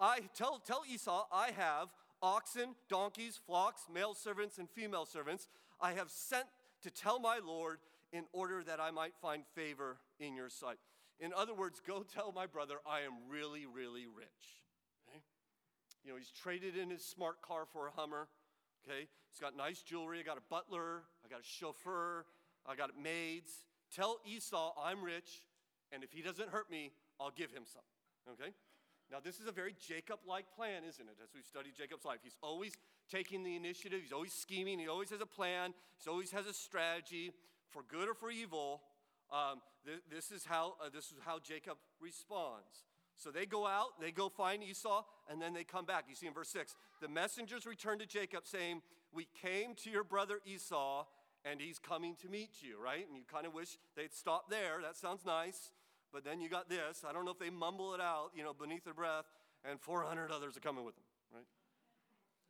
I 0.00 0.20
tell, 0.34 0.58
tell 0.58 0.82
Esau, 0.90 1.26
I 1.30 1.50
have 1.56 1.88
oxen, 2.22 2.74
donkeys, 2.88 3.38
flocks, 3.44 3.82
male 3.92 4.14
servants, 4.14 4.58
and 4.58 4.70
female 4.70 5.04
servants. 5.04 5.48
I 5.80 5.92
have 5.92 6.10
sent 6.10 6.46
to 6.82 6.90
tell 6.90 7.18
my 7.18 7.40
Lord 7.44 7.78
in 8.12 8.24
order 8.32 8.62
that 8.64 8.80
I 8.80 8.90
might 8.90 9.14
find 9.20 9.42
favor 9.54 9.98
in 10.20 10.36
your 10.36 10.48
sight. 10.48 10.78
In 11.18 11.32
other 11.32 11.54
words, 11.54 11.80
go 11.86 12.02
tell 12.02 12.32
my 12.32 12.46
brother 12.46 12.76
I 12.86 13.00
am 13.00 13.12
really, 13.28 13.66
really 13.66 14.06
rich. 14.06 14.62
You 16.04 16.10
know, 16.10 16.18
he's 16.18 16.30
traded 16.30 16.76
in 16.76 16.90
his 16.90 17.04
smart 17.04 17.42
car 17.42 17.64
for 17.72 17.86
a 17.86 17.90
Hummer. 17.92 18.28
Okay, 18.84 19.06
he's 19.30 19.40
got 19.40 19.56
nice 19.56 19.82
jewelry. 19.82 20.18
I 20.18 20.22
got 20.22 20.36
a 20.36 20.42
butler. 20.50 21.02
I 21.24 21.28
got 21.28 21.40
a 21.40 21.44
chauffeur. 21.44 22.26
I 22.66 22.74
got 22.74 22.90
maids. 23.00 23.52
Tell 23.94 24.18
Esau 24.26 24.72
I'm 24.82 25.02
rich, 25.04 25.44
and 25.92 26.02
if 26.02 26.12
he 26.12 26.22
doesn't 26.22 26.48
hurt 26.48 26.70
me, 26.70 26.92
I'll 27.20 27.30
give 27.30 27.52
him 27.52 27.64
some. 27.64 27.82
Okay? 28.32 28.52
Now, 29.12 29.18
this 29.22 29.40
is 29.40 29.46
a 29.46 29.52
very 29.52 29.74
Jacob 29.78 30.20
like 30.26 30.46
plan, 30.56 30.84
isn't 30.88 31.06
it? 31.06 31.16
As 31.22 31.28
we've 31.34 31.44
studied 31.44 31.74
Jacob's 31.76 32.06
life, 32.06 32.20
he's 32.22 32.38
always 32.42 32.72
taking 33.10 33.44
the 33.44 33.56
initiative, 33.56 34.00
he's 34.00 34.12
always 34.12 34.32
scheming, 34.32 34.78
he 34.78 34.88
always 34.88 35.10
has 35.10 35.20
a 35.20 35.26
plan, 35.26 35.74
he 36.02 36.08
always 36.08 36.30
has 36.30 36.46
a 36.46 36.54
strategy 36.54 37.30
for 37.68 37.82
good 37.88 38.08
or 38.08 38.14
for 38.14 38.30
evil. 38.30 38.80
Um, 39.30 39.60
th- 39.84 40.00
this, 40.10 40.32
is 40.32 40.46
how, 40.46 40.76
uh, 40.82 40.88
this 40.92 41.06
is 41.06 41.18
how 41.26 41.38
Jacob 41.40 41.76
responds. 42.00 42.84
So 43.16 43.30
they 43.30 43.44
go 43.44 43.66
out, 43.66 44.00
they 44.00 44.12
go 44.12 44.30
find 44.30 44.62
Esau, 44.62 45.04
and 45.30 45.42
then 45.42 45.52
they 45.52 45.64
come 45.64 45.84
back. 45.84 46.06
You 46.08 46.14
see 46.14 46.26
in 46.26 46.32
verse 46.32 46.48
6 46.48 46.74
the 47.02 47.08
messengers 47.08 47.66
return 47.66 47.98
to 47.98 48.06
Jacob 48.06 48.46
saying, 48.46 48.80
We 49.12 49.28
came 49.42 49.74
to 49.84 49.90
your 49.90 50.04
brother 50.04 50.38
Esau, 50.46 51.04
and 51.44 51.60
he's 51.60 51.78
coming 51.78 52.16
to 52.22 52.30
meet 52.30 52.62
you, 52.62 52.82
right? 52.82 53.06
And 53.06 53.14
you 53.14 53.24
kind 53.30 53.46
of 53.46 53.52
wish 53.52 53.76
they'd 53.94 54.14
stop 54.14 54.48
there. 54.48 54.80
That 54.82 54.96
sounds 54.96 55.26
nice. 55.26 55.70
But 56.12 56.24
then 56.24 56.40
you 56.40 56.48
got 56.48 56.68
this. 56.68 57.04
I 57.08 57.12
don't 57.12 57.24
know 57.24 57.30
if 57.30 57.38
they 57.38 57.50
mumble 57.50 57.94
it 57.94 58.00
out, 58.00 58.30
you 58.36 58.44
know, 58.44 58.52
beneath 58.52 58.84
their 58.84 58.94
breath, 58.94 59.24
and 59.64 59.80
400 59.80 60.30
others 60.30 60.56
are 60.56 60.60
coming 60.60 60.84
with 60.84 60.96
him, 60.96 61.04
right? 61.34 61.48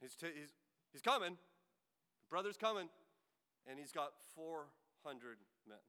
He's, 0.00 0.16
t- 0.16 0.34
he's, 0.34 0.50
he's 0.92 1.02
coming. 1.02 1.38
The 1.38 2.28
brother's 2.28 2.56
coming, 2.56 2.88
and 3.70 3.78
he's 3.78 3.92
got 3.92 4.12
400 4.34 5.38
men. 5.68 5.78
Right? 5.78 5.82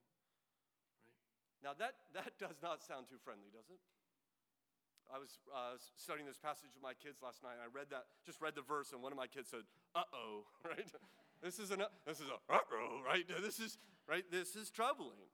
Now, 1.66 1.74
that, 1.80 1.96
that 2.14 2.38
does 2.40 2.62
not 2.62 2.84
sound 2.84 3.10
too 3.10 3.18
friendly, 3.24 3.50
does 3.52 3.70
it? 3.74 3.82
I 5.14 5.18
was 5.18 5.38
uh, 5.54 5.76
studying 5.98 6.28
this 6.28 6.38
passage 6.38 6.70
with 6.74 6.82
my 6.82 6.94
kids 6.94 7.20
last 7.22 7.44
night. 7.44 7.58
and 7.58 7.66
I 7.66 7.70
read 7.74 7.90
that, 7.90 8.06
just 8.26 8.40
read 8.40 8.56
the 8.56 8.62
verse, 8.62 8.94
and 8.94 9.02
one 9.02 9.12
of 9.12 9.18
my 9.18 9.28
kids 9.28 9.50
said, 9.50 9.68
"Uh 9.94 10.08
oh," 10.14 10.46
right? 10.66 10.88
This 11.44 11.60
is 11.60 11.72
an 11.72 11.84
this 12.08 12.20
is 12.20 12.28
a 12.32 12.40
uh 12.54 12.60
oh, 12.72 13.04
right? 13.06 13.28
This 13.28 13.60
is 13.60 13.78
right. 14.08 14.24
This 14.32 14.56
is 14.56 14.72
troubling. 14.72 15.28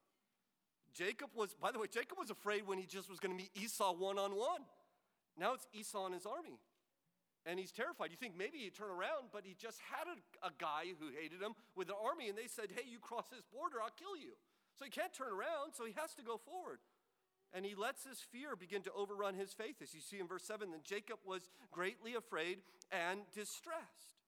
Jacob 0.94 1.30
was, 1.36 1.56
by 1.56 1.72
the 1.72 1.80
way, 1.80 1.88
Jacob 1.88 2.18
was 2.18 2.30
afraid 2.30 2.68
when 2.68 2.78
he 2.78 2.86
just 2.86 3.10
was 3.10 3.20
going 3.20 3.36
to 3.36 3.38
meet 3.38 3.52
Esau 3.56 3.94
one 3.94 4.18
on 4.18 4.36
one. 4.36 4.62
Now 5.38 5.54
it's 5.54 5.68
Esau 5.74 6.06
and 6.06 6.14
his 6.14 6.26
army, 6.26 6.60
and 7.46 7.60
he's 7.60 7.72
terrified. 7.72 8.12
You 8.12 8.18
think 8.18 8.36
maybe 8.38 8.58
he'd 8.60 8.76
turn 8.76 8.90
around, 8.90 9.32
but 9.32 9.46
he 9.46 9.56
just 9.56 9.80
had 9.80 10.08
a, 10.08 10.48
a 10.48 10.52
guy 10.58 10.92
who 11.00 11.08
hated 11.16 11.42
him 11.42 11.54
with 11.76 11.90
an 11.90 11.96
army, 11.96 12.28
and 12.28 12.38
they 12.38 12.48
said, 12.48 12.68
"Hey, 12.76 12.84
you 12.90 13.00
cross 13.00 13.26
this 13.32 13.46
border, 13.48 13.78
I'll 13.82 13.96
kill 13.96 14.18
you." 14.18 14.36
So 14.78 14.86
he 14.86 14.92
can't 14.92 15.14
turn 15.14 15.32
around, 15.32 15.74
so 15.74 15.86
he 15.86 15.94
has 15.96 16.14
to 16.16 16.24
go 16.24 16.38
forward 16.38 16.80
and 17.54 17.66
he 17.66 17.76
lets 17.76 18.06
his 18.06 18.20
fear 18.20 18.56
begin 18.56 18.82
to 18.84 18.92
overrun 18.94 19.34
his 19.34 19.54
faith. 19.54 19.82
As 19.82 19.94
you 19.94 20.02
see 20.02 20.20
in 20.20 20.28
verse 20.28 20.44
7, 20.44 20.72
then 20.72 20.82
Jacob 20.84 21.18
was 21.26 21.50
greatly 21.72 22.16
afraid 22.16 22.60
and 22.92 23.22
distressed. 23.34 24.19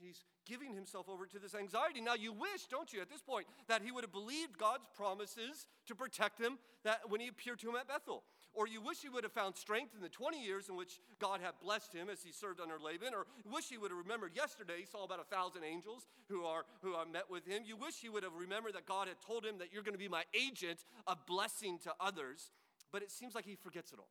He's 0.00 0.24
giving 0.46 0.74
himself 0.74 1.08
over 1.08 1.26
to 1.26 1.38
this 1.38 1.54
anxiety. 1.54 2.00
Now, 2.00 2.14
you 2.14 2.32
wish, 2.32 2.66
don't 2.70 2.92
you, 2.92 3.00
at 3.00 3.10
this 3.10 3.22
point, 3.22 3.46
that 3.68 3.82
he 3.82 3.92
would 3.92 4.04
have 4.04 4.12
believed 4.12 4.58
God's 4.58 4.86
promises 4.96 5.66
to 5.86 5.94
protect 5.94 6.40
him 6.40 6.58
that 6.84 7.00
when 7.08 7.20
he 7.20 7.28
appeared 7.28 7.58
to 7.60 7.68
him 7.68 7.76
at 7.76 7.88
Bethel. 7.88 8.24
Or 8.54 8.66
you 8.66 8.80
wish 8.80 9.02
he 9.02 9.08
would 9.08 9.24
have 9.24 9.32
found 9.32 9.56
strength 9.56 9.94
in 9.94 10.00
the 10.00 10.08
20 10.08 10.42
years 10.42 10.68
in 10.68 10.76
which 10.76 11.00
God 11.20 11.40
had 11.40 11.52
blessed 11.62 11.92
him 11.92 12.08
as 12.10 12.22
he 12.22 12.32
served 12.32 12.60
under 12.60 12.78
Laban. 12.78 13.14
Or 13.14 13.26
you 13.44 13.52
wish 13.52 13.68
he 13.68 13.78
would 13.78 13.90
have 13.90 13.98
remembered 13.98 14.34
yesterday 14.34 14.80
he 14.80 14.86
saw 14.86 15.04
about 15.04 15.20
a 15.20 15.24
thousand 15.24 15.64
angels 15.64 16.06
who 16.28 16.44
are 16.44 16.64
who 16.82 16.94
are 16.94 17.06
met 17.06 17.30
with 17.30 17.46
him. 17.46 17.62
You 17.64 17.76
wish 17.76 18.00
he 18.00 18.08
would 18.08 18.22
have 18.22 18.34
remembered 18.34 18.74
that 18.74 18.86
God 18.86 19.06
had 19.06 19.20
told 19.20 19.44
him 19.44 19.58
that 19.58 19.72
you're 19.72 19.82
going 19.82 19.94
to 19.94 19.98
be 19.98 20.08
my 20.08 20.24
agent 20.34 20.84
of 21.06 21.24
blessing 21.26 21.78
to 21.84 21.92
others. 22.00 22.50
But 22.90 23.02
it 23.02 23.12
seems 23.12 23.34
like 23.34 23.44
he 23.44 23.54
forgets 23.54 23.92
it 23.92 23.98
all. 23.98 24.10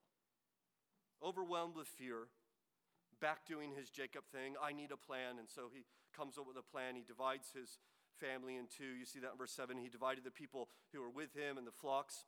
Overwhelmed 1.22 1.76
with 1.76 1.88
fear, 1.88 2.30
back 3.20 3.46
doing 3.46 3.72
his 3.76 3.90
Jacob 3.90 4.24
thing. 4.32 4.56
I 4.62 4.74
need 4.74 4.92
a 4.92 4.98
plan. 4.98 5.40
And 5.40 5.50
so 5.50 5.70
he 5.74 5.86
comes 6.16 6.38
up 6.38 6.48
with 6.48 6.58
a 6.58 6.66
plan. 6.66 6.96
He 6.96 7.04
divides 7.04 7.50
his 7.54 7.80
family 8.20 8.58
in 8.58 8.66
two. 8.66 8.98
You 8.98 9.06
see 9.06 9.20
that 9.20 9.32
in 9.34 9.38
verse 9.38 9.54
7. 9.54 9.78
He 9.78 9.90
divided 9.90 10.24
the 10.24 10.32
people 10.32 10.70
who 10.94 11.02
were 11.02 11.10
with 11.10 11.34
him 11.34 11.58
and 11.58 11.66
the 11.66 11.76
flocks 11.76 12.26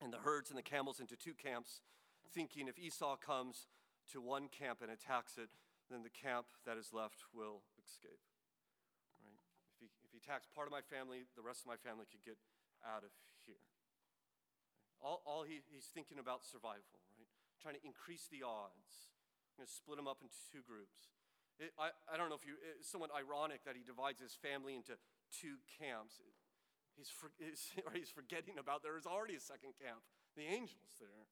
and 0.00 0.12
the 0.12 0.22
herds 0.22 0.50
and 0.50 0.58
the 0.58 0.62
camels 0.62 1.00
into 1.00 1.16
two 1.16 1.34
camps, 1.34 1.82
thinking 2.30 2.68
if 2.68 2.78
Esau 2.78 3.16
comes 3.16 3.66
to 4.12 4.20
one 4.22 4.46
camp 4.46 4.78
and 4.80 4.90
attacks 4.90 5.36
it, 5.36 5.50
then 5.90 6.06
the 6.06 6.12
camp 6.12 6.46
that 6.64 6.78
is 6.78 6.94
left 6.94 7.24
will 7.34 7.66
escape. 7.82 8.22
Right? 9.18 9.42
If 9.74 9.82
he, 9.82 9.88
if 10.06 10.10
he 10.14 10.18
attacks 10.22 10.46
part 10.46 10.68
of 10.68 10.72
my 10.72 10.84
family, 10.86 11.26
the 11.34 11.42
rest 11.42 11.66
of 11.66 11.68
my 11.68 11.80
family 11.80 12.06
could 12.06 12.22
get 12.22 12.38
out 12.86 13.02
of 13.02 13.10
here. 13.42 13.60
All, 15.02 15.22
all 15.26 15.42
he, 15.42 15.66
he's 15.66 15.90
thinking 15.90 16.18
about 16.18 16.46
survival, 16.46 17.02
right? 17.18 17.30
Trying 17.58 17.74
to 17.74 17.84
increase 17.86 18.30
the 18.30 18.46
odds. 18.46 19.10
I'm 19.58 19.66
going 19.66 19.74
to 19.74 19.74
split 19.74 19.98
them 19.98 20.06
up 20.06 20.22
into 20.22 20.38
two 20.54 20.62
groups. 20.62 21.10
It, 21.58 21.74
I, 21.74 21.90
I 22.06 22.14
don't 22.14 22.30
know 22.30 22.38
if 22.38 22.46
you, 22.46 22.54
it's 22.78 22.86
somewhat 22.86 23.10
ironic 23.10 23.66
that 23.66 23.74
he 23.74 23.82
divides 23.82 24.22
his 24.22 24.38
family 24.38 24.78
into 24.78 24.94
two 25.34 25.58
camps. 25.82 26.22
He's, 26.94 27.10
for, 27.10 27.34
he's, 27.42 27.74
he's 27.98 28.14
forgetting 28.14 28.54
about 28.54 28.86
there 28.86 28.94
is 28.94 29.02
already 29.02 29.34
a 29.34 29.42
second 29.42 29.74
camp, 29.74 30.06
the 30.38 30.46
angels 30.46 30.94
there. 31.02 31.26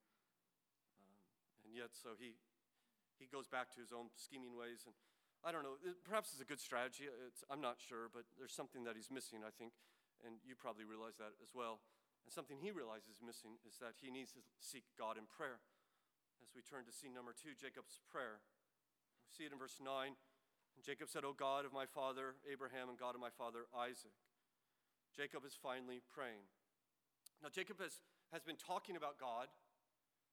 Um, 0.99 1.15
and 1.63 1.71
yet, 1.71 1.95
so 1.95 2.19
he, 2.19 2.35
he 3.23 3.31
goes 3.31 3.47
back 3.47 3.71
to 3.75 3.79
his 3.79 3.95
own 3.95 4.11
scheming 4.19 4.59
ways. 4.59 4.83
And 4.91 4.99
I 5.47 5.55
don't 5.55 5.63
know, 5.63 5.79
it, 5.87 6.03
perhaps 6.03 6.35
it's 6.35 6.43
a 6.43 6.49
good 6.51 6.59
strategy. 6.59 7.07
It's, 7.07 7.47
I'm 7.47 7.63
not 7.63 7.79
sure, 7.79 8.11
but 8.11 8.27
there's 8.35 8.51
something 8.51 8.83
that 8.91 8.99
he's 8.99 9.15
missing, 9.15 9.47
I 9.47 9.55
think. 9.55 9.71
And 10.27 10.43
you 10.43 10.59
probably 10.59 10.83
realize 10.83 11.15
that 11.23 11.39
as 11.39 11.55
well. 11.55 11.79
And 12.27 12.35
something 12.35 12.59
he 12.59 12.75
realizes 12.75 13.23
missing 13.23 13.63
is 13.63 13.79
that 13.79 14.03
he 14.03 14.11
needs 14.11 14.35
to 14.35 14.43
seek 14.59 14.83
God 14.99 15.15
in 15.15 15.31
prayer. 15.31 15.63
As 16.47 16.55
we 16.55 16.63
turn 16.63 16.87
to 16.87 16.95
scene 16.95 17.11
number 17.11 17.35
two, 17.35 17.59
Jacob's 17.59 17.99
prayer. 18.07 18.39
We 19.27 19.31
see 19.35 19.45
it 19.45 19.53
in 19.53 19.59
verse 19.59 19.83
9. 19.83 20.15
And 20.15 20.83
Jacob 20.87 21.11
said, 21.11 21.27
O 21.27 21.35
God 21.35 21.67
of 21.67 21.75
my 21.75 21.91
father 21.91 22.39
Abraham 22.47 22.87
and 22.87 22.95
God 22.95 23.19
of 23.19 23.21
my 23.21 23.35
father 23.35 23.67
Isaac. 23.75 24.15
Jacob 25.11 25.43
is 25.43 25.59
finally 25.59 26.05
praying. 26.07 26.47
Now, 27.43 27.49
Jacob 27.51 27.81
has, 27.81 27.99
has 28.31 28.45
been 28.45 28.61
talking 28.61 28.95
about 28.95 29.19
God, 29.19 29.49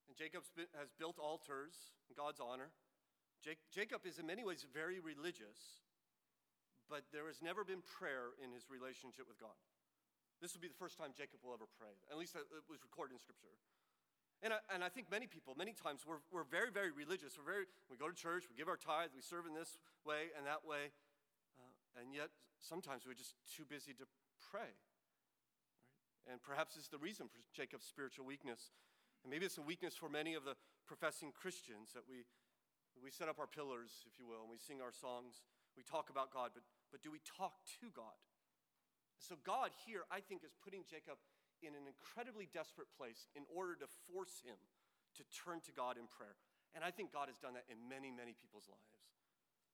and 0.06 0.14
Jacob 0.14 0.44
has 0.78 0.92
built 1.00 1.18
altars 1.18 1.96
in 2.12 2.16
God's 2.20 2.44
honor. 2.44 2.70
Jacob 3.44 4.08
is, 4.08 4.20
in 4.20 4.28
many 4.28 4.44
ways, 4.44 4.64
very 4.72 5.00
religious, 5.04 5.84
but 6.88 7.04
there 7.12 7.28
has 7.28 7.44
never 7.44 7.64
been 7.64 7.84
prayer 7.84 8.36
in 8.40 8.52
his 8.52 8.68
relationship 8.72 9.28
with 9.28 9.40
God. 9.40 9.56
This 10.40 10.52
will 10.56 10.64
be 10.64 10.72
the 10.72 10.80
first 10.80 11.00
time 11.00 11.16
Jacob 11.16 11.44
will 11.44 11.56
ever 11.56 11.68
pray. 11.80 11.92
At 12.12 12.20
least 12.20 12.36
it 12.36 12.48
was 12.68 12.84
recorded 12.84 13.16
in 13.16 13.20
Scripture. 13.20 13.52
And 14.44 14.52
I, 14.52 14.60
and 14.76 14.84
I 14.84 14.92
think 14.92 15.08
many 15.08 15.24
people, 15.24 15.56
many 15.56 15.72
times, 15.72 16.04
we're, 16.04 16.20
we're 16.28 16.44
very, 16.44 16.68
very 16.68 16.92
religious. 16.92 17.40
We're 17.40 17.48
very, 17.48 17.66
we 17.88 17.96
go 17.96 18.12
to 18.12 18.14
church, 18.14 18.44
we 18.52 18.60
give 18.60 18.68
our 18.68 18.76
tithe, 18.76 19.16
we 19.16 19.24
serve 19.24 19.48
in 19.48 19.56
this 19.56 19.80
way 20.04 20.36
and 20.36 20.44
that 20.44 20.68
way. 20.68 20.92
Uh, 21.56 22.04
and 22.04 22.12
yet, 22.12 22.28
sometimes 22.60 23.08
we're 23.08 23.16
just 23.16 23.40
too 23.48 23.64
busy 23.64 23.96
to 23.96 24.04
pray. 24.44 24.68
Right? 26.28 26.36
And 26.36 26.44
perhaps 26.44 26.76
is 26.76 26.92
the 26.92 27.00
reason 27.00 27.32
for 27.32 27.40
Jacob's 27.56 27.88
spiritual 27.88 28.28
weakness. 28.28 28.76
And 29.24 29.32
maybe 29.32 29.48
it's 29.48 29.58
a 29.58 29.64
weakness 29.64 29.96
for 29.96 30.12
many 30.12 30.36
of 30.36 30.44
the 30.44 30.60
professing 30.84 31.32
Christians 31.32 31.96
that 31.96 32.04
we, 32.04 32.28
we 33.00 33.16
set 33.16 33.32
up 33.32 33.40
our 33.40 33.48
pillars, 33.48 34.04
if 34.04 34.20
you 34.20 34.28
will, 34.28 34.44
and 34.44 34.52
we 34.52 34.60
sing 34.60 34.84
our 34.84 34.92
songs. 34.92 35.40
We 35.80 35.88
talk 35.88 36.12
about 36.12 36.36
God, 36.36 36.52
but, 36.52 36.68
but 36.92 37.00
do 37.00 37.16
we 37.16 37.24
talk 37.24 37.64
to 37.80 37.88
God? 37.96 38.20
So, 39.24 39.40
God 39.48 39.72
here, 39.88 40.04
I 40.12 40.20
think, 40.20 40.44
is 40.44 40.52
putting 40.60 40.84
Jacob 40.84 41.16
in 41.64 41.74
an 41.74 41.88
incredibly 41.88 42.48
desperate 42.52 42.92
place 42.94 43.28
in 43.34 43.48
order 43.50 43.76
to 43.80 43.88
force 44.12 44.44
him 44.44 44.60
to 45.16 45.24
turn 45.32 45.64
to 45.66 45.72
God 45.72 45.98
in 45.98 46.06
prayer. 46.12 46.36
And 46.76 46.84
I 46.84 46.92
think 46.92 47.16
God 47.16 47.32
has 47.32 47.40
done 47.40 47.54
that 47.56 47.66
in 47.72 47.78
many, 47.88 48.12
many 48.12 48.36
people's 48.36 48.68
lives. 48.68 49.02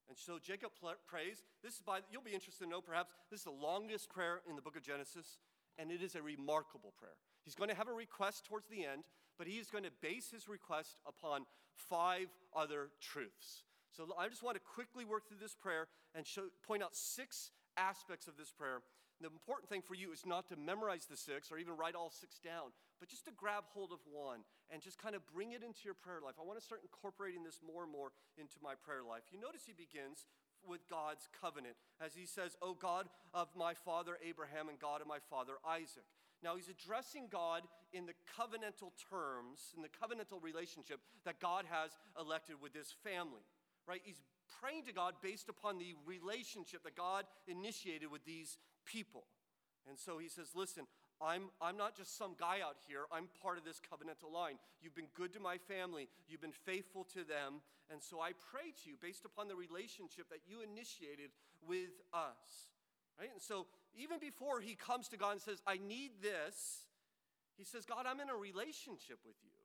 And 0.10 0.18
so 0.18 0.42
Jacob 0.42 0.72
prays. 1.06 1.44
This 1.64 1.76
is 1.76 1.82
by, 1.86 2.02
you'll 2.12 2.26
be 2.26 2.34
interested 2.34 2.66
to 2.66 2.70
know 2.70 2.82
perhaps, 2.82 3.14
this 3.30 3.42
is 3.42 3.46
the 3.46 3.60
longest 3.62 4.10
prayer 4.10 4.42
in 4.50 4.56
the 4.56 4.62
book 4.62 4.76
of 4.76 4.82
Genesis, 4.82 5.38
and 5.78 5.92
it 5.92 6.02
is 6.02 6.16
a 6.16 6.22
remarkable 6.22 6.94
prayer. 6.98 7.16
He's 7.46 7.56
going 7.56 7.70
to 7.70 7.76
have 7.76 7.88
a 7.88 7.94
request 7.94 8.46
towards 8.46 8.68
the 8.68 8.84
end, 8.86 9.04
but 9.38 9.48
he 9.48 9.62
is 9.62 9.70
going 9.70 9.86
to 9.86 9.94
base 10.02 10.32
his 10.32 10.50
request 10.50 10.98
upon 11.08 11.46
five 11.76 12.28
other 12.56 12.90
truths. 13.00 13.64
So 13.96 14.10
I 14.18 14.28
just 14.28 14.44
want 14.44 14.58
to 14.58 14.62
quickly 14.62 15.06
work 15.06 15.28
through 15.28 15.40
this 15.40 15.56
prayer 15.56 15.88
and 16.16 16.26
show, 16.26 16.50
point 16.66 16.84
out 16.84 16.96
six 16.96 17.52
aspects 17.78 18.28
of 18.28 18.36
this 18.36 18.52
prayer 18.52 18.82
the 19.22 19.28
important 19.28 19.70
thing 19.70 19.82
for 19.82 19.96
you 19.96 20.12
is 20.12 20.26
not 20.26 20.48
to 20.50 20.56
memorize 20.56 21.06
the 21.06 21.18
six 21.18 21.52
or 21.52 21.58
even 21.58 21.76
write 21.76 21.96
all 21.96 22.10
six 22.10 22.40
down, 22.40 22.72
but 23.00 23.10
just 23.10 23.26
to 23.26 23.32
grab 23.36 23.64
hold 23.74 23.92
of 23.92 24.00
one 24.08 24.40
and 24.72 24.82
just 24.82 24.98
kind 24.98 25.16
of 25.16 25.26
bring 25.28 25.52
it 25.52 25.64
into 25.64 25.84
your 25.84 25.94
prayer 25.94 26.20
life. 26.24 26.36
I 26.40 26.46
want 26.46 26.60
to 26.60 26.66
start 26.66 26.82
incorporating 26.82 27.44
this 27.44 27.60
more 27.60 27.84
and 27.84 27.92
more 27.92 28.12
into 28.38 28.56
my 28.64 28.76
prayer 28.80 29.04
life. 29.04 29.24
You 29.32 29.40
notice 29.40 29.64
he 29.68 29.74
begins 29.76 30.26
with 30.68 30.88
God's 30.90 31.28
covenant 31.42 31.76
as 32.00 32.16
he 32.16 32.26
says, 32.26 32.56
O 32.62 32.74
God 32.74 33.08
of 33.34 33.48
my 33.56 33.74
father 33.74 34.18
Abraham 34.24 34.70
and 34.70 34.80
God 34.80 35.02
of 35.02 35.08
my 35.08 35.20
father 35.30 35.54
Isaac. 35.68 36.08
Now 36.44 36.56
he's 36.56 36.70
addressing 36.70 37.28
God 37.30 37.64
in 37.92 38.06
the 38.06 38.16
covenantal 38.40 38.96
terms, 39.12 39.76
in 39.76 39.82
the 39.82 39.92
covenantal 39.92 40.42
relationship 40.42 41.00
that 41.26 41.40
God 41.40 41.66
has 41.70 41.92
elected 42.20 42.56
with 42.62 42.74
this 42.74 42.94
family, 43.04 43.44
right? 43.88 44.02
He's 44.04 44.22
praying 44.62 44.84
to 44.86 44.94
God 44.94 45.16
based 45.22 45.50
upon 45.50 45.78
the 45.78 45.94
relationship 46.06 46.84
that 46.84 46.96
God 46.96 47.26
initiated 47.48 48.10
with 48.10 48.24
these 48.26 48.58
people. 48.90 49.24
And 49.88 49.98
so 49.98 50.18
he 50.18 50.28
says, 50.28 50.50
Listen, 50.56 50.86
I'm, 51.22 51.52
I'm 51.62 51.78
not 51.78 51.96
just 51.96 52.18
some 52.18 52.34
guy 52.40 52.64
out 52.64 52.78
here. 52.88 53.04
I'm 53.12 53.28
part 53.44 53.58
of 53.58 53.66
this 53.66 53.82
covenantal 53.84 54.34
line. 54.34 54.56
You've 54.82 54.96
been 54.96 55.12
good 55.14 55.34
to 55.34 55.40
my 55.40 55.58
family. 55.58 56.08
You've 56.28 56.42
been 56.42 56.56
faithful 56.56 57.06
to 57.14 57.28
them. 57.28 57.62
And 57.92 58.02
so 58.02 58.22
I 58.22 58.32
pray 58.52 58.72
to 58.72 58.90
you 58.90 58.96
based 59.02 59.26
upon 59.26 59.48
the 59.48 59.56
relationship 59.56 60.30
that 60.30 60.48
you 60.48 60.62
initiated 60.62 61.32
with 61.68 61.92
us. 62.14 62.72
Right? 63.20 63.30
And 63.34 63.42
so 63.42 63.68
even 63.94 64.20
before 64.20 64.62
he 64.62 64.76
comes 64.76 65.10
to 65.10 65.18
God 65.18 65.34
and 65.34 65.42
says, 65.42 65.62
I 65.68 65.76
need 65.76 66.24
this, 66.24 66.88
he 67.58 67.66
says, 67.66 67.84
God, 67.84 68.06
I'm 68.08 68.22
in 68.22 68.30
a 68.30 68.38
relationship 68.40 69.20
with 69.28 69.36
you. 69.44 69.60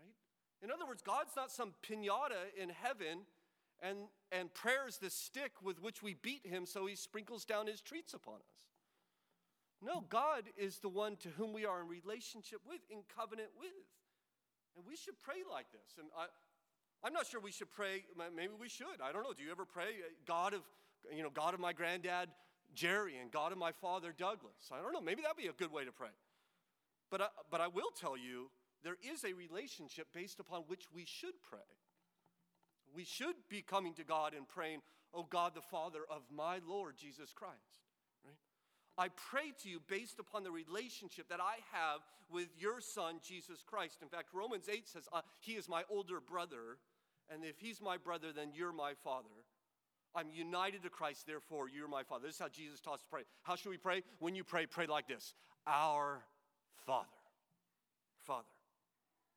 Right? 0.00 0.16
In 0.64 0.70
other 0.72 0.86
words, 0.88 1.02
God's 1.02 1.36
not 1.36 1.52
some 1.52 1.74
pinata 1.84 2.48
in 2.56 2.70
heaven 2.70 3.28
and, 3.82 3.98
and 4.32 4.52
prayer 4.54 4.88
is 4.88 4.98
the 4.98 5.10
stick 5.10 5.52
with 5.62 5.82
which 5.82 6.02
we 6.02 6.14
beat 6.14 6.46
him 6.46 6.66
so 6.66 6.86
he 6.86 6.96
sprinkles 6.96 7.44
down 7.44 7.66
his 7.66 7.80
treats 7.80 8.14
upon 8.14 8.36
us. 8.36 8.66
No, 9.84 10.04
God 10.08 10.44
is 10.56 10.78
the 10.78 10.88
one 10.88 11.16
to 11.16 11.28
whom 11.36 11.52
we 11.52 11.66
are 11.66 11.80
in 11.82 11.88
relationship 11.88 12.60
with, 12.66 12.80
in 12.90 13.00
covenant 13.14 13.50
with. 13.58 13.68
And 14.76 14.84
we 14.86 14.96
should 14.96 15.20
pray 15.20 15.44
like 15.50 15.70
this. 15.70 15.98
And 15.98 16.08
I, 16.16 16.26
I'm 17.04 17.12
not 17.12 17.26
sure 17.26 17.40
we 17.40 17.52
should 17.52 17.70
pray, 17.70 18.04
maybe 18.34 18.52
we 18.58 18.68
should. 18.68 19.00
I 19.02 19.12
don't 19.12 19.22
know. 19.22 19.32
Do 19.36 19.44
you 19.44 19.50
ever 19.50 19.64
pray, 19.64 20.00
uh, 20.00 20.12
God 20.26 20.54
of, 20.54 20.62
you 21.14 21.22
know, 21.22 21.30
God 21.30 21.52
of 21.54 21.60
my 21.60 21.72
granddad 21.72 22.30
Jerry 22.74 23.18
and 23.20 23.30
God 23.30 23.52
of 23.52 23.58
my 23.58 23.72
father 23.72 24.14
Douglas? 24.16 24.72
I 24.72 24.80
don't 24.80 24.92
know. 24.92 25.00
Maybe 25.00 25.22
that'd 25.22 25.36
be 25.36 25.48
a 25.48 25.52
good 25.52 25.72
way 25.72 25.84
to 25.84 25.92
pray. 25.92 26.14
But 27.10 27.20
I, 27.20 27.26
but 27.50 27.60
I 27.60 27.68
will 27.68 27.90
tell 27.98 28.16
you, 28.16 28.50
there 28.82 28.96
is 29.02 29.24
a 29.24 29.34
relationship 29.34 30.08
based 30.14 30.40
upon 30.40 30.62
which 30.62 30.84
we 30.92 31.04
should 31.04 31.34
pray 31.48 31.60
we 32.94 33.04
should 33.04 33.34
be 33.48 33.62
coming 33.62 33.94
to 33.94 34.04
God 34.04 34.34
and 34.34 34.48
praying, 34.48 34.80
Oh 35.14 35.26
God, 35.28 35.54
the 35.54 35.62
Father 35.62 36.00
of 36.10 36.22
my 36.34 36.58
Lord 36.68 36.96
Jesus 36.96 37.32
Christ. 37.32 37.80
Right? 38.24 38.36
I 38.98 39.08
pray 39.08 39.52
to 39.62 39.68
you 39.68 39.80
based 39.88 40.18
upon 40.18 40.44
the 40.44 40.50
relationship 40.50 41.28
that 41.28 41.40
I 41.40 41.56
have 41.72 42.00
with 42.30 42.48
your 42.58 42.80
Son, 42.80 43.20
Jesus 43.26 43.62
Christ. 43.66 43.98
In 44.02 44.08
fact, 44.08 44.28
Romans 44.34 44.68
8 44.70 44.86
says, 44.86 45.08
uh, 45.12 45.22
He 45.40 45.52
is 45.52 45.68
my 45.68 45.84
older 45.88 46.20
brother, 46.20 46.78
and 47.30 47.44
if 47.44 47.58
He's 47.58 47.80
my 47.80 47.96
brother, 47.96 48.28
then 48.34 48.50
you're 48.52 48.72
my 48.72 48.92
Father. 49.02 49.28
I'm 50.14 50.30
united 50.32 50.82
to 50.82 50.90
Christ, 50.90 51.26
therefore 51.26 51.68
you're 51.68 51.88
my 51.88 52.02
Father. 52.02 52.26
This 52.26 52.36
is 52.36 52.40
how 52.40 52.48
Jesus 52.48 52.80
taught 52.80 52.94
us 52.94 53.00
to 53.02 53.08
pray. 53.10 53.22
How 53.42 53.54
should 53.54 53.70
we 53.70 53.76
pray? 53.76 54.02
When 54.18 54.34
you 54.34 54.44
pray, 54.44 54.66
pray 54.66 54.86
like 54.86 55.06
this 55.06 55.34
Our 55.66 56.22
Father. 56.86 57.06
Father. 58.26 58.48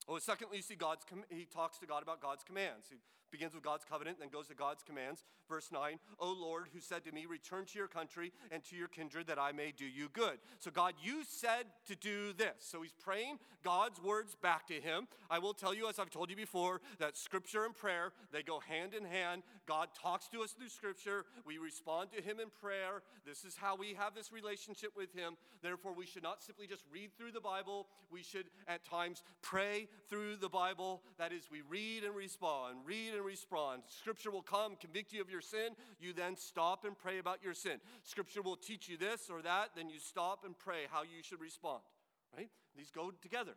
Oh, 0.07 0.17
secondly, 0.17 0.57
you 0.57 0.63
see 0.63 0.75
God's, 0.75 1.05
he 1.29 1.45
talks 1.45 1.77
to 1.79 1.85
God 1.85 2.01
about 2.01 2.21
God's 2.21 2.43
commands. 2.43 2.87
He 2.89 2.97
begins 3.31 3.53
with 3.53 3.63
God's 3.63 3.85
covenant, 3.85 4.19
then 4.19 4.29
goes 4.29 4.47
to 4.47 4.55
God's 4.55 4.83
commands. 4.83 5.23
Verse 5.47 5.69
9, 5.71 5.99
O 6.19 6.31
Lord, 6.31 6.67
who 6.73 6.79
said 6.79 7.03
to 7.05 7.11
me, 7.11 7.25
Return 7.25 7.65
to 7.65 7.77
your 7.77 7.87
country 7.87 8.31
and 8.51 8.63
to 8.65 8.75
your 8.75 8.87
kindred 8.87 9.27
that 9.27 9.39
I 9.39 9.51
may 9.51 9.73
do 9.75 9.85
you 9.85 10.09
good. 10.13 10.39
So, 10.59 10.71
God, 10.71 10.93
you 11.01 11.23
said 11.27 11.65
to 11.87 11.95
do 11.95 12.33
this. 12.33 12.55
So, 12.59 12.81
he's 12.81 12.93
praying 12.93 13.39
God's 13.63 14.01
words 14.01 14.35
back 14.41 14.67
to 14.67 14.75
him. 14.75 15.07
I 15.29 15.39
will 15.39 15.53
tell 15.53 15.73
you, 15.73 15.89
as 15.89 15.99
I've 15.99 16.09
told 16.09 16.29
you 16.29 16.35
before, 16.35 16.81
that 16.99 17.17
scripture 17.17 17.65
and 17.65 17.75
prayer, 17.75 18.13
they 18.31 18.43
go 18.43 18.59
hand 18.59 18.93
in 18.93 19.05
hand. 19.05 19.43
God 19.65 19.89
talks 20.01 20.27
to 20.29 20.41
us 20.41 20.51
through 20.51 20.69
scripture. 20.69 21.25
We 21.45 21.57
respond 21.57 22.09
to 22.15 22.21
him 22.21 22.39
in 22.39 22.47
prayer. 22.61 23.03
This 23.25 23.43
is 23.43 23.55
how 23.55 23.75
we 23.75 23.93
have 23.97 24.15
this 24.15 24.31
relationship 24.31 24.91
with 24.95 25.13
him. 25.13 25.35
Therefore, 25.61 25.93
we 25.93 26.05
should 26.05 26.23
not 26.23 26.41
simply 26.41 26.67
just 26.67 26.83
read 26.91 27.11
through 27.17 27.31
the 27.31 27.41
Bible. 27.41 27.87
We 28.11 28.23
should, 28.23 28.45
at 28.67 28.83
times, 28.85 29.23
pray 29.41 29.87
through 30.09 30.37
the 30.37 30.49
Bible. 30.49 31.01
That 31.17 31.31
is, 31.31 31.43
we 31.51 31.61
read 31.69 32.03
and 32.03 32.15
respond, 32.15 32.77
read 32.85 33.13
and 33.13 33.18
respond. 33.23 33.83
Scripture 33.87 34.31
will 34.31 34.41
come, 34.41 34.75
convict 34.75 35.13
you 35.13 35.21
of 35.21 35.29
your 35.29 35.41
sin. 35.41 35.75
You 35.99 36.13
then 36.13 36.35
stop 36.35 36.85
and 36.85 36.97
pray 36.97 37.19
about 37.19 37.43
your 37.43 37.53
sin. 37.53 37.79
Scripture 38.03 38.41
will 38.41 38.55
teach 38.55 38.89
you 38.89 38.97
this 38.97 39.29
or 39.29 39.41
that. 39.41 39.71
Then 39.75 39.89
you 39.89 39.99
stop 39.99 40.43
and 40.45 40.57
pray 40.57 40.87
how 40.91 41.03
you 41.03 41.21
should 41.21 41.41
respond. 41.41 41.81
Right? 42.35 42.49
These 42.75 42.91
go 42.91 43.11
together. 43.21 43.53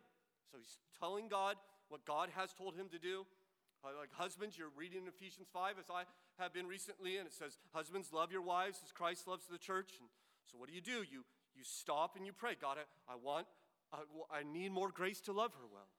So 0.51 0.57
he's 0.57 0.77
telling 0.99 1.27
God 1.27 1.55
what 1.89 2.05
God 2.05 2.29
has 2.35 2.53
told 2.53 2.75
him 2.75 2.87
to 2.89 2.99
do. 2.99 3.25
Uh, 3.83 3.89
like 3.99 4.13
husbands, 4.13 4.57
you're 4.57 4.71
reading 4.77 5.01
Ephesians 5.07 5.47
5 5.51 5.75
as 5.77 5.89
I 5.89 6.03
have 6.41 6.53
been 6.53 6.67
recently, 6.67 7.17
and 7.17 7.27
it 7.27 7.33
says, 7.33 7.57
Husbands, 7.73 8.13
love 8.13 8.31
your 8.31 8.41
wives 8.41 8.79
as 8.83 8.91
Christ 8.91 9.27
loves 9.27 9.45
the 9.51 9.57
church. 9.57 9.91
And 9.99 10.07
so 10.49 10.57
what 10.57 10.69
do 10.69 10.75
you 10.75 10.81
do? 10.81 11.03
You, 11.03 11.25
you 11.53 11.63
stop 11.63 12.15
and 12.15 12.25
you 12.25 12.31
pray. 12.31 12.55
God, 12.59 12.77
I, 12.77 13.13
I 13.13 13.15
want 13.21 13.45
I 14.31 14.43
need 14.43 14.71
more 14.71 14.89
grace 14.89 15.21
to 15.21 15.33
love 15.33 15.53
her 15.53 15.67
well. 15.71 15.89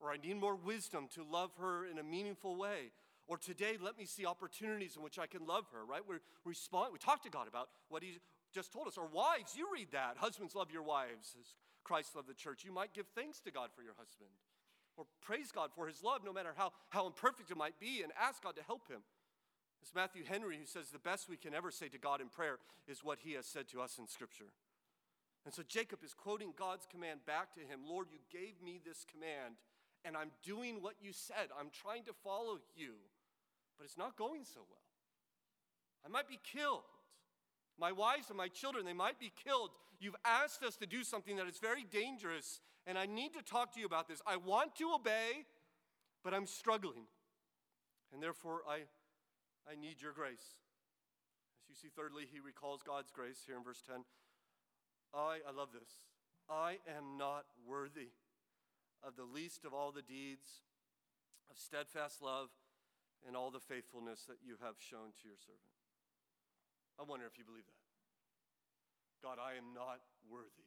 Or 0.00 0.10
I 0.10 0.16
need 0.16 0.40
more 0.40 0.56
wisdom 0.56 1.08
to 1.14 1.24
love 1.24 1.50
her 1.60 1.86
in 1.86 1.98
a 1.98 2.02
meaningful 2.02 2.56
way. 2.56 2.90
Or 3.28 3.38
today, 3.38 3.76
let 3.80 3.96
me 3.96 4.04
see 4.04 4.26
opportunities 4.26 4.96
in 4.96 5.02
which 5.02 5.18
I 5.18 5.26
can 5.26 5.46
love 5.46 5.64
her, 5.72 5.84
right? 5.84 6.02
We 6.06 6.16
respond, 6.44 6.92
we 6.92 6.98
talk 6.98 7.22
to 7.22 7.30
God 7.30 7.48
about 7.48 7.68
what 7.88 8.02
He 8.02 8.18
just 8.52 8.72
told 8.72 8.88
us. 8.88 8.98
Or 8.98 9.06
wives, 9.06 9.56
you 9.56 9.68
read 9.72 9.88
that. 9.92 10.16
Husbands, 10.18 10.54
love 10.54 10.70
your 10.70 10.82
wives 10.82 11.36
as 11.38 11.46
Christ 11.84 12.14
loved 12.14 12.28
the 12.28 12.34
church. 12.34 12.64
You 12.64 12.72
might 12.72 12.92
give 12.94 13.06
thanks 13.14 13.40
to 13.40 13.50
God 13.50 13.70
for 13.74 13.82
your 13.82 13.94
husband. 13.96 14.30
Or 14.96 15.06
praise 15.22 15.52
God 15.52 15.70
for 15.74 15.86
his 15.86 16.02
love, 16.02 16.20
no 16.24 16.32
matter 16.32 16.52
how, 16.54 16.72
how 16.90 17.06
imperfect 17.06 17.50
it 17.50 17.56
might 17.56 17.78
be, 17.80 18.02
and 18.02 18.12
ask 18.20 18.42
God 18.42 18.56
to 18.56 18.62
help 18.62 18.88
him. 18.88 19.00
It's 19.80 19.94
Matthew 19.94 20.22
Henry 20.24 20.56
who 20.58 20.66
says 20.66 20.90
the 20.90 20.98
best 20.98 21.28
we 21.28 21.36
can 21.36 21.54
ever 21.54 21.70
say 21.70 21.88
to 21.88 21.98
God 21.98 22.20
in 22.20 22.28
prayer 22.28 22.58
is 22.86 23.02
what 23.02 23.18
he 23.24 23.32
has 23.32 23.46
said 23.46 23.68
to 23.68 23.80
us 23.80 23.98
in 23.98 24.06
Scripture. 24.06 24.52
And 25.44 25.52
so 25.52 25.62
Jacob 25.66 26.04
is 26.04 26.14
quoting 26.14 26.54
God's 26.56 26.86
command 26.86 27.20
back 27.26 27.52
to 27.54 27.60
him 27.60 27.80
Lord, 27.88 28.06
you 28.12 28.20
gave 28.30 28.62
me 28.62 28.80
this 28.84 29.04
command, 29.10 29.56
and 30.04 30.16
I'm 30.16 30.30
doing 30.44 30.82
what 30.82 30.94
you 31.02 31.12
said. 31.12 31.50
I'm 31.58 31.70
trying 31.72 32.04
to 32.04 32.12
follow 32.22 32.58
you, 32.76 32.94
but 33.82 33.86
it's 33.86 33.98
not 33.98 34.16
going 34.16 34.44
so 34.44 34.60
well. 34.70 34.78
I 36.06 36.08
might 36.08 36.28
be 36.28 36.38
killed. 36.44 36.86
My 37.76 37.90
wives 37.90 38.28
and 38.28 38.36
my 38.36 38.46
children, 38.46 38.84
they 38.84 38.92
might 38.92 39.18
be 39.18 39.32
killed. 39.44 39.70
You've 39.98 40.14
asked 40.24 40.62
us 40.62 40.76
to 40.76 40.86
do 40.86 41.02
something 41.02 41.34
that 41.34 41.48
is 41.48 41.58
very 41.58 41.82
dangerous, 41.90 42.60
and 42.86 42.96
I 42.96 43.06
need 43.06 43.32
to 43.34 43.42
talk 43.42 43.74
to 43.74 43.80
you 43.80 43.86
about 43.86 44.06
this. 44.06 44.22
I 44.24 44.36
want 44.36 44.76
to 44.76 44.92
obey, 44.94 45.46
but 46.22 46.32
I'm 46.32 46.46
struggling. 46.46 47.06
And 48.12 48.22
therefore, 48.22 48.60
I, 48.68 48.82
I 49.68 49.74
need 49.74 50.00
your 50.00 50.12
grace. 50.12 50.54
As 51.64 51.68
you 51.68 51.74
see, 51.74 51.88
thirdly, 51.96 52.22
he 52.32 52.38
recalls 52.38 52.82
God's 52.86 53.10
grace 53.10 53.42
here 53.44 53.56
in 53.56 53.64
verse 53.64 53.82
10. 53.84 53.96
I, 55.12 55.38
I 55.48 55.50
love 55.50 55.70
this. 55.72 55.90
I 56.48 56.78
am 56.86 57.18
not 57.18 57.46
worthy 57.66 58.10
of 59.02 59.16
the 59.16 59.24
least 59.24 59.64
of 59.64 59.74
all 59.74 59.90
the 59.90 60.02
deeds 60.02 60.62
of 61.50 61.58
steadfast 61.58 62.22
love 62.22 62.50
and 63.26 63.36
all 63.36 63.50
the 63.50 63.62
faithfulness 63.62 64.26
that 64.26 64.42
you 64.42 64.58
have 64.60 64.76
shown 64.78 65.14
to 65.20 65.24
your 65.28 65.38
servant. 65.38 65.72
I 66.98 67.06
wonder 67.06 67.26
if 67.26 67.38
you 67.38 67.44
believe 67.46 67.66
that. 67.66 67.82
God, 69.22 69.38
I 69.38 69.54
am 69.54 69.70
not 69.70 70.02
worthy 70.26 70.66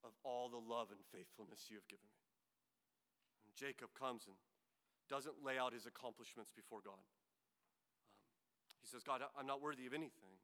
of 0.00 0.16
all 0.24 0.48
the 0.48 0.60
love 0.60 0.88
and 0.88 1.00
faithfulness 1.12 1.68
you 1.68 1.76
have 1.76 1.88
given 1.88 2.08
me. 2.08 2.24
And 3.44 3.52
Jacob 3.52 3.92
comes 3.92 4.24
and 4.24 4.36
doesn't 5.08 5.44
lay 5.44 5.60
out 5.60 5.76
his 5.76 5.84
accomplishments 5.84 6.52
before 6.52 6.80
God. 6.80 6.96
Um, 6.96 8.80
he 8.80 8.88
says, 8.88 9.04
God, 9.04 9.20
I'm 9.36 9.46
not 9.46 9.60
worthy 9.60 9.84
of 9.84 9.92
anything. 9.92 10.40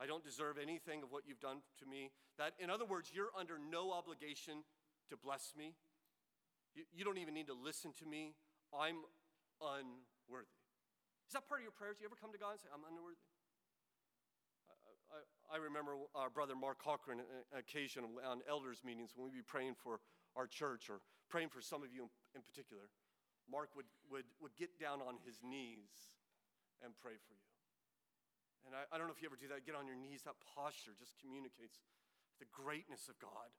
I 0.00 0.06
don't 0.06 0.24
deserve 0.24 0.58
anything 0.58 1.02
of 1.02 1.10
what 1.10 1.22
you've 1.26 1.42
done 1.42 1.62
to 1.78 1.86
me. 1.86 2.10
That, 2.38 2.54
in 2.58 2.70
other 2.70 2.84
words, 2.84 3.10
you're 3.14 3.30
under 3.38 3.58
no 3.58 3.92
obligation 3.92 4.62
to 5.10 5.16
bless 5.16 5.54
me. 5.56 5.74
You, 6.74 6.82
you 6.94 7.04
don't 7.04 7.18
even 7.18 7.34
need 7.34 7.46
to 7.46 7.54
listen 7.54 7.92
to 7.98 8.06
me. 8.06 8.34
I'm 8.74 9.02
unworthy. 9.60 10.11
Is 10.40 11.36
that 11.36 11.44
part 11.44 11.60
of 11.60 11.64
your 11.68 11.76
prayers? 11.76 12.00
Do 12.00 12.04
you 12.04 12.08
ever 12.08 12.16
come 12.16 12.32
to 12.32 12.40
God 12.40 12.56
and 12.56 12.60
say, 12.60 12.72
I'm 12.72 12.84
unworthy? 12.88 13.20
I, 15.12 15.56
I, 15.56 15.58
remember 15.60 15.92
our 16.16 16.32
brother 16.32 16.56
Mark 16.56 16.80
Cochran, 16.80 17.20
uh, 17.20 17.24
uh, 17.52 17.60
occasion 17.60 18.08
on 18.24 18.40
elders' 18.48 18.80
meetings 18.80 19.12
when 19.12 19.28
we'd 19.28 19.36
be 19.36 19.44
praying 19.44 19.76
for 19.76 20.00
our 20.36 20.48
church 20.48 20.88
or 20.88 21.04
praying 21.28 21.52
for 21.52 21.60
some 21.60 21.84
of 21.84 21.92
you 21.92 22.08
in, 22.08 22.10
in 22.36 22.40
particular. 22.40 22.88
Mark 23.44 23.76
would, 23.76 23.88
would, 24.08 24.24
would 24.40 24.56
get 24.56 24.80
down 24.80 25.04
on 25.04 25.20
his 25.20 25.44
knees 25.44 26.16
and 26.80 26.96
pray 26.96 27.20
for 27.20 27.36
you. 27.36 27.52
And 28.64 28.72
I, 28.72 28.88
I 28.88 28.96
don't 28.96 29.10
know 29.10 29.12
if 29.12 29.20
you 29.20 29.28
ever 29.28 29.36
do 29.36 29.50
that, 29.52 29.68
get 29.68 29.76
on 29.76 29.84
your 29.84 29.98
knees. 29.98 30.24
That 30.24 30.40
posture 30.40 30.96
just 30.96 31.18
communicates 31.20 31.84
the 32.40 32.48
greatness 32.48 33.12
of 33.12 33.20
God 33.20 33.52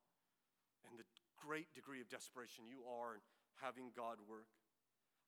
and 0.88 0.98
the 0.98 1.06
great 1.38 1.70
degree 1.76 2.02
of 2.02 2.10
desperation 2.10 2.66
you 2.66 2.82
are 2.88 3.20
in 3.20 3.24
having 3.62 3.92
God 3.94 4.18
work. 4.26 4.50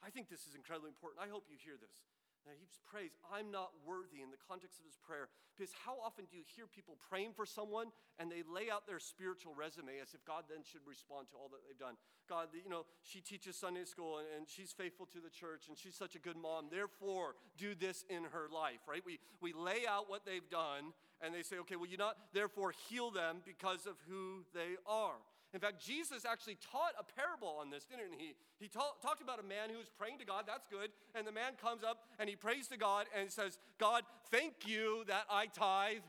I 0.03 0.09
think 0.09 0.29
this 0.29 0.47
is 0.47 0.55
incredibly 0.55 0.89
important. 0.89 1.21
I 1.21 1.29
hope 1.29 1.45
you 1.47 1.57
hear 1.59 1.77
this. 1.77 2.05
Now 2.45 2.53
he 2.53 2.69
prays, 2.85 3.09
I'm 3.33 3.49
not 3.49 3.73
worthy 3.81 4.21
in 4.21 4.29
the 4.29 4.37
context 4.37 4.77
of 4.77 4.85
his 4.85 5.01
prayer. 5.01 5.33
Because 5.57 5.73
how 5.73 5.97
often 5.97 6.29
do 6.29 6.37
you 6.37 6.45
hear 6.45 6.69
people 6.69 6.93
praying 7.09 7.33
for 7.33 7.45
someone 7.45 7.89
and 8.19 8.29
they 8.29 8.45
lay 8.45 8.69
out 8.69 8.85
their 8.85 9.01
spiritual 9.01 9.57
resume 9.57 9.97
as 9.97 10.13
if 10.13 10.21
God 10.29 10.45
then 10.45 10.61
should 10.61 10.85
respond 10.85 11.25
to 11.33 11.35
all 11.41 11.49
that 11.49 11.65
they've 11.65 11.79
done? 11.79 11.97
God, 12.29 12.53
you 12.53 12.69
know, 12.69 12.85
she 13.01 13.19
teaches 13.19 13.57
Sunday 13.57 13.85
school 13.85 14.21
and, 14.21 14.27
and 14.37 14.45
she's 14.45 14.71
faithful 14.71 15.09
to 15.09 15.19
the 15.19 15.29
church 15.33 15.69
and 15.69 15.77
she's 15.77 15.97
such 15.97 16.13
a 16.13 16.21
good 16.21 16.37
mom. 16.37 16.69
Therefore, 16.69 17.33
do 17.57 17.73
this 17.73 18.05
in 18.13 18.29
her 18.29 18.45
life, 18.53 18.85
right? 18.87 19.01
We, 19.03 19.17
we 19.41 19.53
lay 19.53 19.89
out 19.89 20.05
what 20.07 20.21
they've 20.21 20.49
done 20.49 20.93
and 21.25 21.33
they 21.33 21.41
say, 21.41 21.57
okay, 21.65 21.75
well, 21.75 21.89
you 21.89 21.97
not 21.97 22.17
therefore 22.31 22.73
heal 22.89 23.09
them 23.09 23.41
because 23.41 23.87
of 23.87 23.97
who 24.07 24.45
they 24.53 24.77
are. 24.85 25.17
In 25.55 25.61
fact, 25.61 25.79
Jesus 25.79 26.25
actually 26.25 26.57
taught 26.69 26.91
a 26.99 27.03
parable 27.15 27.55
on 27.61 27.69
this, 27.69 27.85
didn't 27.85 28.19
he? 28.19 28.35
He 28.59 28.67
ta- 28.67 28.99
talked 29.01 29.21
about 29.21 29.39
a 29.39 29.43
man 29.43 29.69
who 29.71 29.77
was 29.77 29.87
praying 29.97 30.19
to 30.19 30.25
God, 30.25 30.43
that's 30.45 30.67
good. 30.67 30.91
And 31.15 31.25
the 31.25 31.31
man 31.31 31.53
comes 31.61 31.81
up 31.81 32.03
and 32.19 32.29
he 32.29 32.35
prays 32.35 32.67
to 32.67 32.77
God 32.77 33.05
and 33.17 33.31
says, 33.31 33.57
God, 33.79 34.03
thank 34.29 34.67
you 34.67 35.05
that 35.07 35.23
I 35.29 35.45
tithe. 35.45 36.03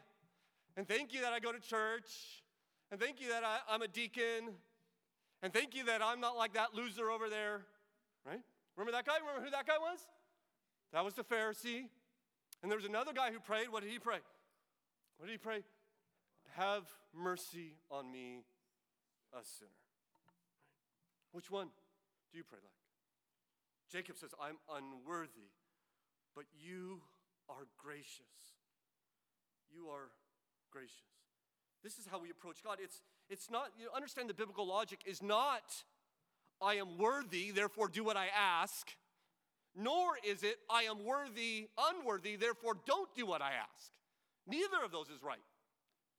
And 0.76 0.88
thank 0.88 1.14
you 1.14 1.20
that 1.20 1.32
I 1.32 1.38
go 1.38 1.52
to 1.52 1.60
church. 1.60 2.42
And 2.90 3.00
thank 3.00 3.20
you 3.20 3.28
that 3.28 3.44
I, 3.44 3.58
I'm 3.70 3.82
a 3.82 3.88
deacon. 3.88 4.50
And 5.44 5.52
thank 5.54 5.76
you 5.76 5.84
that 5.84 6.02
I'm 6.02 6.20
not 6.20 6.36
like 6.36 6.54
that 6.54 6.74
loser 6.74 7.08
over 7.08 7.28
there. 7.28 7.62
Right? 8.26 8.40
Remember 8.76 8.90
that 8.98 9.06
guy? 9.06 9.14
Remember 9.20 9.44
who 9.44 9.50
that 9.52 9.64
guy 9.64 9.78
was? 9.78 10.00
That 10.92 11.04
was 11.04 11.14
the 11.14 11.22
Pharisee. 11.22 11.86
And 12.64 12.70
there 12.70 12.78
was 12.78 12.84
another 12.86 13.12
guy 13.12 13.30
who 13.30 13.38
prayed. 13.38 13.68
What 13.70 13.84
did 13.84 13.92
he 13.92 14.00
pray? 14.00 14.18
What 15.18 15.26
did 15.26 15.32
he 15.32 15.38
pray? 15.38 15.62
Have 16.56 16.82
mercy 17.14 17.76
on 17.92 18.10
me, 18.10 18.40
a 19.36 19.44
sinner. 19.44 19.70
Which 21.32 21.50
one 21.50 21.68
do 22.32 22.38
you 22.38 22.44
pray 22.44 22.58
like? 22.62 22.72
Jacob 23.90 24.16
says, 24.16 24.30
I'm 24.40 24.56
unworthy, 24.68 25.52
but 26.34 26.44
you 26.58 27.02
are 27.48 27.66
gracious. 27.78 28.56
You 29.70 29.88
are 29.88 30.10
gracious. 30.70 31.12
This 31.84 31.98
is 31.98 32.06
how 32.10 32.18
we 32.18 32.30
approach 32.30 32.64
God. 32.64 32.78
It's, 32.82 33.00
it's 33.30 33.50
not, 33.50 33.68
you 33.78 33.88
understand 33.94 34.28
the 34.28 34.34
biblical 34.34 34.66
logic 34.66 35.00
is 35.06 35.22
not, 35.22 35.84
I 36.60 36.74
am 36.74 36.98
worthy, 36.98 37.50
therefore 37.50 37.88
do 37.88 38.02
what 38.02 38.16
I 38.16 38.26
ask, 38.34 38.88
nor 39.76 40.16
is 40.26 40.42
it, 40.42 40.56
I 40.70 40.84
am 40.84 41.04
worthy, 41.04 41.68
unworthy, 41.78 42.36
therefore 42.36 42.78
don't 42.86 43.14
do 43.14 43.26
what 43.26 43.42
I 43.42 43.50
ask. 43.50 43.92
Neither 44.48 44.82
of 44.84 44.90
those 44.90 45.08
is 45.08 45.22
right. 45.22 45.38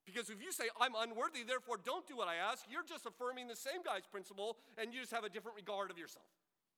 Because 0.08 0.30
if 0.30 0.41
you 0.41 0.54
say, 0.54 0.72
I'm 0.80 0.96
unworthy, 0.96 1.43
therefore 1.43 1.76
don't 1.84 2.08
do 2.08 2.15
what 2.15 2.30
I 2.30 2.36
ask, 2.36 2.63
you're 2.72 2.88
just 2.88 3.06
affirming 3.06 3.50
the 3.50 3.60
same 3.60 3.84
guy's 3.84 4.08
principle 4.08 4.56
and 4.80 4.93
you 4.93 5.02
just 5.02 5.12
have 5.12 5.26
a 5.26 5.30
different 5.30 5.58
regard 5.58 5.91
of 5.91 5.98
yourself. 5.98 6.26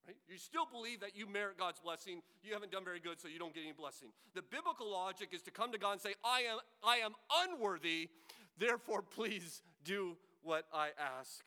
Right? 0.08 0.18
You 0.28 0.40
still 0.40 0.66
believe 0.66 1.02
that 1.02 1.16
you 1.16 1.30
merit 1.30 1.58
God's 1.60 1.80
blessing. 1.80 2.24
You 2.42 2.54
haven't 2.54 2.72
done 2.72 2.84
very 2.84 3.00
good, 3.00 3.22
so 3.22 3.28
you 3.28 3.38
don't 3.38 3.54
get 3.54 3.62
any 3.62 3.74
blessing. 3.74 4.10
The 4.34 4.42
biblical 4.42 4.92
logic 4.92 5.30
is 5.32 5.44
to 5.44 5.52
come 5.52 5.72
to 5.72 5.78
God 5.78 5.94
and 5.94 6.02
say, 6.02 6.16
I 6.26 6.42
am, 6.50 6.58
I 6.84 6.98
am 6.98 7.14
unworthy, 7.46 8.10
therefore 8.58 9.04
please 9.04 9.62
do 9.86 10.18
what 10.42 10.66
I 10.74 10.90
ask 10.98 11.44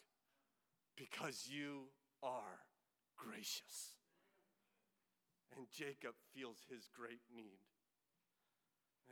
because 0.96 1.48
you 1.50 1.88
are 2.22 2.62
gracious. 3.16 3.98
And 5.56 5.66
Jacob 5.72 6.14
feels 6.32 6.58
his 6.70 6.88
great 6.96 7.20
need. 7.34 7.58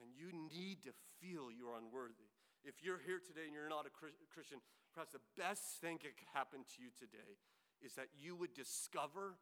And 0.00 0.12
you 0.14 0.30
need 0.48 0.84
to 0.84 0.92
feel 1.20 1.50
you're 1.50 1.76
unworthy. 1.76 2.29
If 2.64 2.82
you're 2.84 3.00
here 3.00 3.20
today 3.20 3.48
and 3.48 3.54
you're 3.54 3.68
not 3.68 3.86
a 3.88 3.94
Christian, 3.94 4.60
perhaps 4.92 5.12
the 5.12 5.24
best 5.36 5.80
thing 5.80 5.98
that 6.02 6.16
could 6.16 6.32
happen 6.34 6.60
to 6.76 6.82
you 6.82 6.92
today 6.92 7.40
is 7.80 7.94
that 7.94 8.12
you 8.12 8.36
would 8.36 8.52
discover 8.52 9.36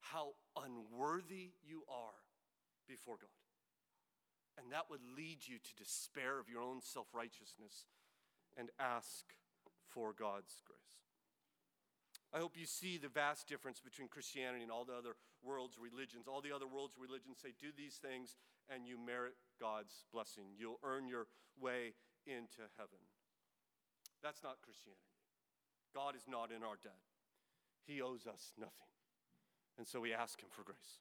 how 0.00 0.34
unworthy 0.58 1.54
you 1.62 1.82
are 1.88 2.18
before 2.88 3.16
God. 3.16 3.30
And 4.58 4.70
that 4.72 4.90
would 4.90 5.02
lead 5.16 5.46
you 5.46 5.58
to 5.58 5.82
despair 5.82 6.38
of 6.38 6.48
your 6.48 6.62
own 6.62 6.80
self 6.82 7.06
righteousness 7.14 7.86
and 8.56 8.70
ask 8.78 9.34
for 9.88 10.12
God's 10.12 10.62
grace. 10.66 10.78
I 12.32 12.38
hope 12.38 12.58
you 12.58 12.66
see 12.66 12.98
the 12.98 13.08
vast 13.08 13.48
difference 13.48 13.80
between 13.80 14.08
Christianity 14.08 14.62
and 14.62 14.70
all 14.70 14.84
the 14.84 14.94
other 14.94 15.14
world's 15.42 15.78
religions. 15.78 16.26
All 16.26 16.40
the 16.40 16.54
other 16.54 16.66
world's 16.66 16.98
religions 16.98 17.38
say, 17.42 17.54
do 17.60 17.68
these 17.76 17.94
things 18.02 18.34
and 18.68 18.86
you 18.86 18.98
merit 18.98 19.34
God's 19.60 20.04
blessing. 20.12 20.50
You'll 20.58 20.80
earn 20.82 21.06
your 21.06 21.26
way 21.60 21.94
into 22.26 22.66
heaven. 22.76 23.00
That's 24.22 24.42
not 24.42 24.62
Christianity. 24.62 25.00
God 25.94 26.16
is 26.16 26.26
not 26.28 26.50
in 26.50 26.62
our 26.62 26.76
debt, 26.82 27.00
He 27.86 28.02
owes 28.02 28.26
us 28.26 28.52
nothing. 28.58 28.90
And 29.76 29.86
so 29.86 30.00
we 30.00 30.12
ask 30.14 30.40
Him 30.40 30.48
for 30.50 30.62
grace. 30.62 31.00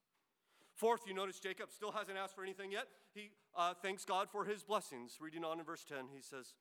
Fourth, 0.74 1.02
you 1.08 1.14
notice 1.14 1.40
Jacob 1.40 1.70
still 1.72 1.92
hasn't 1.92 2.18
asked 2.18 2.36
for 2.36 2.44
anything 2.44 2.72
yet. 2.72 2.88
He 3.14 3.30
uh, 3.56 3.74
thanks 3.82 4.06
God 4.06 4.28
for 4.32 4.44
his 4.44 4.64
blessings. 4.64 5.18
Reading 5.22 5.44
on 5.44 5.60
in 5.60 5.66
verse 5.66 5.86
10, 5.88 5.98
he 6.14 6.22
says, 6.22 6.54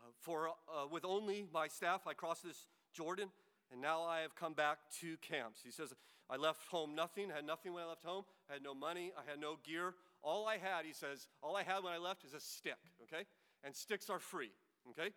uh, 0.00 0.10
For 0.20 0.48
uh, 0.48 0.86
with 0.90 1.04
only 1.06 1.46
my 1.52 1.68
staff 1.68 2.02
I 2.06 2.12
crossed 2.12 2.44
this 2.44 2.66
Jordan, 2.92 3.28
and 3.72 3.80
now 3.80 4.02
I 4.02 4.20
have 4.20 4.34
come 4.34 4.52
back 4.52 4.78
to 5.00 5.16
camps. 5.18 5.60
He 5.64 5.70
says, 5.70 5.94
I 6.28 6.36
left 6.36 6.66
home 6.68 6.94
nothing, 6.94 7.30
had 7.30 7.46
nothing 7.46 7.72
when 7.72 7.84
I 7.84 7.88
left 7.88 8.04
home, 8.04 8.24
I 8.50 8.54
had 8.54 8.62
no 8.62 8.74
money, 8.74 9.12
I 9.16 9.28
had 9.28 9.40
no 9.40 9.56
gear, 9.64 9.94
all 10.22 10.46
I 10.46 10.58
had, 10.58 10.84
he 10.84 10.92
says, 10.92 11.26
all 11.42 11.56
I 11.56 11.62
had 11.62 11.82
when 11.82 11.92
I 11.92 11.98
left 11.98 12.24
is 12.24 12.34
a 12.34 12.40
stick, 12.40 12.78
okay? 13.04 13.24
And 13.64 13.74
sticks 13.74 14.10
are 14.10 14.18
free, 14.18 14.50
okay? 14.90 15.10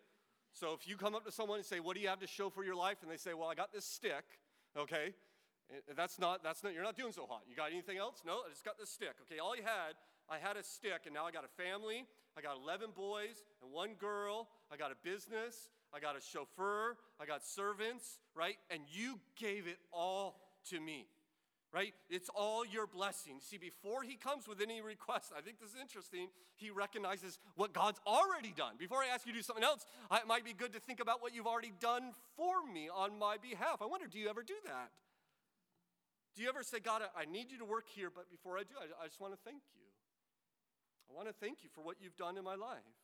So 0.52 0.74
if 0.74 0.86
you 0.86 0.96
come 0.96 1.14
up 1.14 1.24
to 1.24 1.32
someone 1.32 1.58
and 1.58 1.66
say, 1.66 1.80
What 1.80 1.96
do 1.96 2.02
you 2.02 2.08
have 2.08 2.20
to 2.20 2.26
show 2.26 2.50
for 2.50 2.64
your 2.64 2.74
life? 2.74 2.98
And 3.02 3.10
they 3.10 3.16
say, 3.16 3.34
Well, 3.34 3.48
I 3.48 3.54
got 3.54 3.72
this 3.72 3.84
stick, 3.84 4.24
okay? 4.76 5.14
Eh, 5.70 5.76
eh, 5.76 5.92
that's 5.96 6.18
not, 6.18 6.42
that's 6.42 6.62
not, 6.62 6.74
you're 6.74 6.82
not 6.82 6.96
doing 6.96 7.12
so 7.12 7.26
hot. 7.26 7.42
You 7.48 7.56
got 7.56 7.70
anything 7.70 7.98
else? 7.98 8.22
No, 8.26 8.40
I 8.46 8.50
just 8.50 8.64
got 8.64 8.78
this 8.78 8.90
stick. 8.90 9.14
Okay, 9.22 9.38
all 9.38 9.56
you 9.56 9.62
had, 9.62 9.94
I 10.28 10.38
had 10.38 10.56
a 10.56 10.62
stick, 10.62 11.02
and 11.06 11.14
now 11.14 11.26
I 11.26 11.30
got 11.30 11.44
a 11.44 11.62
family. 11.62 12.06
I 12.36 12.40
got 12.40 12.56
11 12.62 12.90
boys 12.96 13.44
and 13.62 13.72
one 13.72 13.94
girl. 13.94 14.48
I 14.70 14.76
got 14.76 14.90
a 14.90 14.96
business. 15.02 15.70
I 15.94 16.00
got 16.00 16.16
a 16.16 16.20
chauffeur. 16.20 16.96
I 17.20 17.26
got 17.26 17.44
servants, 17.44 18.18
right? 18.34 18.56
And 18.70 18.82
you 18.88 19.18
gave 19.36 19.66
it 19.66 19.78
all 19.92 20.40
to 20.70 20.80
me 20.80 21.06
right? 21.72 21.94
It's 22.10 22.28
all 22.34 22.66
your 22.66 22.86
blessing. 22.86 23.40
See, 23.40 23.56
before 23.56 24.02
he 24.02 24.16
comes 24.16 24.46
with 24.46 24.60
any 24.60 24.82
request, 24.82 25.32
I 25.36 25.40
think 25.40 25.58
this 25.58 25.70
is 25.70 25.80
interesting, 25.80 26.28
he 26.56 26.70
recognizes 26.70 27.38
what 27.56 27.72
God's 27.72 27.98
already 28.06 28.52
done. 28.54 28.74
Before 28.78 28.98
I 28.98 29.06
ask 29.06 29.26
you 29.26 29.32
to 29.32 29.38
do 29.38 29.42
something 29.42 29.64
else, 29.64 29.86
it 30.12 30.26
might 30.26 30.44
be 30.44 30.52
good 30.52 30.72
to 30.74 30.80
think 30.80 31.00
about 31.00 31.22
what 31.22 31.34
you've 31.34 31.46
already 31.46 31.72
done 31.80 32.12
for 32.36 32.66
me 32.70 32.90
on 32.94 33.18
my 33.18 33.36
behalf. 33.38 33.80
I 33.80 33.86
wonder, 33.86 34.06
do 34.06 34.18
you 34.18 34.28
ever 34.28 34.42
do 34.42 34.54
that? 34.66 34.90
Do 36.36 36.42
you 36.42 36.48
ever 36.48 36.62
say, 36.62 36.78
God, 36.80 37.02
I 37.16 37.24
need 37.24 37.50
you 37.50 37.58
to 37.58 37.64
work 37.64 37.84
here, 37.88 38.10
but 38.14 38.30
before 38.30 38.56
I 38.56 38.62
do, 38.62 38.74
I, 38.80 39.06
just 39.06 39.20
want 39.20 39.32
to 39.34 39.40
thank 39.44 39.62
you. 39.74 39.84
I 41.10 41.16
want 41.16 41.28
to 41.28 41.34
thank 41.34 41.62
you 41.62 41.68
for 41.74 41.82
what 41.82 41.96
you've 42.00 42.16
done 42.16 42.38
in 42.38 42.44
my 42.44 42.54
life. 42.54 42.96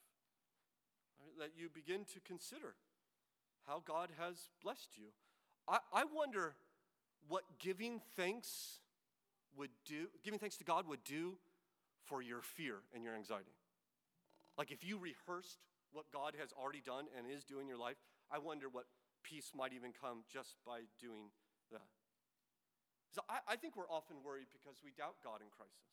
Right? 1.21 1.37
That 1.39 1.51
you 1.57 1.69
begin 1.69 2.05
to 2.13 2.21
consider 2.21 2.75
how 3.67 3.83
God 3.85 4.09
has 4.19 4.49
blessed 4.63 4.97
you. 4.97 5.13
I, 5.69 5.79
I 5.93 6.05
wonder 6.05 6.55
what 7.27 7.43
giving 7.59 8.01
thanks 8.17 8.81
would 9.57 9.71
do, 9.85 10.07
giving 10.23 10.39
thanks 10.39 10.57
to 10.59 10.65
God 10.65 10.87
would 10.87 11.03
do 11.05 11.37
for 12.05 12.23
your 12.23 12.41
fear 12.41 12.77
and 12.95 13.03
your 13.03 13.15
anxiety. 13.15 13.57
Like 14.57 14.71
if 14.71 14.85
you 14.85 14.99
rehearsed 14.99 15.59
what 15.93 16.07
God 16.13 16.35
has 16.39 16.51
already 16.53 16.81
done 16.81 17.07
and 17.17 17.27
is 17.27 17.45
doing 17.45 17.63
in 17.63 17.69
your 17.69 17.79
life, 17.79 17.97
I 18.31 18.39
wonder 18.39 18.69
what 18.71 18.85
peace 19.23 19.53
might 19.55 19.73
even 19.73 19.93
come 19.93 20.25
just 20.31 20.57
by 20.65 20.87
doing 21.01 21.31
that. 21.73 21.89
So 23.15 23.23
I, 23.29 23.55
I 23.55 23.57
think 23.57 23.77
we're 23.77 23.89
often 23.89 24.23
worried 24.25 24.49
because 24.53 24.79
we 24.85 24.93
doubt 24.93 25.17
God 25.25 25.41
in 25.41 25.49
crisis. 25.49 25.89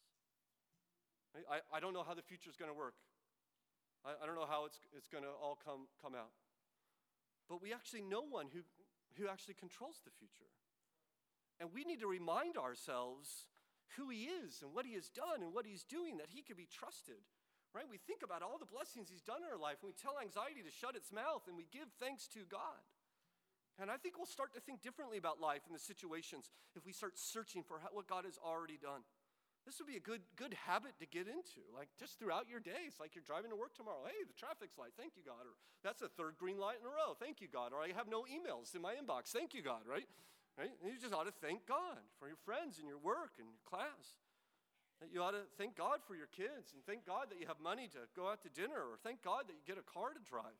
I, 1.51 1.59
I 1.71 1.79
don't 1.79 1.91
know 1.91 2.03
how 2.03 2.15
the 2.15 2.23
future 2.23 2.49
is 2.49 2.55
going 2.55 2.71
to 2.71 2.77
work. 2.77 2.95
I, 4.03 4.15
I 4.23 4.25
don't 4.25 4.35
know 4.35 4.47
how 4.47 4.63
it's, 4.63 4.79
it's 4.95 5.07
going 5.07 5.23
to 5.23 5.31
all 5.35 5.57
come, 5.59 5.88
come 5.99 6.15
out. 6.15 6.31
But 7.49 7.61
we 7.61 7.73
actually 7.73 8.01
know 8.01 8.23
one 8.23 8.47
who, 8.51 8.63
who 9.19 9.27
actually 9.27 9.55
controls 9.55 9.99
the 10.03 10.11
future. 10.15 10.47
And 11.59 11.71
we 11.73 11.83
need 11.83 12.01
to 12.01 12.07
remind 12.07 12.57
ourselves 12.57 13.47
who 13.95 14.09
He 14.09 14.27
is 14.27 14.61
and 14.61 14.73
what 14.73 14.85
He 14.85 14.93
has 14.95 15.09
done 15.09 15.41
and 15.41 15.53
what 15.53 15.65
He's 15.65 15.83
doing, 15.83 16.17
that 16.17 16.33
He 16.33 16.41
can 16.41 16.55
be 16.57 16.67
trusted. 16.67 17.23
Right? 17.73 17.87
We 17.89 17.99
think 17.99 18.23
about 18.23 18.43
all 18.43 18.55
the 18.59 18.67
blessings 18.67 19.11
He's 19.11 19.23
done 19.23 19.43
in 19.43 19.51
our 19.51 19.59
life, 19.59 19.83
and 19.83 19.91
we 19.91 19.95
tell 19.95 20.19
anxiety 20.19 20.63
to 20.63 20.71
shut 20.71 20.95
its 20.95 21.11
mouth, 21.11 21.43
and 21.47 21.55
we 21.55 21.67
give 21.71 21.91
thanks 21.99 22.27
to 22.35 22.47
God. 22.47 22.83
And 23.75 23.91
I 23.91 23.99
think 23.99 24.15
we'll 24.15 24.31
start 24.31 24.55
to 24.55 24.63
think 24.63 24.79
differently 24.79 25.19
about 25.19 25.43
life 25.43 25.67
and 25.67 25.75
the 25.75 25.83
situations 25.83 26.47
if 26.79 26.87
we 26.87 26.95
start 26.95 27.19
searching 27.19 27.63
for 27.63 27.83
what 27.91 28.07
God 28.07 28.23
has 28.23 28.39
already 28.39 28.79
done. 28.79 29.03
This 29.65 29.81
would 29.81 29.89
be 29.89 29.97
a 29.97 30.03
good, 30.03 30.21
good 30.37 30.53
habit 30.53 30.93
to 31.01 31.09
get 31.09 31.27
into, 31.27 31.65
like 31.73 31.89
just 31.99 32.21
throughout 32.21 32.47
your 32.47 32.61
day. 32.61 32.85
It's 32.85 33.01
like 33.01 33.17
you're 33.17 33.25
driving 33.25 33.49
to 33.49 33.57
work 33.57 33.73
tomorrow. 33.73 34.05
Hey, 34.05 34.21
the 34.21 34.37
traffic's 34.37 34.77
light, 34.77 34.93
thank 34.95 35.17
you, 35.17 35.25
God. 35.25 35.41
Or 35.43 35.57
that's 35.83 36.05
the 36.05 36.07
third 36.07 36.37
green 36.37 36.61
light 36.61 36.77
in 36.79 36.85
a 36.85 36.93
row, 36.93 37.17
thank 37.17 37.41
you, 37.41 37.49
God. 37.51 37.73
Or 37.73 37.81
I 37.81 37.89
have 37.97 38.07
no 38.07 38.23
emails 38.29 38.77
in 38.77 38.81
my 38.85 38.93
inbox, 38.93 39.33
thank 39.33 39.57
you, 39.57 39.65
God, 39.65 39.83
right? 39.89 40.05
Right? 40.55 40.71
And 40.79 40.87
you 40.87 40.95
just 40.95 41.11
ought 41.11 41.27
to 41.27 41.35
thank 41.43 41.67
God 41.67 41.99
for 42.15 42.31
your 42.31 42.39
friends 42.47 42.79
and 42.79 42.87
your 42.87 42.99
work 42.99 43.35
and 43.39 43.51
your 43.51 43.59
class. 43.67 44.15
That 45.03 45.11
you 45.11 45.19
ought 45.19 45.35
to 45.35 45.43
thank 45.59 45.75
God 45.75 45.99
for 46.07 46.15
your 46.15 46.31
kids 46.31 46.71
and 46.71 46.79
thank 46.87 47.03
God 47.03 47.27
that 47.27 47.35
you 47.35 47.51
have 47.51 47.59
money 47.59 47.91
to 47.91 48.07
go 48.15 48.31
out 48.31 48.39
to 48.47 48.49
dinner 48.55 48.79
or 48.79 48.95
thank 49.03 49.19
God 49.19 49.51
that 49.51 49.55
you 49.59 49.63
get 49.67 49.75
a 49.75 49.83
car 49.83 50.15
to 50.15 50.23
drive. 50.23 50.55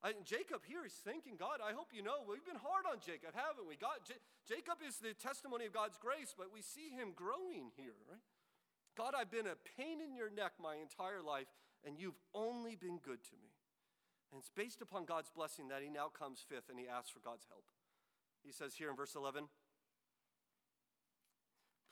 I, 0.00 0.14
Jacob 0.24 0.62
here 0.64 0.86
is 0.86 0.94
thanking 1.04 1.36
God. 1.36 1.58
I 1.60 1.74
hope 1.74 1.90
you 1.92 2.00
know 2.00 2.22
we've 2.24 2.46
been 2.46 2.62
hard 2.62 2.86
on 2.86 3.02
Jacob, 3.04 3.34
haven't 3.34 3.66
we? 3.66 3.76
God, 3.76 4.00
J- 4.06 4.22
Jacob 4.46 4.78
is 4.80 5.02
the 5.02 5.12
testimony 5.12 5.66
of 5.66 5.74
God's 5.74 5.98
grace, 5.98 6.32
but 6.32 6.54
we 6.54 6.62
see 6.62 6.94
him 6.94 7.12
growing 7.12 7.74
here, 7.74 7.98
right? 8.06 8.22
God, 8.94 9.18
I've 9.18 9.30
been 9.30 9.50
a 9.50 9.58
pain 9.76 9.98
in 10.00 10.14
your 10.14 10.30
neck 10.30 10.54
my 10.62 10.78
entire 10.78 11.20
life, 11.20 11.50
and 11.84 11.98
you've 11.98 12.18
only 12.32 12.78
been 12.78 13.02
good 13.02 13.20
to 13.26 13.36
me. 13.42 13.50
And 14.30 14.38
it's 14.38 14.50
based 14.54 14.82
upon 14.82 15.04
God's 15.04 15.30
blessing 15.30 15.68
that 15.68 15.82
he 15.82 15.90
now 15.90 16.08
comes 16.08 16.44
fifth 16.46 16.68
and 16.68 16.78
he 16.78 16.86
asks 16.86 17.10
for 17.10 17.20
God's 17.20 17.46
help. 17.48 17.64
He 18.48 18.56
says 18.56 18.72
here 18.72 18.88
in 18.88 18.96
verse 18.96 19.12
11, 19.12 19.44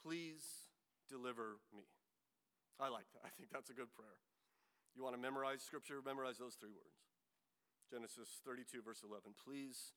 Please 0.01 0.65
deliver 1.05 1.61
me. 1.69 1.85
I 2.81 2.89
like 2.89 3.05
that. 3.13 3.29
I 3.29 3.31
think 3.37 3.53
that's 3.53 3.69
a 3.69 3.77
good 3.77 3.93
prayer. 3.93 4.17
You 4.97 5.05
want 5.05 5.13
to 5.13 5.21
memorize 5.21 5.61
scripture? 5.61 6.01
Memorize 6.01 6.41
those 6.41 6.57
three 6.57 6.73
words. 6.73 6.97
Genesis 7.93 8.41
32, 8.41 8.81
verse 8.81 9.05
11. 9.05 9.37
Please 9.37 9.93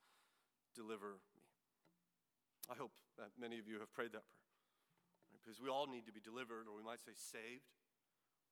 deliver 0.76 1.24
me. 1.32 1.48
I 2.68 2.76
hope 2.76 2.92
that 3.16 3.32
many 3.40 3.56
of 3.56 3.64
you 3.64 3.80
have 3.80 3.88
prayed 3.96 4.12
that 4.12 4.28
prayer. 4.28 4.52
Right? 5.32 5.40
Because 5.40 5.64
we 5.64 5.72
all 5.72 5.88
need 5.88 6.04
to 6.04 6.12
be 6.12 6.20
delivered, 6.20 6.68
or 6.68 6.76
we 6.76 6.84
might 6.84 7.00
say 7.00 7.16
saved. 7.16 7.72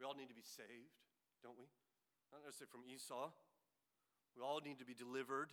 We 0.00 0.08
all 0.08 0.16
need 0.16 0.32
to 0.32 0.38
be 0.38 0.48
saved, 0.48 0.96
don't 1.44 1.60
we? 1.60 1.68
Not 2.32 2.40
necessarily 2.40 2.72
from 2.72 2.88
Esau. 2.88 3.36
We 4.32 4.40
all 4.40 4.64
need 4.64 4.80
to 4.80 4.88
be 4.88 4.96
delivered, 4.96 5.52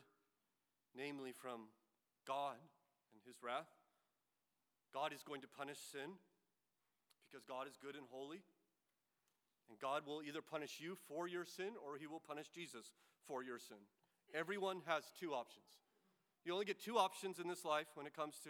namely 0.95 1.35
from 1.35 1.67
God 2.27 2.57
and 3.13 3.21
his 3.25 3.37
wrath. 3.41 3.69
God 4.93 5.13
is 5.13 5.23
going 5.23 5.41
to 5.41 5.47
punish 5.47 5.77
sin 5.91 6.17
because 7.27 7.43
God 7.45 7.67
is 7.67 7.77
good 7.81 7.95
and 7.95 8.05
holy. 8.11 8.41
And 9.69 9.79
God 9.79 10.05
will 10.05 10.21
either 10.21 10.41
punish 10.41 10.77
you 10.79 10.95
for 11.07 11.27
your 11.27 11.45
sin 11.45 11.73
or 11.85 11.97
he 11.97 12.05
will 12.07 12.21
punish 12.21 12.49
Jesus 12.53 12.93
for 13.27 13.43
your 13.43 13.57
sin. 13.57 13.81
Everyone 14.33 14.81
has 14.85 15.11
two 15.19 15.33
options. 15.33 15.65
You 16.45 16.53
only 16.53 16.65
get 16.65 16.79
two 16.79 16.97
options 16.97 17.39
in 17.39 17.47
this 17.47 17.65
life 17.65 17.87
when 17.95 18.05
it 18.05 18.15
comes 18.15 18.37
to, 18.45 18.49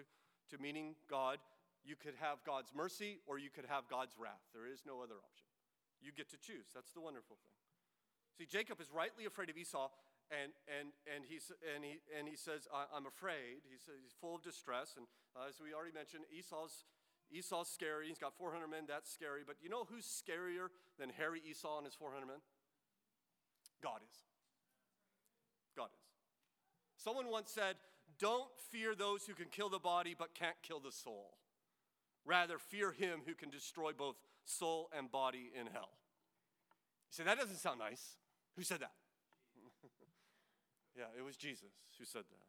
to 0.52 0.62
meeting 0.62 0.96
God. 1.10 1.40
You 1.86 1.96
could 1.96 2.16
have 2.20 2.44
God's 2.46 2.72
mercy 2.76 3.20
or 3.26 3.40
you 3.40 3.50
could 3.50 3.66
have 3.70 3.88
God's 3.90 4.16
wrath. 4.20 4.44
There 4.54 4.68
is 4.68 4.84
no 4.86 5.00
other 5.00 5.16
option. 5.16 5.48
You 6.02 6.12
get 6.12 6.30
to 6.32 6.38
choose. 6.38 6.68
That's 6.74 6.92
the 6.92 7.02
wonderful 7.02 7.38
thing. 7.40 7.56
See, 8.38 8.46
Jacob 8.46 8.82
is 8.82 8.92
rightly 8.92 9.26
afraid 9.26 9.50
of 9.50 9.58
Esau 9.58 9.88
and, 10.34 10.52
and, 10.66 10.90
and, 11.06 11.22
he's, 11.28 11.52
and, 11.62 11.86
he, 11.86 12.02
and 12.18 12.28
he 12.28 12.36
says, 12.36 12.68
I'm 12.74 13.06
afraid. 13.06 13.62
He 13.70 13.78
says 13.78 14.02
he's 14.02 14.18
full 14.18 14.36
of 14.36 14.42
distress. 14.42 14.98
And 14.98 15.06
uh, 15.38 15.50
as 15.50 15.62
we 15.62 15.74
already 15.74 15.94
mentioned, 15.94 16.26
Esau's, 16.34 16.86
Esau's 17.30 17.70
scary. 17.70 18.10
He's 18.10 18.18
got 18.18 18.34
400 18.34 18.68
men. 18.68 18.90
That's 18.90 19.12
scary. 19.12 19.42
But 19.46 19.58
you 19.62 19.70
know 19.70 19.86
who's 19.86 20.06
scarier 20.06 20.74
than 20.98 21.10
hairy 21.10 21.42
Esau 21.46 21.78
and 21.78 21.86
his 21.86 21.94
400 21.94 22.26
men? 22.26 22.42
God 23.84 24.02
is. 24.02 24.18
God 25.78 25.94
is. 25.94 26.06
Someone 26.98 27.30
once 27.30 27.52
said, 27.52 27.76
Don't 28.18 28.50
fear 28.72 28.96
those 28.96 29.26
who 29.26 29.34
can 29.34 29.48
kill 29.54 29.70
the 29.70 29.80
body 29.80 30.16
but 30.18 30.34
can't 30.34 30.58
kill 30.64 30.80
the 30.80 30.92
soul. 30.92 31.38
Rather, 32.26 32.58
fear 32.58 32.92
him 32.92 33.22
who 33.28 33.36
can 33.36 33.52
destroy 33.52 33.92
both 33.94 34.16
soul 34.46 34.90
and 34.98 35.12
body 35.12 35.52
in 35.54 35.68
hell. 35.68 35.94
You 37.10 37.12
say, 37.12 37.24
That 37.24 37.38
doesn't 37.38 37.58
sound 37.58 37.78
nice. 37.78 38.18
Who 38.58 38.64
said 38.64 38.80
that? 38.80 38.94
Yeah, 40.98 41.12
it 41.18 41.24
was 41.24 41.36
Jesus 41.36 41.72
who 42.00 42.06
said 42.06 42.24
that. 42.24 42.46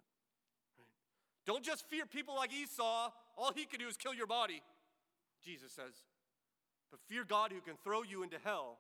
Right? 0.79 0.89
Don't 1.45 1.65
just 1.65 1.89
fear 1.89 2.07
people 2.07 2.35
like 2.35 2.53
Esau. 2.53 3.11
All 3.37 3.53
he 3.55 3.67
can 3.67 3.81
do 3.81 3.89
is 3.89 3.97
kill 3.97 4.15
your 4.15 4.27
body, 4.27 4.63
Jesus 5.45 5.73
says. 5.73 5.95
But 6.91 7.01
fear 7.09 7.25
God 7.25 7.53
who 7.53 7.61
can 7.61 7.77
throw 7.83 8.03
you 8.03 8.23
into 8.23 8.39
hell. 8.43 8.79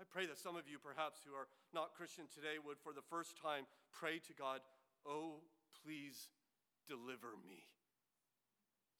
I 0.00 0.04
pray 0.08 0.26
that 0.26 0.38
some 0.38 0.56
of 0.56 0.68
you, 0.68 0.78
perhaps 0.78 1.20
who 1.26 1.34
are 1.34 1.48
not 1.74 1.94
Christian 1.94 2.24
today, 2.32 2.56
would 2.64 2.78
for 2.82 2.92
the 2.92 3.04
first 3.10 3.36
time 3.36 3.66
pray 3.92 4.18
to 4.18 4.32
God, 4.32 4.60
Oh, 5.06 5.42
please 5.84 6.30
deliver 6.86 7.34
me. 7.48 7.66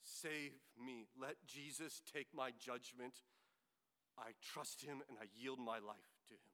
Save 0.02 0.52
me. 0.74 1.06
Let 1.14 1.36
Jesus 1.46 2.02
take 2.12 2.26
my 2.34 2.50
judgment. 2.58 3.22
I 4.18 4.34
trust 4.42 4.82
him 4.82 5.02
and 5.08 5.16
I 5.20 5.30
yield 5.38 5.58
my 5.58 5.78
life 5.78 6.10
to 6.28 6.34
him. 6.34 6.52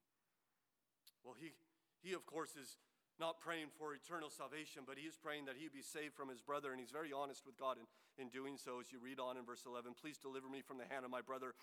Well, 1.24 1.34
he, 1.38 1.52
he, 2.02 2.12
of 2.12 2.26
course, 2.26 2.56
is 2.56 2.76
not 3.18 3.40
praying 3.40 3.66
for 3.76 3.94
eternal 3.94 4.30
salvation, 4.30 4.82
but 4.86 4.96
he 4.96 5.06
is 5.06 5.18
praying 5.18 5.46
that 5.46 5.56
he 5.58 5.68
be 5.68 5.82
saved 5.82 6.14
from 6.14 6.28
his 6.28 6.40
brother, 6.40 6.70
and 6.70 6.78
he's 6.78 6.94
very 6.94 7.12
honest 7.12 7.42
with 7.44 7.58
God 7.58 7.76
in, 7.76 7.86
in 8.22 8.30
doing 8.30 8.56
so. 8.56 8.78
As 8.80 8.92
you 8.92 8.98
read 9.02 9.18
on 9.18 9.36
in 9.36 9.44
verse 9.44 9.66
11, 9.66 9.92
please 10.00 10.18
deliver 10.18 10.48
me 10.48 10.62
from 10.62 10.78
the 10.78 10.86
hand 10.86 11.04
of 11.04 11.10
my 11.10 11.20
brother, 11.20 11.54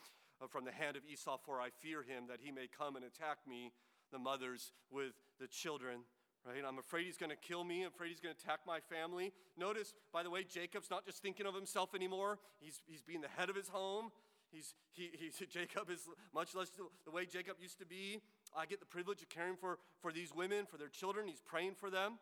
uh, 0.41 0.47
from 0.47 0.65
the 0.65 0.75
hand 0.75 0.97
of 0.97 1.03
Esau, 1.07 1.37
for 1.37 1.61
I 1.61 1.69
fear 1.69 2.03
him 2.03 2.27
that 2.27 2.39
he 2.43 2.51
may 2.51 2.67
come 2.67 2.95
and 2.95 3.05
attack 3.05 3.39
me, 3.47 3.71
the 4.11 4.19
mothers, 4.19 4.73
with 4.91 5.15
the 5.39 5.47
children. 5.47 6.03
Right? 6.45 6.61
I'm 6.67 6.77
afraid 6.77 7.05
he's 7.05 7.17
going 7.17 7.31
to 7.31 7.39
kill 7.39 7.63
me. 7.63 7.81
I'm 7.81 7.91
afraid 7.95 8.09
he's 8.09 8.19
going 8.19 8.35
to 8.35 8.41
attack 8.43 8.59
my 8.67 8.79
family. 8.79 9.33
Notice, 9.57 9.95
by 10.13 10.21
the 10.21 10.29
way, 10.29 10.43
Jacob's 10.43 10.91
not 10.91 11.05
just 11.05 11.21
thinking 11.21 11.47
of 11.47 11.55
himself 11.55 11.95
anymore. 11.95 12.37
He's, 12.59 12.81
he's 12.85 13.01
being 13.01 13.21
the 13.21 13.33
head 13.35 13.49
of 13.49 13.55
his 13.55 13.69
home. 13.69 14.11
He's, 14.51 14.75
he, 14.91 15.09
he, 15.13 15.45
Jacob 15.51 15.89
is 15.89 16.07
much 16.33 16.53
less 16.53 16.69
the 17.05 17.11
way 17.11 17.25
Jacob 17.25 17.55
used 17.59 17.79
to 17.79 17.85
be. 17.85 18.21
I 18.57 18.65
get 18.65 18.79
the 18.79 18.85
privilege 18.85 19.21
of 19.21 19.29
caring 19.29 19.55
for, 19.55 19.79
for 20.01 20.11
these 20.11 20.33
women, 20.33 20.65
for 20.65 20.77
their 20.77 20.89
children. 20.89 21.27
He's 21.27 21.41
praying 21.41 21.75
for 21.75 21.89
them. 21.89 22.19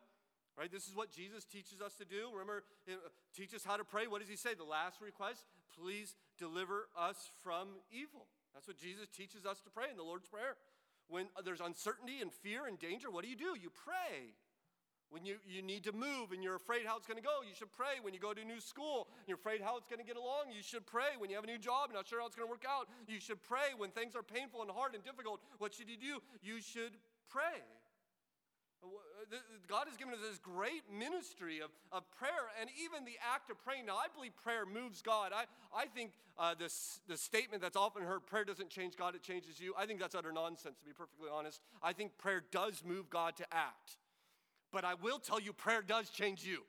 Right? 0.58 0.72
This 0.72 0.88
is 0.88 0.96
what 0.96 1.12
Jesus 1.12 1.46
teaches 1.46 1.82
us 1.82 1.94
to 1.96 2.06
do. 2.06 2.30
Remember, 2.32 2.64
teach 3.36 3.56
us 3.56 3.64
how 3.64 3.78
to 3.78 3.84
pray. 3.84 4.06
What 4.06 4.22
does 4.22 4.30
he 4.30 4.36
say? 4.36 4.54
The 4.54 4.64
last 4.64 5.02
request, 5.02 5.44
please 5.80 6.16
deliver 6.38 6.90
us 6.98 7.32
from 7.42 7.70
evil. 7.92 8.28
That's 8.54 8.68
what 8.68 8.78
Jesus 8.78 9.08
teaches 9.10 9.46
us 9.46 9.62
to 9.62 9.72
pray 9.72 9.90
in 9.90 9.98
the 9.98 10.04
Lord's 10.04 10.28
Prayer. 10.28 10.56
when 11.08 11.26
there's 11.44 11.62
uncertainty 11.62 12.22
and 12.22 12.32
fear 12.32 12.66
and 12.68 12.78
danger, 12.78 13.10
what 13.10 13.24
do 13.24 13.30
you 13.30 13.36
do? 13.36 13.58
You 13.60 13.70
pray. 13.74 14.34
When 15.14 15.30
you, 15.30 15.38
you 15.45 15.61
need 15.61 15.84
to 15.84 15.93
move 15.93 16.34
and 16.34 16.41
you're 16.41 16.57
afraid 16.57 16.89
how 16.89 16.97
it's 16.97 17.05
going 17.05 17.22
to 17.22 17.24
go, 17.24 17.45
you 17.45 17.53
should 17.53 17.72
pray. 17.72 18.01
When 18.01 18.16
you 18.16 18.20
go 18.20 18.34
to 18.34 18.41
a 18.41 18.43
new 18.43 18.59
school, 18.59 19.05
you're 19.28 19.38
afraid 19.38 19.61
how 19.61 19.78
it's 19.78 19.86
going 19.86 20.01
to 20.01 20.05
get 20.05 20.18
along, 20.18 20.49
you 20.49 20.66
should 20.66 20.89
pray. 20.89 21.14
When 21.22 21.30
you 21.30 21.36
have 21.38 21.45
a 21.45 21.53
new 21.53 21.61
job, 21.61 21.93
you're 21.93 22.01
not 22.01 22.09
sure 22.09 22.20
how 22.20 22.26
it's 22.26 22.36
going 22.36 22.49
to 22.49 22.51
work 22.51 22.66
out, 22.66 22.89
you 23.05 23.22
should 23.22 23.38
pray. 23.45 23.78
When 23.78 23.91
things 23.91 24.16
are 24.16 24.24
painful 24.26 24.66
and 24.66 24.72
hard 24.72 24.95
and 24.95 25.05
difficult, 25.05 25.39
what 25.59 25.72
should 25.72 25.86
you 25.86 26.01
do? 26.01 26.18
You 26.41 26.57
should 26.66 26.97
pray. 27.30 27.61
Uh, 28.82 29.38
God 29.70 29.86
has 29.86 29.97
given 29.97 30.16
us 30.16 30.20
this 30.20 30.39
great 30.39 30.82
ministry 30.89 31.61
of, 31.61 31.70
of 31.91 32.09
prayer 32.18 32.49
and 32.59 32.74
even 32.74 33.05
the 33.05 33.22
act 33.22 33.53
of 33.53 33.61
praying. 33.64 33.86
Now, 33.86 34.01
I 34.01 34.09
believe 34.09 34.34
prayer 34.41 34.66
moves 34.66 35.03
God. 35.03 35.30
I, 35.30 35.45
I 35.78 35.86
think 35.93 36.18
uh, 36.39 36.55
this, 36.57 37.01
the 37.07 37.18
statement 37.18 37.61
that's 37.61 37.78
often 37.78 38.01
heard, 38.01 38.26
prayer 38.26 38.45
doesn't 38.45 38.72
change 38.72 38.97
God, 38.97 39.14
it 39.14 39.22
changes 39.22 39.61
you. 39.61 39.76
I 39.78 39.86
think 39.86 39.99
that's 39.99 40.16
utter 40.16 40.34
nonsense, 40.34 40.80
to 40.80 40.86
be 40.86 40.91
perfectly 40.91 41.30
honest. 41.32 41.61
I 41.84 41.93
think 41.93 42.18
prayer 42.18 42.41
does 42.49 42.82
move 42.84 43.11
God 43.11 43.38
to 43.38 43.45
act. 43.53 44.01
But 44.74 44.84
I 44.84 44.95
will 44.95 45.19
tell 45.19 45.39
you, 45.39 45.53
prayer 45.53 45.84
does 45.84 46.09
change 46.09 46.43
you. 46.43 46.63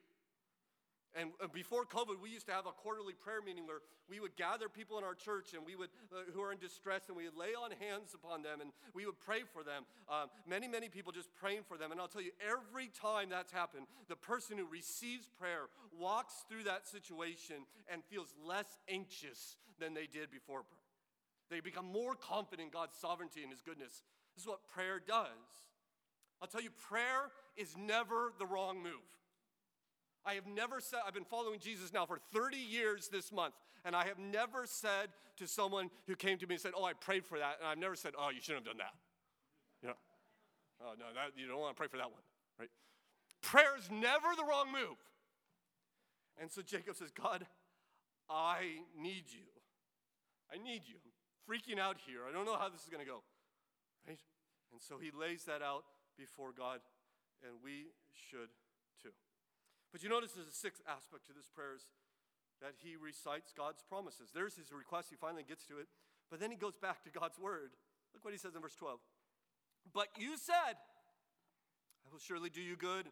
And 1.15 1.31
before 1.53 1.85
COVID, 1.85 2.21
we 2.21 2.29
used 2.29 2.45
to 2.47 2.51
have 2.51 2.65
a 2.67 2.71
quarterly 2.71 3.13
prayer 3.13 3.39
meeting 3.41 3.65
where 3.65 3.79
we 4.09 4.19
would 4.19 4.35
gather 4.35 4.67
people 4.67 4.97
in 4.97 5.05
our 5.05 5.15
church 5.15 5.53
and 5.53 5.65
we 5.65 5.77
would, 5.77 5.89
uh, 6.11 6.29
who 6.33 6.41
are 6.41 6.51
in 6.51 6.59
distress, 6.59 7.07
and 7.07 7.15
we 7.15 7.23
would 7.23 7.37
lay 7.37 7.55
on 7.55 7.71
hands 7.71 8.13
upon 8.13 8.43
them 8.43 8.59
and 8.59 8.71
we 8.93 9.05
would 9.05 9.17
pray 9.21 9.43
for 9.53 9.63
them. 9.63 9.85
Um, 10.09 10.27
many, 10.45 10.67
many 10.67 10.89
people 10.89 11.13
just 11.13 11.33
praying 11.33 11.63
for 11.69 11.77
them. 11.77 11.93
And 11.93 12.01
I'll 12.01 12.09
tell 12.09 12.21
you, 12.21 12.31
every 12.43 12.89
time 12.89 13.29
that's 13.29 13.51
happened, 13.51 13.87
the 14.09 14.17
person 14.17 14.57
who 14.57 14.65
receives 14.65 15.29
prayer 15.39 15.71
walks 15.97 16.43
through 16.49 16.65
that 16.65 16.85
situation 16.85 17.63
and 17.87 18.03
feels 18.03 18.35
less 18.45 18.67
anxious 18.89 19.55
than 19.79 19.93
they 19.93 20.05
did 20.05 20.29
before 20.29 20.63
prayer. 20.63 20.79
They 21.49 21.61
become 21.61 21.85
more 21.85 22.15
confident 22.15 22.67
in 22.67 22.71
God's 22.71 22.97
sovereignty 22.97 23.41
and 23.41 23.51
His 23.51 23.61
goodness. 23.61 24.03
This 24.35 24.43
is 24.43 24.47
what 24.47 24.67
prayer 24.67 24.99
does. 24.99 25.29
I'll 26.41 26.47
tell 26.47 26.61
you, 26.61 26.69
prayer 26.89 27.31
is 27.55 27.75
never 27.77 28.33
the 28.37 28.45
wrong 28.45 28.81
move. 28.81 29.05
I 30.25 30.33
have 30.33 30.47
never 30.47 30.79
said, 30.79 30.99
I've 31.05 31.13
been 31.13 31.23
following 31.23 31.59
Jesus 31.59 31.93
now 31.93 32.05
for 32.05 32.19
30 32.33 32.57
years 32.57 33.09
this 33.09 33.31
month, 33.31 33.53
and 33.83 33.95
I 33.95 34.05
have 34.05 34.17
never 34.17 34.65
said 34.65 35.09
to 35.37 35.47
someone 35.47 35.89
who 36.07 36.15
came 36.15 36.37
to 36.39 36.47
me 36.47 36.55
and 36.55 36.61
said, 36.61 36.71
Oh, 36.75 36.83
I 36.83 36.93
prayed 36.93 37.25
for 37.25 37.37
that, 37.37 37.57
and 37.59 37.67
I've 37.67 37.77
never 37.77 37.95
said, 37.95 38.13
Oh, 38.17 38.29
you 38.29 38.41
shouldn't 38.41 38.65
have 38.65 38.75
done 38.75 38.79
that. 38.79 38.95
You 39.83 39.89
know, 39.89 39.95
oh, 40.81 40.93
no, 40.97 41.05
that, 41.13 41.39
you 41.39 41.47
don't 41.47 41.59
want 41.59 41.75
to 41.75 41.79
pray 41.79 41.87
for 41.87 41.97
that 41.97 42.09
one, 42.09 42.21
right? 42.59 42.69
Prayer 43.41 43.77
is 43.77 43.89
never 43.91 44.27
the 44.35 44.43
wrong 44.43 44.71
move. 44.71 44.97
And 46.41 46.51
so 46.51 46.61
Jacob 46.61 46.95
says, 46.95 47.11
God, 47.11 47.45
I 48.29 48.81
need 48.99 49.25
you. 49.29 49.45
I 50.51 50.57
need 50.57 50.81
you. 50.85 50.95
I'm 50.97 51.13
freaking 51.47 51.79
out 51.79 51.97
here. 52.05 52.21
I 52.27 52.33
don't 52.33 52.45
know 52.45 52.57
how 52.57 52.69
this 52.69 52.81
is 52.81 52.89
going 52.89 53.05
to 53.05 53.09
go, 53.09 53.21
right? 54.07 54.19
And 54.71 54.81
so 54.81 54.97
he 54.97 55.11
lays 55.17 55.43
that 55.45 55.61
out 55.61 55.85
before 56.17 56.51
God, 56.55 56.79
and 57.43 57.59
we 57.63 57.93
should 58.11 58.49
too. 59.01 59.13
but 59.91 60.03
you 60.03 60.09
notice 60.09 60.31
there's 60.31 60.47
a 60.47 60.55
sixth 60.55 60.81
aspect 60.87 61.27
to 61.27 61.33
this 61.33 61.47
prayer 61.51 61.75
is 61.75 61.87
that 62.61 62.79
he 62.79 62.95
recites 62.95 63.51
God's 63.51 63.83
promises. 63.83 64.31
There's 64.33 64.55
his 64.55 64.71
request, 64.71 65.11
he 65.11 65.19
finally 65.19 65.43
gets 65.43 65.65
to 65.67 65.79
it, 65.79 65.87
but 66.31 66.39
then 66.39 66.51
he 66.51 66.57
goes 66.57 66.77
back 66.77 67.03
to 67.03 67.11
God's 67.11 67.37
word. 67.37 67.75
Look 68.13 68.23
what 68.23 68.33
he 68.33 68.39
says 68.39 68.55
in 68.55 68.61
verse 68.61 68.75
12. 68.75 68.99
But 69.93 70.07
you 70.17 70.37
said, 70.37 70.79
I 70.79 72.07
will 72.11 72.19
surely 72.19 72.49
do 72.49 72.61
you 72.61 72.75
good 72.75 73.05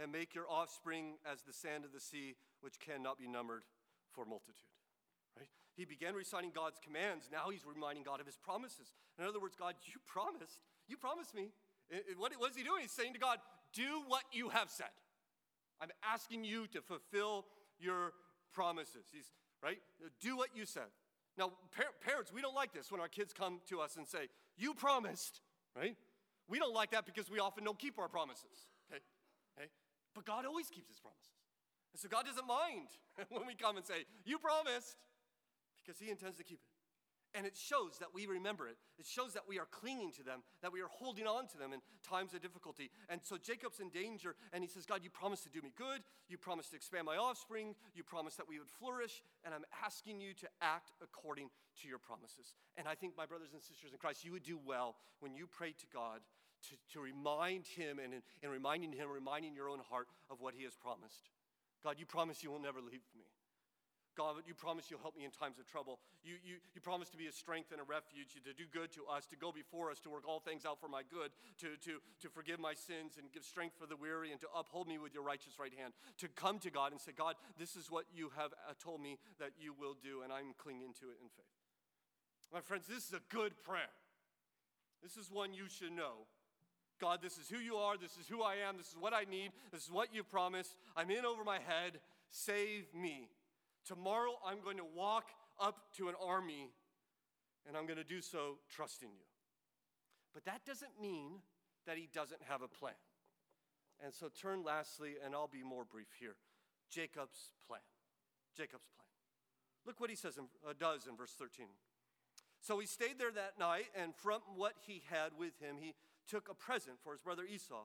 and 0.00 0.12
make 0.12 0.34
your 0.34 0.48
offspring 0.48 1.16
as 1.24 1.42
the 1.42 1.52
sand 1.52 1.84
of 1.84 1.92
the 1.92 2.00
sea, 2.00 2.36
which 2.60 2.78
cannot 2.78 3.18
be 3.18 3.26
numbered 3.26 3.64
for 4.12 4.24
multitude. 4.24 4.70
Right? 5.36 5.48
He 5.76 5.84
began 5.84 6.14
reciting 6.14 6.52
God's 6.54 6.78
commands. 6.78 7.28
Now 7.32 7.50
he's 7.50 7.64
reminding 7.66 8.04
God 8.04 8.20
of 8.20 8.26
his 8.26 8.36
promises. 8.36 8.92
In 9.18 9.24
other 9.24 9.40
words, 9.40 9.56
God, 9.56 9.74
you 9.86 10.00
promised. 10.06 10.60
You 10.86 10.96
promised 10.96 11.34
me. 11.34 11.50
What, 12.16 12.32
what 12.38 12.50
is 12.50 12.56
he 12.56 12.62
doing? 12.62 12.82
He's 12.82 12.92
saying 12.92 13.14
to 13.14 13.18
God, 13.18 13.38
do 13.72 14.02
what 14.06 14.22
you 14.32 14.48
have 14.48 14.70
said. 14.70 14.90
I'm 15.80 15.90
asking 16.04 16.44
you 16.44 16.66
to 16.68 16.80
fulfill 16.82 17.46
your 17.78 18.12
promises. 18.52 19.06
He's, 19.12 19.32
right? 19.62 19.78
Do 20.20 20.36
what 20.36 20.50
you 20.54 20.66
said. 20.66 20.90
Now, 21.38 21.52
par- 21.74 21.94
parents, 22.04 22.32
we 22.32 22.42
don't 22.42 22.54
like 22.54 22.72
this 22.72 22.90
when 22.92 23.00
our 23.00 23.08
kids 23.08 23.32
come 23.32 23.60
to 23.68 23.80
us 23.80 23.96
and 23.96 24.06
say, 24.06 24.28
You 24.56 24.74
promised, 24.74 25.40
right? 25.76 25.96
We 26.48 26.58
don't 26.58 26.74
like 26.74 26.90
that 26.90 27.06
because 27.06 27.30
we 27.30 27.38
often 27.38 27.64
don't 27.64 27.78
keep 27.78 27.98
our 27.98 28.08
promises, 28.08 28.68
okay? 28.90 29.00
okay? 29.56 29.68
But 30.14 30.26
God 30.26 30.44
always 30.44 30.68
keeps 30.68 30.88
his 30.88 30.98
promises. 30.98 31.30
And 31.92 32.00
so 32.00 32.08
God 32.08 32.26
doesn't 32.26 32.46
mind 32.46 32.88
when 33.30 33.46
we 33.46 33.54
come 33.54 33.76
and 33.76 33.86
say, 33.86 34.04
You 34.24 34.38
promised, 34.38 34.96
because 35.82 35.98
he 36.00 36.10
intends 36.10 36.36
to 36.38 36.44
keep 36.44 36.60
it. 36.62 36.69
And 37.34 37.46
it 37.46 37.56
shows 37.56 37.98
that 38.00 38.08
we 38.12 38.26
remember 38.26 38.66
it. 38.66 38.76
It 38.98 39.06
shows 39.06 39.34
that 39.34 39.46
we 39.46 39.58
are 39.58 39.66
clinging 39.70 40.10
to 40.18 40.24
them, 40.24 40.42
that 40.62 40.72
we 40.72 40.80
are 40.80 40.90
holding 40.90 41.26
on 41.26 41.46
to 41.48 41.58
them 41.58 41.72
in 41.72 41.80
times 42.02 42.34
of 42.34 42.42
difficulty. 42.42 42.90
And 43.08 43.20
so 43.22 43.36
Jacob's 43.36 43.78
in 43.78 43.90
danger, 43.90 44.34
and 44.52 44.64
he 44.64 44.68
says, 44.68 44.84
God, 44.84 45.00
you 45.04 45.10
promised 45.10 45.44
to 45.44 45.48
do 45.48 45.62
me 45.62 45.72
good. 45.76 46.02
You 46.28 46.38
promised 46.38 46.70
to 46.70 46.76
expand 46.76 47.06
my 47.06 47.16
offspring. 47.16 47.74
You 47.94 48.02
promised 48.02 48.36
that 48.38 48.48
we 48.48 48.58
would 48.58 48.68
flourish. 48.68 49.22
And 49.44 49.54
I'm 49.54 49.64
asking 49.84 50.20
you 50.20 50.34
to 50.34 50.48
act 50.60 50.90
according 51.00 51.50
to 51.82 51.88
your 51.88 51.98
promises. 51.98 52.54
And 52.76 52.88
I 52.88 52.94
think, 52.94 53.16
my 53.16 53.26
brothers 53.26 53.50
and 53.52 53.62
sisters 53.62 53.92
in 53.92 53.98
Christ, 53.98 54.24
you 54.24 54.32
would 54.32 54.42
do 54.42 54.58
well 54.58 54.96
when 55.20 55.34
you 55.34 55.46
pray 55.46 55.70
to 55.70 55.86
God 55.92 56.20
to, 56.68 56.74
to 56.94 57.00
remind 57.00 57.66
him 57.66 57.98
and 58.02 58.12
in 58.42 58.50
reminding 58.50 58.92
him, 58.92 59.08
reminding 59.08 59.54
your 59.54 59.68
own 59.68 59.80
heart 59.88 60.08
of 60.28 60.40
what 60.40 60.54
he 60.54 60.64
has 60.64 60.74
promised. 60.74 61.30
God, 61.82 61.96
you 61.98 62.06
promise 62.06 62.42
you 62.42 62.50
will 62.50 62.60
never 62.60 62.80
leave 62.80 63.06
me. 63.16 63.29
God, 64.20 64.36
you 64.44 64.52
promise 64.52 64.92
you'll 64.92 65.00
help 65.00 65.16
me 65.16 65.24
in 65.24 65.32
times 65.32 65.56
of 65.56 65.64
trouble. 65.64 65.96
You, 66.20 66.36
you, 66.44 66.60
you 66.76 66.80
promise 66.84 67.08
to 67.08 67.16
be 67.16 67.24
a 67.24 67.32
strength 67.32 67.72
and 67.72 67.80
a 67.80 67.88
refuge, 67.88 68.36
to 68.36 68.52
do 68.52 68.68
good 68.68 68.92
to 68.92 69.08
us, 69.08 69.24
to 69.32 69.36
go 69.36 69.48
before 69.48 69.88
us, 69.88 69.96
to 70.04 70.12
work 70.12 70.28
all 70.28 70.44
things 70.44 70.68
out 70.68 70.76
for 70.76 70.92
my 70.92 71.00
good, 71.08 71.32
to, 71.64 71.80
to, 71.88 72.04
to 72.20 72.28
forgive 72.28 72.60
my 72.60 72.76
sins 72.76 73.16
and 73.16 73.32
give 73.32 73.48
strength 73.48 73.80
for 73.80 73.88
the 73.88 73.96
weary, 73.96 74.28
and 74.28 74.40
to 74.44 74.48
uphold 74.52 74.92
me 74.92 75.00
with 75.00 75.16
your 75.16 75.24
righteous 75.24 75.56
right 75.56 75.72
hand. 75.72 75.96
To 76.20 76.28
come 76.28 76.60
to 76.60 76.70
God 76.70 76.92
and 76.92 77.00
say, 77.00 77.16
God, 77.16 77.40
this 77.56 77.76
is 77.80 77.88
what 77.88 78.04
you 78.12 78.28
have 78.36 78.52
uh, 78.68 78.76
told 78.76 79.00
me 79.00 79.16
that 79.40 79.56
you 79.56 79.72
will 79.72 79.96
do, 79.96 80.20
and 80.20 80.28
I'm 80.28 80.52
clinging 80.60 80.92
to 81.00 81.08
it 81.08 81.16
in 81.24 81.32
faith. 81.32 81.56
My 82.52 82.60
friends, 82.60 82.84
this 82.84 83.08
is 83.08 83.16
a 83.16 83.24
good 83.32 83.56
prayer. 83.64 83.94
This 85.00 85.16
is 85.16 85.32
one 85.32 85.54
you 85.54 85.64
should 85.72 85.96
know. 85.96 86.28
God, 87.00 87.20
this 87.22 87.38
is 87.38 87.48
who 87.48 87.56
you 87.56 87.76
are. 87.76 87.96
This 87.96 88.20
is 88.20 88.28
who 88.28 88.42
I 88.42 88.56
am. 88.68 88.76
This 88.76 88.92
is 88.92 89.00
what 89.00 89.14
I 89.14 89.24
need. 89.24 89.52
This 89.72 89.84
is 89.84 89.90
what 89.90 90.12
you 90.12 90.22
promised. 90.24 90.76
I'm 90.94 91.10
in 91.10 91.24
over 91.24 91.42
my 91.42 91.56
head. 91.56 92.00
Save 92.30 92.84
me. 92.92 93.30
Tomorrow 93.86 94.38
I'm 94.46 94.60
going 94.62 94.76
to 94.76 94.84
walk 94.96 95.28
up 95.60 95.94
to 95.96 96.08
an 96.08 96.14
army 96.22 96.70
and 97.66 97.76
I'm 97.76 97.86
going 97.86 97.98
to 97.98 98.04
do 98.04 98.20
so 98.20 98.58
trusting 98.70 99.10
you. 99.10 99.26
But 100.32 100.44
that 100.44 100.64
doesn't 100.64 101.00
mean 101.00 101.40
that 101.86 101.96
he 101.96 102.08
doesn't 102.12 102.40
have 102.48 102.62
a 102.62 102.68
plan. 102.68 102.94
And 104.02 104.14
so 104.14 104.28
turn 104.28 104.64
lastly, 104.64 105.14
and 105.22 105.34
I'll 105.34 105.48
be 105.48 105.62
more 105.62 105.84
brief 105.84 106.08
here 106.18 106.36
Jacob's 106.90 107.52
plan. 107.66 107.80
Jacob's 108.56 108.88
plan. 108.96 109.06
Look 109.86 110.00
what 110.00 110.10
he 110.10 110.16
says 110.16 110.38
in, 110.38 110.44
uh, 110.68 110.72
does 110.78 111.06
in 111.06 111.16
verse 111.16 111.34
13. 111.38 111.66
So 112.60 112.78
he 112.78 112.86
stayed 112.86 113.18
there 113.18 113.32
that 113.32 113.58
night, 113.58 113.86
and 113.94 114.14
from 114.14 114.40
what 114.56 114.74
he 114.86 115.02
had 115.10 115.32
with 115.38 115.58
him, 115.60 115.76
he 115.80 115.94
took 116.28 116.48
a 116.50 116.54
present 116.54 116.96
for 117.02 117.12
his 117.12 117.20
brother 117.20 117.44
Esau 117.44 117.84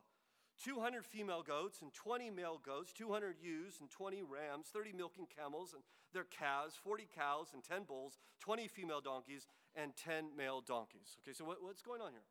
200 0.63 1.05
female 1.05 1.43
goats 1.43 1.81
and 1.81 1.93
20 1.93 2.29
male 2.29 2.59
goats, 2.63 2.93
200 2.93 3.35
ewes 3.41 3.77
and 3.79 3.89
20 3.89 4.23
rams, 4.23 4.67
30 4.71 4.93
milking 4.93 5.27
camels 5.27 5.73
and 5.73 5.83
their 6.13 6.23
calves, 6.23 6.75
40 6.81 7.07
cows 7.13 7.47
and 7.53 7.63
10 7.63 7.83
bulls, 7.83 8.17
20 8.39 8.67
female 8.67 9.01
donkeys, 9.01 9.47
and 9.75 9.95
10 9.95 10.35
male 10.37 10.61
donkeys. 10.61 11.17
Okay, 11.21 11.33
so 11.33 11.43
what, 11.43 11.61
what's 11.61 11.81
going 11.81 12.01
on 12.01 12.11
here? 12.11 12.23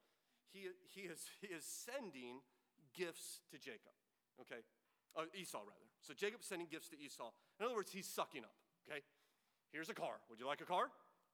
He, 0.53 0.69
he, 0.89 1.07
is, 1.07 1.21
he 1.41 1.49
is 1.49 1.65
sending 1.65 2.41
gifts 2.97 3.41
to 3.51 3.59
Jacob, 3.59 3.93
okay? 4.41 4.63
Uh, 5.17 5.25
Esau, 5.35 5.59
rather. 5.59 5.89
So 6.01 6.15
Jacob's 6.15 6.47
sending 6.47 6.69
gifts 6.71 6.89
to 6.91 6.97
Esau. 6.99 7.31
In 7.61 7.67
other 7.67 7.75
words, 7.75 7.91
he's 7.93 8.07
sucking 8.07 8.45
up, 8.45 8.57
okay? 8.89 9.01
Here's 9.73 9.91
a 9.91 9.95
car. 9.95 10.23
Would 10.31 10.41
you 10.41 10.47
like 10.47 10.61
a 10.61 10.65
car? 10.65 10.89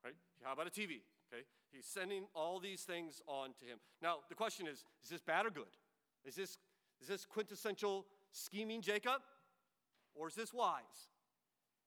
Right? 0.05 0.15
How 0.43 0.55
about 0.55 0.67
a 0.67 0.71
TV? 0.71 1.05
Okay? 1.29 1.45
He's 1.71 1.87
sending 1.87 2.25
all 2.35 2.59
these 2.59 2.83
things 2.83 3.21
on 3.27 3.53
to 3.61 3.65
him. 3.65 3.79
Now, 4.03 4.17
the 4.29 4.35
question 4.35 4.67
is 4.67 4.85
is 5.05 5.11
this 5.11 5.21
bad 5.21 5.47
or 5.47 5.51
good? 5.51 5.77
Is 6.25 6.35
this 6.35 6.59
is 7.01 7.09
this 7.09 7.25
quintessential 7.25 8.07
scheming 8.33 8.81
Jacob? 8.81 9.21
Or 10.15 10.29
is 10.29 10.35
this 10.35 10.53
wise? 10.53 11.09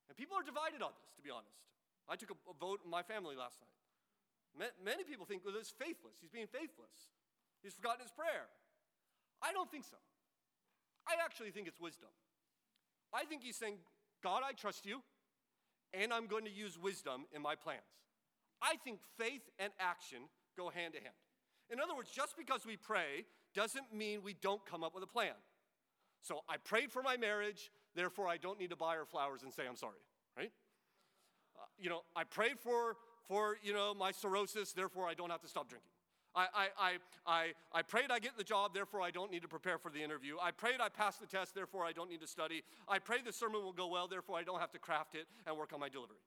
And 0.10 0.18
people 0.18 0.38
are 0.38 0.44
divided 0.44 0.82
on 0.82 0.92
this, 1.00 1.12
to 1.16 1.22
be 1.22 1.30
honest. 1.30 1.60
I 2.10 2.16
took 2.16 2.32
a, 2.32 2.38
vote 2.60 2.82
in 2.84 2.92
my 2.92 3.04
family 3.04 3.36
last 3.36 3.60
night. 3.62 4.68
Ma- 4.68 4.76
many 4.84 5.04
people 5.04 5.26
think 5.26 5.44
well, 5.46 5.54
this 5.54 5.68
is 5.68 5.74
faithless. 5.78 6.20
He's 6.20 6.32
being 6.32 6.48
faithless. 6.48 7.14
He's 7.62 7.74
forgotten 7.74 8.02
his 8.02 8.12
prayer. 8.12 8.52
I 9.42 9.54
don't 9.54 9.72
think 9.72 9.86
so. 9.86 9.98
I 11.08 11.16
actually 11.24 11.52
think 11.52 11.68
it's 11.68 11.80
wisdom. 11.80 12.10
I 13.14 13.26
think 13.26 13.44
he's 13.44 13.56
saying, 13.56 13.78
God, 14.24 14.42
I 14.44 14.54
trust 14.54 14.86
you, 14.86 15.02
and 15.94 16.14
I'm 16.14 16.28
going 16.28 16.46
to 16.46 16.52
use 16.52 16.78
wisdom 16.80 17.26
in 17.32 17.42
my 17.42 17.56
plans. 17.56 17.82
I 18.62 18.76
think 18.84 19.00
faith 19.18 19.44
and 19.60 19.72
action 19.80 20.20
go 20.58 20.70
hand 20.70 20.94
to 20.94 21.00
hand. 21.00 21.16
In 21.70 21.80
other 21.80 21.96
words, 21.96 22.10
just 22.10 22.38
because 22.38 22.66
we 22.66 22.78
pray 22.78 23.26
doesn't 23.54 23.94
mean 23.94 24.22
we 24.24 24.36
don't 24.42 24.66
come 24.66 24.84
up 24.84 24.94
with 24.94 25.04
a 25.04 25.08
plan. 25.08 25.34
So 26.22 26.40
I 26.48 26.58
prayed 26.58 26.92
for 26.92 27.04
my 27.04 27.18
marriage, 27.18 27.72
therefore 27.96 28.28
I 28.28 28.38
don't 28.38 28.60
need 28.60 28.70
to 28.70 28.76
buy 28.76 28.96
her 28.96 29.06
flowers 29.06 29.44
and 29.44 29.54
say 29.54 29.64
I'm 29.68 29.76
sorry, 29.76 30.00
right? 30.38 30.52
Uh, 31.58 31.66
you 31.78 31.90
know, 31.90 32.02
I 32.16 32.24
prayed 32.24 32.60
for 32.60 32.96
for 33.28 33.58
you 33.64 33.74
know 33.74 33.94
my 33.94 34.12
cirrhosis, 34.12 34.74
therefore 34.74 35.08
I 35.08 35.14
don't 35.14 35.30
have 35.30 35.42
to 35.42 35.48
stop 35.48 35.70
drinking. 35.70 35.90
I, 36.36 36.48
I, 36.80 36.98
I, 37.28 37.54
I, 37.72 37.82
prayed 37.84 38.10
I 38.10 38.18
get 38.18 38.38
the 38.38 38.44
job, 38.44 38.74
therefore 38.74 39.02
I 39.02 39.12
don't 39.12 39.32
need 39.32 39.44
to 39.44 39.48
prepare 39.48 39.78
for 39.78 39.92
the 39.92 40.02
interview. 40.02 40.38
I 40.42 40.50
prayed 40.50 40.82
I 40.82 40.90
pass 40.90 41.18
the 41.18 41.28
test, 41.28 41.54
therefore 41.54 41.86
I 41.86 41.92
don't 41.92 42.10
need 42.10 42.22
to 42.22 42.28
study. 42.28 42.64
I 42.88 42.98
prayed 42.98 43.26
the 43.26 43.32
sermon 43.32 43.62
will 43.62 43.72
go 43.72 43.88
well, 43.88 44.08
therefore 44.08 44.38
I 44.38 44.44
don't 44.44 44.60
have 44.60 44.72
to 44.72 44.80
craft 44.80 45.14
it 45.14 45.28
and 45.46 45.56
work 45.56 45.74
on 45.74 45.80
my 45.80 45.90
delivery. 45.90 46.18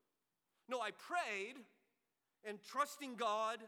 No, 0.68 0.80
I 0.80 0.90
prayed 0.92 1.56
and 2.44 2.58
trusting 2.62 3.16
God. 3.16 3.58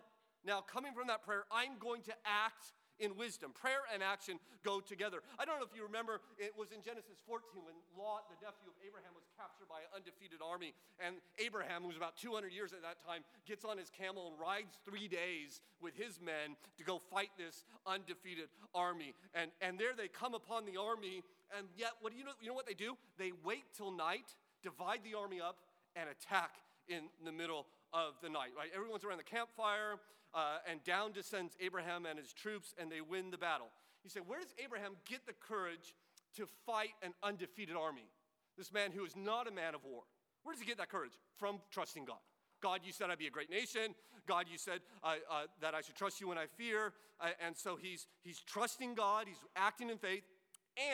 Now, 0.44 0.60
coming 0.60 0.92
from 0.94 1.08
that 1.08 1.22
prayer, 1.22 1.44
I'm 1.50 1.78
going 1.80 2.02
to 2.02 2.12
act 2.24 2.72
in 2.98 3.16
wisdom. 3.16 3.54
Prayer 3.54 3.82
and 3.94 4.02
action 4.02 4.38
go 4.64 4.80
together. 4.80 5.22
I 5.38 5.44
don't 5.44 5.58
know 5.58 5.66
if 5.66 5.74
you 5.74 5.86
remember, 5.86 6.20
it 6.38 6.52
was 6.58 6.70
in 6.74 6.82
Genesis 6.82 7.18
14 7.26 7.62
when 7.62 7.74
Lot, 7.94 8.26
the 8.30 8.38
nephew 8.42 8.70
of 8.70 8.76
Abraham, 8.82 9.14
was 9.14 9.26
captured 9.38 9.70
by 9.70 9.86
an 9.86 10.02
undefeated 10.02 10.42
army. 10.42 10.74
And 10.98 11.22
Abraham, 11.38 11.82
who 11.82 11.90
was 11.94 11.96
about 11.96 12.18
200 12.18 12.50
years 12.50 12.74
at 12.74 12.82
that 12.82 12.98
time, 13.02 13.22
gets 13.46 13.64
on 13.64 13.78
his 13.78 13.90
camel 13.90 14.30
and 14.30 14.36
rides 14.38 14.78
three 14.82 15.06
days 15.06 15.62
with 15.80 15.94
his 15.94 16.18
men 16.18 16.58
to 16.78 16.82
go 16.82 16.98
fight 16.98 17.30
this 17.38 17.64
undefeated 17.86 18.50
army. 18.74 19.14
And, 19.34 19.50
and 19.62 19.78
there 19.78 19.94
they 19.96 20.08
come 20.08 20.34
upon 20.34 20.66
the 20.66 20.78
army, 20.78 21.22
and 21.56 21.66
yet, 21.76 21.96
what 22.00 22.12
do 22.12 22.18
you 22.18 22.24
know? 22.24 22.36
You 22.40 22.48
know 22.48 22.58
what 22.58 22.66
they 22.66 22.76
do? 22.76 22.98
They 23.16 23.32
wait 23.44 23.64
till 23.76 23.90
night, 23.90 24.36
divide 24.62 25.00
the 25.04 25.16
army 25.16 25.40
up, 25.40 25.56
and 25.96 26.10
attack 26.10 26.60
in 26.88 27.08
the 27.24 27.32
middle 27.32 27.66
of 27.92 28.14
the 28.22 28.28
night, 28.28 28.52
right? 28.56 28.68
Everyone's 28.74 29.04
around 29.04 29.18
the 29.18 29.24
campfire, 29.24 29.96
uh, 30.34 30.58
and 30.70 30.82
down 30.84 31.12
descends 31.12 31.56
Abraham 31.60 32.06
and 32.06 32.18
his 32.18 32.32
troops, 32.32 32.74
and 32.78 32.90
they 32.90 33.00
win 33.00 33.30
the 33.30 33.38
battle. 33.38 33.68
You 34.04 34.10
say, 34.10 34.20
where 34.20 34.40
does 34.40 34.54
Abraham 34.62 34.92
get 35.08 35.26
the 35.26 35.32
courage 35.32 35.94
to 36.36 36.46
fight 36.66 36.90
an 37.02 37.14
undefeated 37.22 37.76
army? 37.76 38.08
This 38.56 38.72
man 38.72 38.92
who 38.92 39.04
is 39.04 39.16
not 39.16 39.48
a 39.48 39.50
man 39.50 39.74
of 39.74 39.84
war. 39.84 40.02
Where 40.42 40.54
does 40.54 40.60
he 40.60 40.66
get 40.66 40.78
that 40.78 40.90
courage? 40.90 41.12
From 41.36 41.60
trusting 41.70 42.04
God. 42.04 42.18
God, 42.60 42.80
you 42.84 42.92
said 42.92 43.10
I'd 43.10 43.18
be 43.18 43.26
a 43.26 43.30
great 43.30 43.50
nation. 43.50 43.94
God, 44.26 44.46
you 44.50 44.58
said 44.58 44.80
uh, 45.02 45.14
uh, 45.30 45.42
that 45.60 45.74
I 45.74 45.80
should 45.80 45.94
trust 45.94 46.20
you 46.20 46.28
when 46.28 46.38
I 46.38 46.46
fear. 46.46 46.92
Uh, 47.20 47.28
and 47.44 47.56
so 47.56 47.76
he's, 47.76 48.06
he's 48.22 48.40
trusting 48.40 48.94
God, 48.94 49.26
he's 49.26 49.38
acting 49.56 49.90
in 49.90 49.98
faith, 49.98 50.24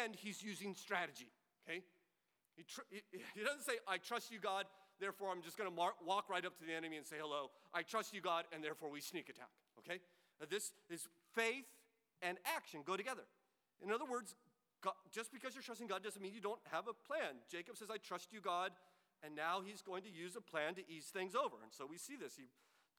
and 0.00 0.14
he's 0.14 0.42
using 0.42 0.74
strategy. 0.74 1.30
Okay? 1.68 1.82
He, 2.56 2.62
tr- 2.64 2.88
he, 2.90 3.02
he 3.34 3.42
doesn't 3.42 3.64
say, 3.64 3.74
I 3.88 3.98
trust 3.98 4.30
you, 4.30 4.38
God, 4.40 4.66
therefore 5.00 5.30
I'm 5.30 5.42
just 5.42 5.56
going 5.56 5.70
to 5.70 5.76
walk 5.76 6.28
right 6.28 6.44
up 6.44 6.56
to 6.58 6.64
the 6.64 6.72
enemy 6.72 6.96
and 6.96 7.06
say 7.06 7.16
hello. 7.20 7.50
I 7.72 7.82
trust 7.82 8.14
you, 8.14 8.20
God, 8.20 8.44
and 8.52 8.62
therefore 8.62 8.90
we 8.90 9.00
sneak 9.00 9.28
attack. 9.28 9.50
Okay? 9.78 10.00
Now 10.40 10.46
this 10.48 10.72
is 10.90 11.06
faith 11.34 11.66
and 12.22 12.38
action 12.44 12.80
go 12.84 12.96
together. 12.96 13.22
In 13.82 13.90
other 13.90 14.04
words, 14.04 14.34
God, 14.82 14.94
just 15.10 15.32
because 15.32 15.54
you're 15.54 15.62
trusting 15.62 15.86
God 15.86 16.02
doesn't 16.02 16.20
mean 16.20 16.34
you 16.34 16.40
don't 16.40 16.60
have 16.70 16.88
a 16.88 16.94
plan. 16.94 17.40
Jacob 17.50 17.76
says, 17.76 17.88
I 17.90 17.98
trust 17.98 18.32
you, 18.32 18.40
God, 18.40 18.72
and 19.24 19.34
now 19.34 19.62
he's 19.64 19.82
going 19.82 20.02
to 20.02 20.10
use 20.10 20.36
a 20.36 20.40
plan 20.40 20.74
to 20.74 20.82
ease 20.88 21.06
things 21.06 21.34
over. 21.34 21.56
And 21.62 21.72
so 21.72 21.86
we 21.88 21.96
see 21.96 22.16
this. 22.16 22.36
He 22.36 22.44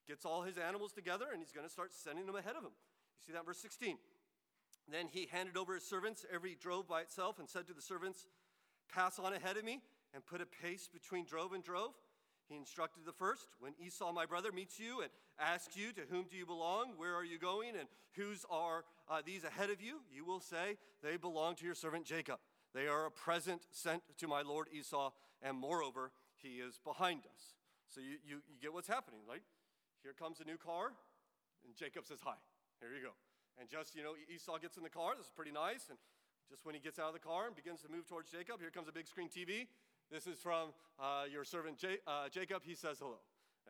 gets 0.07 0.25
all 0.25 0.41
his 0.41 0.57
animals 0.57 0.91
together 0.93 1.25
and 1.31 1.39
he's 1.41 1.51
going 1.51 1.65
to 1.65 1.71
start 1.71 1.93
sending 1.93 2.25
them 2.25 2.35
ahead 2.35 2.55
of 2.57 2.63
him. 2.63 2.73
You 2.73 3.21
see 3.25 3.33
that 3.33 3.45
verse 3.45 3.59
16. 3.59 3.97
Then 4.91 5.07
he 5.11 5.27
handed 5.31 5.57
over 5.57 5.73
his 5.73 5.83
servants, 5.83 6.25
every 6.31 6.55
drove 6.61 6.87
by 6.87 7.01
itself, 7.01 7.39
and 7.39 7.49
said 7.49 7.65
to 7.67 7.73
the 7.73 7.81
servants, 7.81 8.27
Pass 8.93 9.17
on 9.17 9.33
ahead 9.33 9.57
of 9.57 9.63
me 9.63 9.81
and 10.15 10.25
put 10.25 10.41
a 10.41 10.45
pace 10.45 10.89
between 10.91 11.25
drove 11.25 11.53
and 11.53 11.63
drove. 11.63 11.91
He 12.47 12.55
instructed 12.55 13.05
the 13.05 13.11
first, 13.11 13.49
When 13.59 13.73
Esau, 13.79 14.11
my 14.13 14.25
brother, 14.25 14.51
meets 14.51 14.79
you 14.79 15.01
and 15.01 15.11
asks 15.39 15.75
you, 15.75 15.91
To 15.93 16.01
whom 16.09 16.25
do 16.29 16.37
you 16.37 16.45
belong? 16.45 16.93
Where 16.95 17.13
are 17.13 17.23
you 17.23 17.37
going? 17.37 17.75
And 17.77 17.87
whose 18.15 18.45
are 18.49 18.85
uh, 19.09 19.21
these 19.25 19.43
ahead 19.43 19.69
of 19.69 19.81
you? 19.81 19.99
You 20.11 20.23
will 20.25 20.39
say, 20.39 20.77
They 21.03 21.17
belong 21.17 21.55
to 21.55 21.65
your 21.65 21.75
servant 21.75 22.05
Jacob. 22.05 22.39
They 22.73 22.87
are 22.87 23.05
a 23.05 23.11
present 23.11 23.61
sent 23.71 24.03
to 24.17 24.27
my 24.27 24.41
lord 24.41 24.67
Esau, 24.71 25.11
and 25.41 25.57
moreover, 25.57 26.11
he 26.35 26.59
is 26.59 26.79
behind 26.83 27.21
us. 27.25 27.55
So 27.87 28.01
you, 28.01 28.17
you, 28.25 28.35
you 28.47 28.59
get 28.61 28.73
what's 28.73 28.87
happening, 28.87 29.21
right? 29.27 29.43
Here 30.03 30.13
comes 30.13 30.39
a 30.39 30.45
new 30.45 30.57
car, 30.57 30.93
and 31.65 31.75
Jacob 31.75 32.05
says, 32.05 32.19
Hi. 32.23 32.35
Here 32.79 32.91
you 32.91 33.01
go. 33.01 33.15
And 33.59 33.69
just, 33.69 33.95
you 33.95 34.03
know, 34.03 34.13
Esau 34.27 34.59
gets 34.59 34.77
in 34.77 34.83
the 34.83 34.91
car. 34.91 35.15
This 35.15 35.27
is 35.27 35.31
pretty 35.31 35.51
nice. 35.51 35.87
And 35.89 35.97
just 36.49 36.65
when 36.65 36.75
he 36.75 36.81
gets 36.81 36.99
out 36.99 37.07
of 37.07 37.15
the 37.15 37.23
car 37.23 37.47
and 37.47 37.55
begins 37.55 37.81
to 37.81 37.89
move 37.89 38.07
towards 38.07 38.29
Jacob, 38.29 38.59
here 38.59 38.69
comes 38.69 38.87
a 38.87 38.91
big 38.91 39.07
screen 39.07 39.29
TV. 39.29 39.67
This 40.11 40.27
is 40.27 40.37
from 40.37 40.69
uh, 40.99 41.23
your 41.31 41.43
servant 41.43 41.77
J- 41.77 41.97
uh, 42.05 42.29
Jacob. 42.29 42.61
He 42.63 42.75
says 42.75 42.97
hello. 42.99 43.17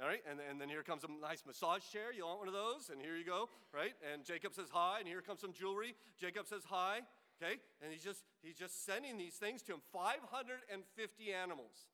All 0.01 0.07
right, 0.07 0.19
and, 0.29 0.39
and 0.49 0.59
then 0.59 0.67
here 0.67 0.83
comes 0.83 1.05
a 1.05 1.07
nice 1.25 1.43
massage 1.47 1.83
chair. 1.93 2.11
You 2.11 2.25
want 2.25 2.39
one 2.39 2.47
of 2.49 2.53
those? 2.53 2.89
And 2.91 3.01
here 3.01 3.15
you 3.15 3.23
go, 3.23 3.47
right? 3.73 3.93
And 4.11 4.25
Jacob 4.25 4.53
says 4.53 4.67
hi, 4.69 4.99
and 4.99 5.07
here 5.07 5.21
comes 5.21 5.39
some 5.39 5.53
jewelry. 5.53 5.95
Jacob 6.19 6.47
says 6.47 6.63
hi, 6.67 6.99
okay? 7.41 7.55
And 7.81 7.93
he's 7.93 8.03
just 8.03 8.25
he's 8.43 8.55
just 8.55 8.85
sending 8.85 9.17
these 9.17 9.35
things 9.35 9.61
to 9.63 9.73
him. 9.73 9.79
550 9.93 11.31
animals. 11.31 11.87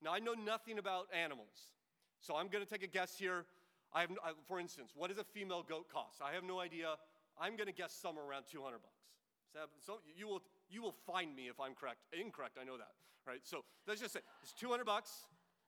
Now 0.00 0.12
I 0.14 0.20
know 0.20 0.34
nothing 0.34 0.78
about 0.78 1.08
animals, 1.12 1.74
so 2.20 2.36
I'm 2.36 2.46
going 2.46 2.64
to 2.64 2.70
take 2.70 2.84
a 2.84 2.90
guess 2.90 3.18
here. 3.18 3.44
I 3.92 4.02
have, 4.02 4.10
I, 4.24 4.30
for 4.46 4.60
instance, 4.60 4.92
what 4.94 5.08
does 5.08 5.18
a 5.18 5.24
female 5.24 5.64
goat 5.68 5.88
cost? 5.92 6.22
I 6.22 6.32
have 6.32 6.44
no 6.44 6.60
idea. 6.60 6.94
I'm 7.36 7.56
going 7.56 7.66
to 7.66 7.74
guess 7.74 7.92
somewhere 7.92 8.24
around 8.24 8.44
200 8.52 8.78
bucks. 8.78 9.74
So 9.84 9.98
you 10.16 10.28
will 10.28 10.42
you 10.70 10.82
will 10.82 10.94
find 11.06 11.34
me 11.34 11.48
if 11.48 11.60
I'm 11.60 11.74
correct. 11.74 11.98
Incorrect, 12.12 12.56
I 12.60 12.64
know 12.64 12.78
that 12.78 12.94
right? 13.26 13.40
So 13.44 13.64
let's 13.86 14.00
just 14.00 14.12
say 14.14 14.20
it's 14.42 14.52
200 14.52 14.84
bucks. 14.84 15.10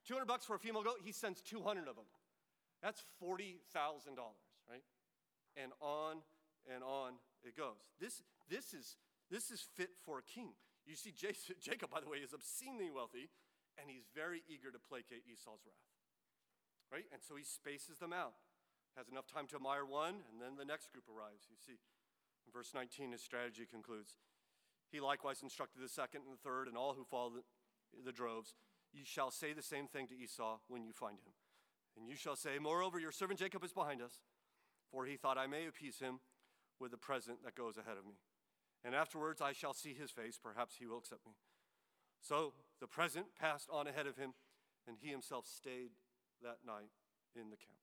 200 0.07 0.27
bucks 0.27 0.45
for 0.45 0.57
a 0.57 0.59
female 0.59 0.83
goat, 0.83 0.99
he 1.05 1.13
sends 1.13 1.41
200 1.43 1.87
of 1.87 1.95
them. 1.95 2.11
That's 2.83 3.05
$40,000, 3.23 4.19
right? 4.67 4.83
And 5.57 5.71
on 5.81 6.19
and 6.67 6.83
on 6.83 7.15
it 7.47 7.57
goes. 7.57 7.79
This, 8.01 8.23
this, 8.51 8.75
is, 8.75 8.97
this 9.31 9.51
is 9.51 9.63
fit 9.77 9.91
for 10.03 10.19
a 10.19 10.23
king. 10.23 10.51
You 10.87 10.97
see, 10.97 11.15
Jacob, 11.63 11.91
by 11.91 12.01
the 12.01 12.11
way, 12.11 12.19
is 12.19 12.35
obscenely 12.35 12.91
wealthy, 12.91 13.31
and 13.79 13.87
he's 13.87 14.11
very 14.11 14.43
eager 14.51 14.75
to 14.75 14.79
placate 14.83 15.23
Esau's 15.31 15.63
wrath, 15.63 15.87
right? 16.91 17.07
And 17.15 17.23
so 17.23 17.39
he 17.39 17.47
spaces 17.47 18.03
them 18.03 18.13
out, 18.13 18.35
has 18.99 19.07
enough 19.07 19.31
time 19.31 19.47
to 19.55 19.57
admire 19.57 19.87
one, 19.87 20.27
and 20.27 20.43
then 20.43 20.59
the 20.59 20.67
next 20.67 20.91
group 20.91 21.07
arrives. 21.07 21.47
You 21.47 21.59
see, 21.63 21.79
in 21.79 22.51
verse 22.51 22.75
19, 22.75 23.15
his 23.15 23.23
strategy 23.23 23.71
concludes 23.71 24.19
he 24.93 25.01
likewise 25.01 25.43
instructed 25.43 25.83
the 25.83 25.89
second 25.89 26.23
and 26.29 26.33
the 26.33 26.43
third 26.49 26.69
and 26.69 26.77
all 26.77 26.95
who 26.95 27.05
followed 27.05 27.43
the, 28.05 28.13
droves. 28.13 28.55
You 28.93 29.05
shall 29.05 29.31
say 29.31 29.55
the 29.55 29.63
same 29.63 29.89
thing 29.89 30.07
to 30.09 30.15
Esau 30.15 30.59
when 30.69 30.85
you 30.85 30.93
find 30.93 31.17
him. 31.17 31.33
And 31.97 32.09
you 32.09 32.15
shall 32.15 32.37
say, 32.37 32.59
Moreover, 32.61 33.01
your 33.01 33.13
servant 33.13 33.41
Jacob 33.41 33.65
is 33.65 33.73
behind 33.73 34.03
us, 34.03 34.21
for 34.91 35.07
he 35.07 35.17
thought 35.17 35.39
I 35.39 35.47
may 35.47 35.67
appease 35.67 35.99
him 35.99 36.21
with 36.79 36.91
the 36.91 36.99
present 36.99 37.43
that 37.45 37.55
goes 37.55 37.79
ahead 37.79 37.97
of 37.97 38.05
me. 38.05 38.21
And 38.85 38.95
afterwards 38.95 39.41
I 39.41 39.53
shall 39.53 39.73
see 39.73 39.95
his 39.95 40.11
face, 40.11 40.39
perhaps 40.43 40.77
he 40.79 40.87
will 40.87 40.99
accept 40.99 41.27
me. 41.27 41.33
So 42.21 42.53
the 42.81 42.87
present 42.87 43.27
passed 43.39 43.69
on 43.73 43.87
ahead 43.87 44.07
of 44.07 44.17
him, 44.17 44.35
and 44.87 44.97
he 45.01 45.11
himself 45.11 45.47
stayed 45.47 45.97
that 46.43 46.59
night 46.67 46.93
in 47.35 47.49
the 47.49 47.57
camp. 47.57 47.81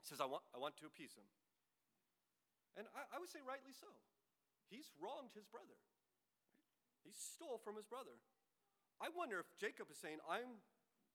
He 0.00 0.06
says, 0.06 0.20
I 0.20 0.26
want, 0.26 0.44
I 0.54 0.58
want 0.58 0.76
to 0.78 0.86
appease 0.86 1.18
him. 1.18 1.26
And 2.76 2.86
I, 2.94 3.16
I 3.16 3.18
would 3.18 3.32
say, 3.32 3.40
rightly 3.42 3.72
so. 3.72 3.88
He's 4.68 4.92
wronged 5.00 5.32
his 5.34 5.48
brother. 5.48 5.78
He 7.06 7.14
stole 7.14 7.62
from 7.62 7.78
his 7.78 7.86
brother. 7.86 8.18
I 8.98 9.14
wonder 9.14 9.38
if 9.38 9.46
Jacob 9.54 9.86
is 9.94 9.98
saying, 10.02 10.18
I'm, 10.26 10.58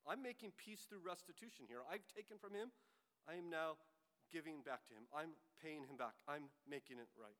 I'm 0.07 0.23
making 0.23 0.55
peace 0.55 0.87
through 0.87 1.03
restitution 1.03 1.67
here. 1.67 1.83
I've 1.83 2.07
taken 2.07 2.39
from 2.39 2.55
him, 2.55 2.71
I 3.27 3.35
am 3.35 3.51
now 3.51 3.75
giving 4.31 4.63
back 4.63 4.87
to 4.87 4.95
him. 4.95 5.05
I'm 5.11 5.35
paying 5.59 5.83
him 5.83 5.99
back. 5.99 6.15
I'm 6.23 6.47
making 6.63 6.97
it 7.03 7.11
right. 7.19 7.35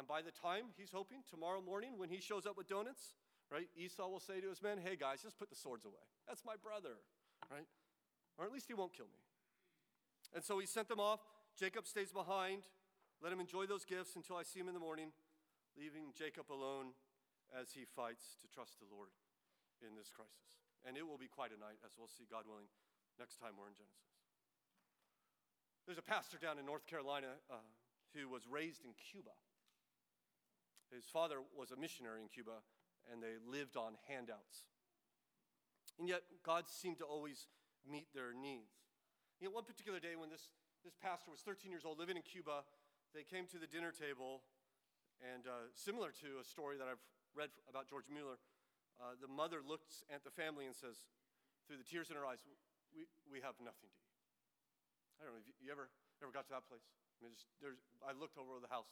And 0.00 0.08
by 0.08 0.24
the 0.24 0.32
time 0.32 0.72
he's 0.80 0.90
hoping 0.90 1.20
tomorrow 1.28 1.60
morning 1.60 2.00
when 2.00 2.08
he 2.08 2.24
shows 2.24 2.48
up 2.48 2.56
with 2.56 2.66
donuts, 2.66 3.12
right, 3.52 3.68
Esau 3.76 4.08
will 4.08 4.24
say 4.24 4.40
to 4.40 4.48
his 4.48 4.62
men, 4.62 4.80
Hey 4.80 4.96
guys, 4.96 5.20
just 5.20 5.38
put 5.38 5.50
the 5.50 5.60
swords 5.60 5.84
away. 5.84 6.08
That's 6.26 6.42
my 6.48 6.56
brother, 6.56 6.96
right? 7.52 7.68
Or 8.38 8.46
at 8.46 8.52
least 8.52 8.66
he 8.68 8.74
won't 8.74 8.96
kill 8.96 9.12
me. 9.12 9.20
And 10.34 10.42
so 10.42 10.58
he 10.58 10.66
sent 10.66 10.88
them 10.88 10.98
off. 10.98 11.20
Jacob 11.58 11.86
stays 11.86 12.10
behind. 12.10 12.62
Let 13.22 13.32
him 13.32 13.40
enjoy 13.40 13.66
those 13.66 13.84
gifts 13.84 14.16
until 14.16 14.36
I 14.36 14.42
see 14.42 14.58
him 14.58 14.68
in 14.68 14.74
the 14.74 14.80
morning, 14.80 15.12
leaving 15.76 16.16
Jacob 16.16 16.50
alone 16.50 16.96
as 17.52 17.76
he 17.76 17.84
fights 17.84 18.40
to 18.40 18.48
trust 18.48 18.80
the 18.80 18.88
Lord 18.88 19.12
in 19.84 19.92
this 19.94 20.08
crisis. 20.08 20.60
And 20.82 20.96
it 20.96 21.04
will 21.06 21.20
be 21.20 21.28
quite 21.28 21.52
a 21.52 21.60
night, 21.60 21.78
as 21.84 21.94
we'll 21.94 22.10
see, 22.10 22.26
God 22.26 22.48
willing, 22.48 22.66
next 23.20 23.38
time 23.38 23.54
we're 23.54 23.68
in 23.68 23.76
Genesis. 23.76 24.08
There's 25.86 26.00
a 26.00 26.06
pastor 26.06 26.38
down 26.38 26.58
in 26.58 26.66
North 26.66 26.86
Carolina 26.86 27.38
uh, 27.50 27.62
who 28.14 28.30
was 28.30 28.46
raised 28.46 28.86
in 28.86 28.94
Cuba. 28.94 29.34
His 30.94 31.06
father 31.06 31.42
was 31.56 31.70
a 31.72 31.78
missionary 31.78 32.22
in 32.22 32.28
Cuba, 32.28 32.62
and 33.10 33.22
they 33.22 33.40
lived 33.42 33.76
on 33.76 33.98
handouts. 34.06 34.68
And 35.98 36.08
yet, 36.08 36.22
God 36.44 36.68
seemed 36.68 36.98
to 36.98 37.04
always 37.04 37.46
meet 37.82 38.06
their 38.14 38.32
needs. 38.32 38.78
You 39.40 39.48
know, 39.48 39.54
one 39.58 39.64
particular 39.64 39.98
day 39.98 40.14
when 40.14 40.30
this, 40.30 40.54
this 40.84 40.94
pastor 40.94 41.30
was 41.30 41.40
13 41.40 41.70
years 41.70 41.82
old, 41.84 41.98
living 41.98 42.16
in 42.16 42.22
Cuba, 42.22 42.62
they 43.14 43.26
came 43.26 43.46
to 43.50 43.58
the 43.58 43.66
dinner 43.66 43.90
table, 43.90 44.42
and 45.18 45.46
uh, 45.46 45.68
similar 45.74 46.14
to 46.22 46.38
a 46.40 46.44
story 46.44 46.78
that 46.78 46.86
I've 46.86 47.02
read 47.34 47.50
about 47.68 47.88
George 47.88 48.08
Mueller, 48.12 48.38
uh, 49.00 49.16
the 49.18 49.28
mother 49.28 49.64
looks 49.64 50.04
at 50.12 50.22
the 50.22 50.30
family 50.32 50.68
and 50.68 50.76
says, 50.76 51.08
through 51.66 51.80
the 51.80 51.86
tears 51.86 52.12
in 52.12 52.16
her 52.16 52.26
eyes, 52.26 52.44
we, 52.92 53.08
we 53.30 53.40
have 53.40 53.56
nothing 53.58 53.88
to 53.88 53.98
eat. 53.98 54.18
I 55.20 55.26
don't 55.26 55.38
know, 55.38 55.44
you, 55.44 55.54
you 55.62 55.68
ever, 55.72 55.88
ever 56.20 56.34
got 56.34 56.44
to 56.50 56.52
that 56.58 56.66
place? 56.68 56.84
I 57.16 57.24
mean, 57.24 57.34
there's, 57.62 57.80
I 58.02 58.12
looked 58.12 58.36
over 58.36 58.58
the 58.58 58.70
house, 58.70 58.90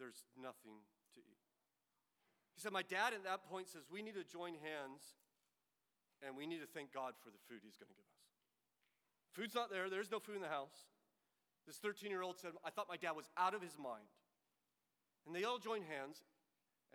there's 0.00 0.24
nothing 0.34 0.82
to 1.14 1.20
eat. 1.20 1.42
He 2.56 2.60
said, 2.60 2.72
My 2.72 2.84
dad 2.84 3.12
at 3.12 3.24
that 3.24 3.44
point 3.48 3.68
says, 3.68 3.88
We 3.88 4.00
need 4.00 4.16
to 4.16 4.24
join 4.24 4.56
hands 4.60 5.20
and 6.22 6.36
we 6.36 6.46
need 6.46 6.62
to 6.62 6.70
thank 6.70 6.94
God 6.94 7.18
for 7.18 7.30
the 7.30 7.40
food 7.50 7.60
he's 7.66 7.76
going 7.76 7.90
to 7.90 7.98
give 7.98 8.06
us. 8.06 8.22
Food's 9.34 9.54
not 9.54 9.70
there, 9.70 9.90
there's 9.90 10.10
no 10.10 10.20
food 10.20 10.36
in 10.36 10.44
the 10.44 10.52
house. 10.52 10.88
This 11.66 11.78
13 11.78 12.10
year 12.10 12.22
old 12.22 12.38
said, 12.38 12.52
I 12.64 12.70
thought 12.70 12.86
my 12.88 12.96
dad 12.96 13.12
was 13.12 13.30
out 13.36 13.54
of 13.54 13.62
his 13.62 13.78
mind. 13.78 14.10
And 15.26 15.34
they 15.34 15.44
all 15.44 15.58
joined 15.58 15.84
hands, 15.86 16.22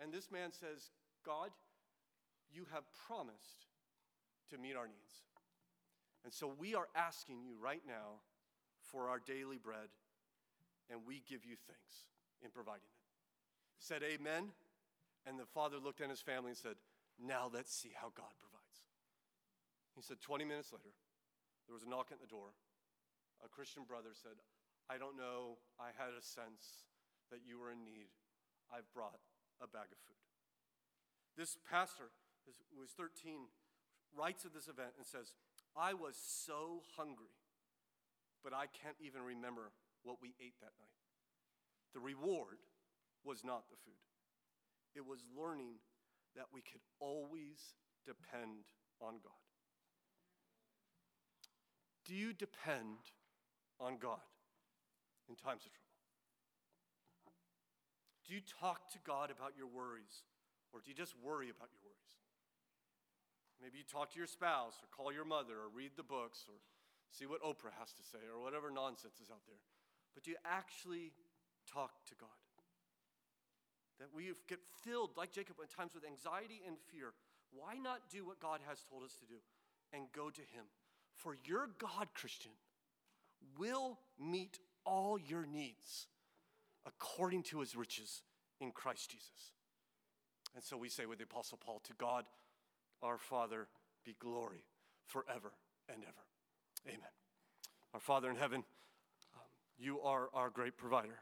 and 0.02 0.12
this 0.12 0.30
man 0.30 0.52
says, 0.52 0.90
God, 1.24 1.50
you 2.50 2.66
have 2.72 2.84
promised 3.06 3.66
to 4.50 4.58
meet 4.58 4.76
our 4.76 4.86
needs. 4.86 5.26
And 6.24 6.32
so 6.32 6.50
we 6.58 6.74
are 6.74 6.88
asking 6.94 7.42
you 7.42 7.54
right 7.60 7.82
now 7.86 8.22
for 8.90 9.08
our 9.08 9.18
daily 9.18 9.58
bread, 9.58 9.90
and 10.90 11.00
we 11.06 11.22
give 11.28 11.44
you 11.44 11.56
thanks 11.66 12.08
in 12.42 12.50
providing 12.50 12.88
it. 12.88 12.98
Said 13.78 14.02
amen, 14.02 14.50
and 15.26 15.38
the 15.38 15.46
father 15.46 15.76
looked 15.78 16.00
at 16.00 16.10
his 16.10 16.20
family 16.20 16.50
and 16.50 16.58
said, 16.58 16.76
Now 17.20 17.50
let's 17.52 17.74
see 17.74 17.92
how 17.94 18.08
God 18.14 18.32
provides. 18.40 18.78
He 19.94 20.02
said, 20.02 20.20
20 20.20 20.44
minutes 20.44 20.72
later, 20.72 20.94
there 21.66 21.74
was 21.74 21.82
a 21.82 21.90
knock 21.90 22.08
at 22.12 22.20
the 22.20 22.30
door. 22.30 22.54
A 23.44 23.48
Christian 23.48 23.82
brother 23.86 24.10
said, 24.14 24.38
I 24.90 24.96
don't 24.96 25.16
know, 25.16 25.58
I 25.78 25.92
had 25.94 26.16
a 26.16 26.22
sense 26.24 26.88
that 27.30 27.44
you 27.46 27.58
were 27.60 27.70
in 27.70 27.84
need. 27.84 28.08
I've 28.72 28.88
brought 28.94 29.20
a 29.62 29.66
bag 29.66 29.90
of 29.90 29.98
food. 30.06 30.22
This 31.36 31.56
pastor, 31.70 32.10
who 32.74 32.80
was 32.80 32.90
13, 32.96 33.46
writes 34.16 34.44
of 34.44 34.52
this 34.52 34.68
event 34.68 34.96
and 34.96 35.06
says, 35.06 35.34
I 35.76 35.94
was 35.94 36.16
so 36.16 36.82
hungry, 36.96 37.34
but 38.42 38.52
I 38.52 38.66
can't 38.66 38.98
even 39.00 39.22
remember 39.22 39.70
what 40.02 40.18
we 40.22 40.34
ate 40.40 40.58
that 40.60 40.74
night. 40.78 40.98
The 41.94 42.00
reward 42.00 42.58
was 43.24 43.44
not 43.44 43.68
the 43.70 43.76
food, 43.84 44.02
it 44.94 45.06
was 45.06 45.20
learning 45.36 45.78
that 46.36 46.46
we 46.52 46.60
could 46.60 46.82
always 47.00 47.74
depend 48.06 48.66
on 49.00 49.14
God. 49.22 49.44
Do 52.06 52.14
you 52.14 52.32
depend 52.32 53.12
on 53.80 53.98
God 53.98 54.24
in 55.28 55.36
times 55.36 55.66
of 55.66 55.72
trouble? 55.72 55.87
Do 58.28 58.36
you 58.36 58.44
talk 58.44 58.92
to 58.92 59.00
God 59.08 59.32
about 59.32 59.56
your 59.56 59.72
worries, 59.72 60.28
or 60.76 60.84
do 60.84 60.92
you 60.92 60.96
just 60.96 61.16
worry 61.24 61.48
about 61.48 61.72
your 61.72 61.80
worries? 61.80 62.12
Maybe 63.56 63.80
you 63.80 63.88
talk 63.88 64.12
to 64.12 64.20
your 64.20 64.28
spouse, 64.28 64.76
or 64.84 64.86
call 64.92 65.08
your 65.08 65.24
mother, 65.24 65.56
or 65.56 65.72
read 65.72 65.96
the 65.96 66.04
books, 66.04 66.44
or 66.44 66.60
see 67.08 67.24
what 67.24 67.40
Oprah 67.40 67.72
has 67.80 67.96
to 67.96 68.04
say, 68.04 68.20
or 68.28 68.44
whatever 68.44 68.68
nonsense 68.68 69.16
is 69.16 69.32
out 69.32 69.48
there. 69.48 69.64
But 70.12 70.28
do 70.28 70.30
you 70.30 70.36
actually 70.44 71.16
talk 71.64 72.04
to 72.12 72.14
God? 72.20 72.28
That 73.98 74.12
we 74.14 74.30
get 74.46 74.60
filled, 74.84 75.16
like 75.16 75.32
Jacob, 75.32 75.56
at 75.62 75.72
times 75.72 75.96
with 75.96 76.04
anxiety 76.04 76.60
and 76.68 76.76
fear. 76.92 77.16
Why 77.50 77.80
not 77.80 78.12
do 78.12 78.28
what 78.28 78.38
God 78.44 78.60
has 78.68 78.84
told 78.84 79.02
us 79.02 79.16
to 79.24 79.26
do 79.26 79.40
and 79.96 80.04
go 80.12 80.28
to 80.28 80.44
Him? 80.52 80.68
For 81.16 81.34
your 81.48 81.70
God, 81.80 82.12
Christian, 82.14 82.52
will 83.58 83.98
meet 84.20 84.60
all 84.84 85.18
your 85.18 85.46
needs 85.46 86.06
according 86.88 87.42
to 87.44 87.60
his 87.60 87.76
riches 87.76 88.22
in 88.60 88.72
Christ 88.72 89.10
Jesus. 89.10 89.52
And 90.54 90.64
so 90.64 90.76
we 90.76 90.88
say 90.88 91.06
with 91.06 91.18
the 91.18 91.24
Apostle 91.24 91.58
Paul, 91.64 91.80
To 91.84 91.92
God, 91.98 92.24
our 93.02 93.18
Father, 93.18 93.68
be 94.04 94.16
glory 94.18 94.64
forever 95.06 95.52
and 95.88 96.02
ever. 96.02 96.26
Amen. 96.86 97.10
Our 97.92 98.00
Father 98.00 98.30
in 98.30 98.36
heaven, 98.36 98.64
um, 99.34 99.42
you 99.78 100.00
are 100.00 100.28
our 100.34 100.50
great 100.50 100.76
provider. 100.76 101.20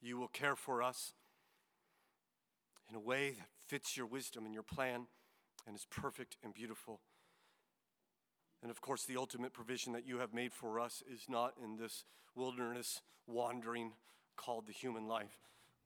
You 0.00 0.18
will 0.18 0.28
care 0.28 0.56
for 0.56 0.82
us 0.82 1.12
in 2.88 2.96
a 2.96 3.00
way 3.00 3.30
that 3.30 3.48
fits 3.66 3.96
your 3.96 4.06
wisdom 4.06 4.44
and 4.44 4.54
your 4.54 4.62
plan 4.62 5.06
and 5.66 5.76
is 5.76 5.86
perfect 5.90 6.36
and 6.42 6.54
beautiful. 6.54 7.00
And 8.66 8.70
of 8.72 8.80
course, 8.80 9.04
the 9.04 9.16
ultimate 9.16 9.52
provision 9.52 9.92
that 9.92 10.08
you 10.08 10.18
have 10.18 10.34
made 10.34 10.52
for 10.52 10.80
us 10.80 11.00
is 11.08 11.26
not 11.28 11.54
in 11.62 11.76
this 11.76 12.02
wilderness 12.34 13.00
wandering 13.28 13.92
called 14.34 14.66
the 14.66 14.72
human 14.72 15.06
life, 15.06 15.38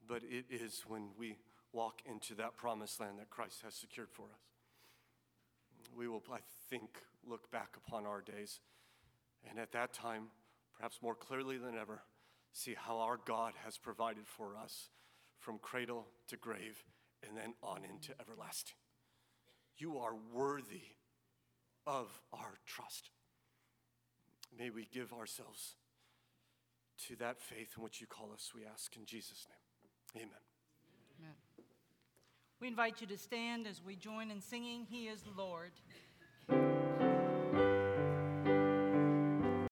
but 0.09 0.23
it 0.23 0.47
is 0.49 0.85
when 0.89 1.11
we 1.19 1.37
walk 1.75 2.01
into 2.07 2.35
that 2.37 2.57
promised 2.57 2.99
land 2.99 3.19
that 3.19 3.29
Christ 3.29 3.61
has 3.65 3.75
secured 3.75 4.09
for 4.11 4.23
us. 4.33 4.41
We 5.95 6.09
will, 6.09 6.23
I 6.33 6.39
think, 6.71 6.89
look 7.23 7.51
back 7.51 7.77
upon 7.77 8.07
our 8.07 8.23
days, 8.23 8.61
and 9.47 9.59
at 9.59 9.73
that 9.73 9.93
time, 9.93 10.29
perhaps 10.75 11.01
more 11.03 11.15
clearly 11.15 11.59
than 11.59 11.77
ever, 11.77 12.01
see 12.55 12.75
how 12.75 12.97
our 13.01 13.21
God 13.27 13.53
has 13.63 13.77
provided 13.77 14.27
for 14.27 14.57
us 14.57 14.89
from 15.39 15.59
cradle 15.59 16.07
to 16.29 16.39
grave 16.39 16.83
and 17.29 17.37
then 17.37 17.53
on 17.63 17.83
into 17.85 18.15
everlasting. 18.19 18.77
You 19.77 19.99
are 19.99 20.15
worthy 20.33 20.95
of 21.87 22.21
our 22.33 22.59
trust. 22.67 23.11
May 24.57 24.71
we 24.71 24.89
give 24.93 25.13
ourselves 25.13 25.75
to 27.07 27.17
that 27.17 27.41
faith 27.41 27.75
in 27.77 27.83
which 27.83 28.01
you 28.01 28.07
call 28.07 28.31
us, 28.33 28.53
we 28.55 28.63
ask 28.65 28.95
in 28.97 29.07
Jesus' 29.07 29.47
name. 29.49 30.23
Amen. 30.25 30.41
Amen. 31.19 31.35
We 32.61 32.69
invite 32.69 33.01
you 33.01 33.07
to 33.07 33.17
stand 33.17 33.67
as 33.67 33.81
we 33.83 33.97
join 33.97 34.31
in 34.31 34.41
singing, 34.41 34.87
He 34.89 35.09
is 35.09 35.25
Lord. 35.37 35.73